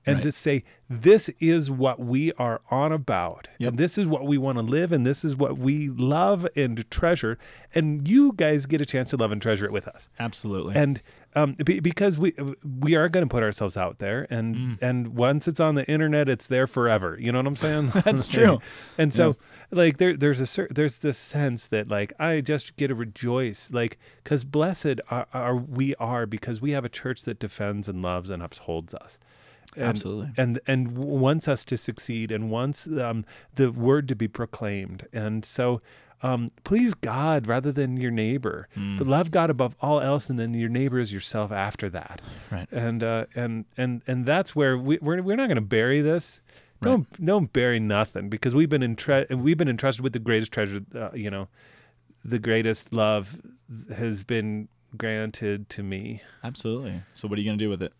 and 0.07 0.16
Right. 0.16 0.22
to 0.24 0.32
say 0.32 0.64
this 0.88 1.28
is 1.38 1.70
what 1.70 2.01
we 2.01 2.32
are 2.32 2.61
on 2.70 2.90
about 2.90 3.46
and 3.61 3.78
this 3.78 3.96
is 3.98 4.07
what 4.09 4.24
we 4.26 4.38
want 4.38 4.59
to 4.59 4.64
live 4.64 4.90
and 4.92 5.07
this 5.07 5.24
is 5.24 5.36
what 5.36 5.57
we 5.59 5.88
love 5.88 6.48
and 6.57 6.88
treasure 6.90 7.38
and 7.74 8.09
you 8.09 8.32
guys 8.34 8.66
get 8.66 8.80
a 8.80 8.86
chance 8.86 9.11
to 9.11 9.16
love 9.16 9.30
and 9.30 9.40
treasure 9.40 9.66
it 9.66 9.72
with 9.72 9.86
us 9.86 10.09
Absolutely. 10.18 10.74
and 10.74 11.01
um, 11.36 11.53
be, 11.64 11.78
because 11.78 12.18
we 12.18 12.32
we 12.80 12.96
are 12.96 13.09
going 13.09 13.24
to 13.24 13.30
put 13.32 13.42
ourselves 13.44 13.76
out 13.76 13.98
there 13.98 14.26
and 14.30 14.57
Mm. 14.57 14.78
and 14.82 15.09
once 15.14 15.46
it's 15.46 15.61
on 15.61 15.74
the 15.76 15.86
internet 15.88 16.28
it's 16.28 16.46
there 16.48 16.66
forever 16.66 17.16
you 17.20 17.30
know 17.30 17.38
what 17.38 17.46
i'm 17.46 17.55
saying 17.57 17.90
That's 18.05 18.26
true. 18.36 18.59
and 18.98 19.14
so 19.14 19.36
like 19.70 19.98
there 19.98 20.16
there's 20.16 20.40
a 20.40 20.46
cer- 20.46 20.68
there's 20.70 20.98
this 20.98 21.18
sense 21.18 21.68
that 21.68 21.86
like 21.88 22.12
i 22.18 22.40
just 22.40 22.74
get 22.76 22.88
to 22.88 22.94
rejoice 22.96 23.70
like 23.72 23.98
because 24.24 24.42
blessed 24.44 25.01
are, 25.11 25.26
are 25.32 25.55
we 25.57 25.94
are 25.96 26.26
because 26.26 26.61
we 26.61 26.72
have 26.72 26.84
a 26.84 26.88
church 26.88 27.22
that 27.22 27.38
defends 27.38 27.86
and 27.88 28.03
loves 28.03 28.30
and 28.30 28.42
upholds 28.42 28.92
us 28.94 29.18
and, 29.76 29.84
Absolutely. 29.84 30.30
and 30.36 30.60
and 30.66 30.96
wants 30.96 31.46
us 31.48 31.64
to 31.66 31.76
succeed 31.76 32.32
and 32.32 32.50
wants 32.50 32.86
um, 32.86 33.24
the 33.54 33.70
word 33.70 34.08
to 34.08 34.14
be 34.16 34.26
proclaimed 34.28 35.06
and 35.12 35.44
so 35.44 35.80
um, 36.22 36.48
please 36.64 36.92
God 36.92 37.46
rather 37.46 37.72
than 37.72 37.96
your 37.96 38.10
neighbor, 38.10 38.68
Mm. 38.76 38.98
but 38.98 39.06
love 39.06 39.30
God 39.30 39.48
above 39.48 39.74
all 39.80 40.00
else, 40.00 40.28
and 40.28 40.38
then 40.38 40.52
your 40.52 40.68
neighbor 40.68 40.98
is 40.98 41.14
yourself 41.14 41.50
after 41.50 41.88
that. 41.88 42.20
Right. 42.50 42.68
And 42.70 43.02
uh, 43.02 43.24
and 43.34 43.64
and 43.78 44.02
and 44.06 44.26
that's 44.26 44.54
where 44.54 44.76
we, 44.76 44.98
we're 45.00 45.22
we're 45.22 45.36
not 45.36 45.46
going 45.46 45.54
to 45.54 45.62
bury 45.62 46.02
this. 46.02 46.42
Don't 46.82 47.06
don't 47.24 47.50
bury 47.54 47.80
nothing 47.80 48.28
because 48.28 48.54
we've 48.54 48.68
been 48.68 48.82
entre- 48.82 49.24
we've 49.30 49.56
been 49.56 49.70
entrusted 49.70 50.02
with 50.04 50.12
the 50.12 50.18
greatest 50.18 50.52
treasure. 50.52 50.82
Uh, 50.94 51.08
you 51.14 51.30
know, 51.30 51.48
the 52.22 52.38
greatest 52.38 52.92
love 52.92 53.40
has 53.96 54.22
been 54.22 54.68
granted 54.98 55.70
to 55.70 55.82
me. 55.82 56.20
Absolutely. 56.44 57.00
So 57.14 57.28
what 57.28 57.38
are 57.38 57.40
you 57.40 57.48
gonna 57.48 57.56
do 57.56 57.70
with 57.70 57.82
it? 57.82 57.94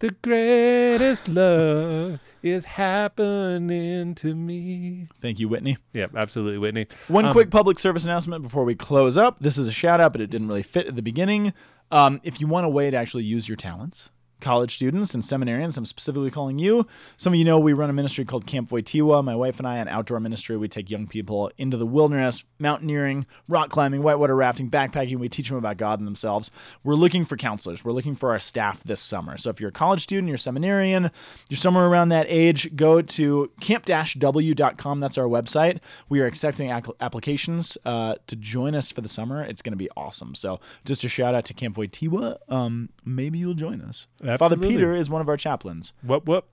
The 0.00 0.10
greatest 0.22 1.28
love 1.28 2.18
is 2.42 2.64
happening 2.64 4.14
to 4.16 4.34
me. 4.34 5.06
Thank 5.20 5.38
you, 5.40 5.48
Whitney. 5.48 5.78
Yeah, 5.92 6.06
absolutely, 6.14 6.58
Whitney. 6.58 6.86
One 7.08 7.26
Um, 7.26 7.32
quick 7.32 7.50
public 7.50 7.78
service 7.78 8.04
announcement 8.04 8.42
before 8.42 8.64
we 8.64 8.74
close 8.74 9.16
up. 9.16 9.38
This 9.40 9.56
is 9.56 9.66
a 9.68 9.72
shout 9.72 10.00
out, 10.00 10.12
but 10.12 10.20
it 10.20 10.30
didn't 10.30 10.48
really 10.48 10.62
fit 10.62 10.86
at 10.86 10.96
the 10.96 11.02
beginning. 11.02 11.52
Um, 11.90 12.20
if 12.22 12.40
you 12.40 12.46
want 12.46 12.66
a 12.66 12.68
way 12.68 12.90
to 12.90 12.96
actually 12.96 13.24
use 13.24 13.48
your 13.48 13.56
talents, 13.56 14.10
college 14.40 14.74
students 14.74 15.14
and 15.14 15.22
seminarians, 15.22 15.76
I'm 15.76 15.86
specifically 15.86 16.30
calling 16.30 16.58
you. 16.58 16.86
Some 17.16 17.32
of 17.32 17.38
you 17.38 17.44
know 17.44 17.58
we 17.58 17.72
run 17.72 17.90
a 17.90 17.94
ministry 17.94 18.24
called 18.24 18.46
Camp 18.46 18.70
Wojtyla. 18.70 19.24
My 19.24 19.34
wife 19.34 19.58
and 19.58 19.66
I, 19.66 19.76
an 19.76 19.88
outdoor 19.88 20.20
ministry. 20.20 20.56
We 20.56 20.68
take 20.68 20.90
young 20.90 21.06
people 21.06 21.50
into 21.56 21.76
the 21.76 21.86
wilderness, 21.86 22.44
mountaineering, 22.58 23.26
rock 23.48 23.70
climbing, 23.70 24.02
whitewater 24.02 24.36
rafting, 24.36 24.70
backpacking. 24.70 25.18
We 25.18 25.28
teach 25.28 25.48
them 25.48 25.58
about 25.58 25.76
God 25.76 25.98
and 25.98 26.06
themselves. 26.06 26.50
We're 26.82 26.94
looking 26.94 27.24
for 27.24 27.36
counselors. 27.36 27.84
We're 27.84 27.92
looking 27.92 28.14
for 28.14 28.30
our 28.30 28.40
staff 28.40 28.82
this 28.84 29.00
summer. 29.00 29.36
So 29.36 29.50
if 29.50 29.60
you're 29.60 29.70
a 29.70 29.72
college 29.72 30.02
student, 30.02 30.28
you're 30.28 30.36
a 30.36 30.38
seminarian, 30.38 31.10
you're 31.48 31.56
somewhere 31.56 31.86
around 31.86 32.10
that 32.10 32.26
age, 32.28 32.74
go 32.76 33.00
to 33.00 33.50
camp-w.com. 33.60 35.00
That's 35.00 35.18
our 35.18 35.26
website. 35.26 35.80
We 36.08 36.20
are 36.20 36.26
accepting 36.26 36.70
applications 36.70 37.78
uh, 37.84 38.16
to 38.26 38.36
join 38.36 38.74
us 38.74 38.90
for 38.90 39.00
the 39.00 39.08
summer. 39.08 39.42
It's 39.42 39.62
going 39.62 39.72
to 39.72 39.76
be 39.76 39.90
awesome. 39.96 40.34
So 40.34 40.60
just 40.84 41.04
a 41.04 41.08
shout 41.08 41.34
out 41.34 41.44
to 41.46 41.54
Camp 41.54 41.76
Wojtyla. 41.76 42.38
Um, 42.48 42.90
maybe 43.04 43.38
you'll 43.38 43.54
join 43.54 43.80
us. 43.80 44.06
Father 44.38 44.56
Peter 44.56 44.94
is 44.94 45.08
one 45.10 45.20
of 45.20 45.28
our 45.28 45.36
chaplains. 45.36 45.92
What 46.02 46.26
what? 46.26 46.46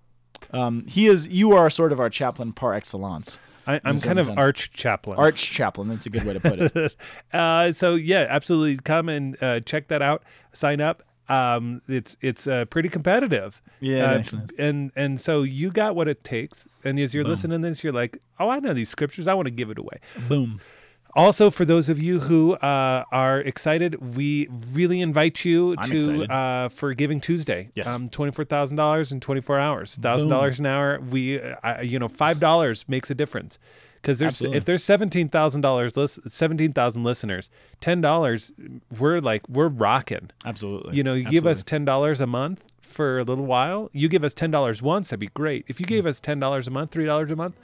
Um, 0.51 0.85
he 0.87 1.07
is. 1.07 1.27
You 1.27 1.53
are 1.53 1.69
sort 1.69 1.91
of 1.91 1.99
our 1.99 2.09
chaplain 2.09 2.51
par 2.53 2.73
excellence. 2.73 3.39
I, 3.67 3.79
I'm 3.83 3.97
kind 3.99 4.17
of 4.17 4.25
sense. 4.25 4.39
arch 4.39 4.71
chaplain. 4.73 5.19
Arch 5.19 5.39
chaplain. 5.51 5.87
That's 5.89 6.05
a 6.07 6.09
good 6.09 6.23
way 6.25 6.33
to 6.33 6.39
put 6.39 6.59
it. 6.59 6.95
Uh, 7.33 7.71
so 7.71 7.95
yeah, 7.95 8.25
absolutely. 8.29 8.77
Come 8.77 9.07
and 9.07 9.41
uh, 9.41 9.59
check 9.61 9.87
that 9.89 10.01
out. 10.01 10.23
Sign 10.51 10.81
up. 10.81 11.03
Um, 11.29 11.81
it's 11.87 12.17
it's 12.21 12.45
uh, 12.47 12.65
pretty 12.65 12.89
competitive. 12.89 13.61
Yeah, 13.79 14.23
Uh, 14.33 14.37
and 14.59 14.91
and 14.95 15.19
so 15.19 15.43
you 15.43 15.71
got 15.71 15.95
what 15.95 16.07
it 16.07 16.23
takes. 16.23 16.67
And 16.83 16.99
as 16.99 17.13
you're 17.13 17.23
listening 17.23 17.61
to 17.61 17.67
this, 17.69 17.83
you're 17.83 17.93
like, 17.93 18.17
oh, 18.39 18.49
I 18.49 18.59
know 18.59 18.73
these 18.73 18.89
scriptures. 18.89 19.27
I 19.27 19.33
want 19.35 19.45
to 19.45 19.51
give 19.51 19.69
it 19.69 19.77
away. 19.77 19.99
Boom. 20.27 20.59
Also, 21.15 21.49
for 21.49 21.65
those 21.65 21.89
of 21.89 21.99
you 21.99 22.19
who 22.21 22.53
uh, 22.53 23.03
are 23.11 23.39
excited, 23.41 24.15
we 24.15 24.47
really 24.71 25.01
invite 25.01 25.43
you 25.43 25.75
I'm 25.77 25.89
to 25.89 26.23
uh, 26.25 26.69
for 26.69 26.93
Giving 26.93 27.19
Tuesday. 27.19 27.69
Yes. 27.75 27.87
um, 27.87 28.07
twenty 28.07 28.31
four 28.31 28.45
thousand 28.45 28.77
dollars 28.77 29.11
in 29.11 29.19
twenty 29.19 29.41
four 29.41 29.59
hours, 29.59 29.95
thousand 29.95 30.29
dollars 30.29 30.59
an 30.59 30.65
hour. 30.65 30.99
We, 30.99 31.41
uh, 31.41 31.81
you 31.81 31.99
know, 31.99 32.07
five 32.07 32.39
dollars 32.39 32.87
makes 32.87 33.09
a 33.11 33.15
difference 33.15 33.59
because 33.95 34.19
there's 34.19 34.33
Absolutely. 34.33 34.57
if 34.57 34.65
there's 34.65 34.83
seventeen 34.83 35.29
thousand 35.29 35.61
dollars, 35.61 35.97
seventeen 36.27 36.73
thousand 36.73 37.03
listeners, 37.03 37.49
ten 37.79 38.01
dollars, 38.01 38.51
we're 38.97 39.19
like 39.19 39.47
we're 39.49 39.67
rocking. 39.67 40.31
Absolutely. 40.45 40.95
You 40.95 41.03
know, 41.03 41.13
you 41.13 41.25
give 41.25 41.45
us 41.45 41.63
ten 41.63 41.85
dollars 41.85 42.21
a 42.21 42.27
month 42.27 42.63
for 42.81 43.19
a 43.19 43.23
little 43.23 43.45
while. 43.45 43.89
You 43.93 44.07
give 44.09 44.23
us 44.23 44.33
ten 44.33 44.51
dollars 44.51 44.81
once, 44.81 45.09
that'd 45.09 45.19
be 45.19 45.27
great. 45.27 45.65
If 45.67 45.79
you 45.79 45.85
gave 45.85 46.05
us 46.05 46.19
ten 46.19 46.39
dollars 46.39 46.67
a 46.67 46.71
month, 46.71 46.91
three 46.91 47.05
dollars 47.05 47.31
a 47.31 47.35
month, 47.35 47.59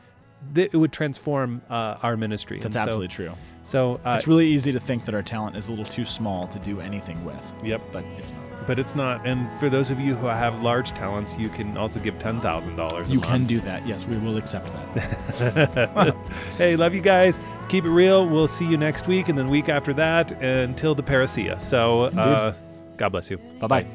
th- 0.56 0.70
it 0.74 0.78
would 0.78 0.92
transform 0.92 1.62
uh, 1.70 1.98
our 2.04 2.18
ministry. 2.18 2.60
That's 2.60 2.76
so- 2.76 2.82
absolutely 2.82 3.08
true. 3.10 3.34
so 3.64 4.00
uh, 4.06 4.16
It's 4.18 4.28
really 4.28 4.48
easy 4.48 4.72
to 4.72 4.80
think 4.80 5.06
that 5.06 5.16
our 5.16 5.24
talent 5.24 5.56
is 5.58 5.68
a 5.68 5.72
little 5.72 5.86
too 5.86 6.06
small 6.06 6.48
to 6.48 6.60
do 6.60 6.80
anything 6.82 7.24
with, 7.26 7.54
yep, 7.64 7.82
but 7.92 8.04
it's 8.18 8.32
not. 8.32 8.68
but 8.68 8.80
it's 8.80 8.96
not. 8.96 9.26
And 9.28 9.50
for 9.60 9.70
those 9.70 9.92
of 9.92 10.00
you 10.00 10.16
who 10.16 10.28
have 10.28 10.62
large 10.62 10.92
talents, 10.92 11.38
you 11.38 11.50
can 11.50 11.78
also 11.78 12.00
give 12.00 12.18
ten 12.20 12.40
thousand 12.42 12.76
dollars. 12.76 13.10
You 13.10 13.20
can 13.20 13.46
do 13.46 13.60
that. 13.62 13.86
Yes, 13.88 14.06
we 14.06 14.18
will 14.18 14.38
accept 14.38 14.68
that. 14.96 16.16
hey, 16.58 16.76
love 16.76 16.94
you 16.94 17.02
guys. 17.02 17.38
Keep 17.70 17.86
it 17.86 17.90
real. 17.90 18.26
We'll 18.28 18.48
see 18.48 18.66
you 18.66 18.78
next 18.78 19.08
week, 19.08 19.28
and 19.30 19.38
then 19.38 19.50
week 19.50 19.68
after 19.70 19.94
that 19.96 20.32
until 20.42 20.96
the 20.96 21.04
parousia. 21.04 21.60
So, 21.62 22.04
uh, 22.04 22.54
God 22.96 23.10
bless 23.10 23.30
you. 23.30 23.38
bye 23.60 23.68
bye. 23.68 23.88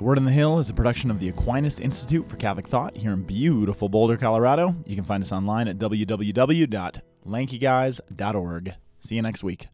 The 0.00 0.06
Word 0.06 0.16
on 0.16 0.24
the 0.24 0.32
Hill 0.32 0.58
is 0.58 0.70
a 0.70 0.72
production 0.72 1.10
of 1.10 1.20
the 1.20 1.28
Aquinas 1.28 1.78
Institute 1.78 2.26
for 2.26 2.36
Catholic 2.36 2.66
Thought 2.66 2.96
here 2.96 3.12
in 3.12 3.22
beautiful 3.22 3.90
Boulder, 3.90 4.16
Colorado. 4.16 4.74
You 4.86 4.96
can 4.96 5.04
find 5.04 5.22
us 5.22 5.30
online 5.30 5.68
at 5.68 5.76
www.lankyguys.org. 5.76 8.74
See 9.00 9.16
you 9.16 9.20
next 9.20 9.44
week. 9.44 9.68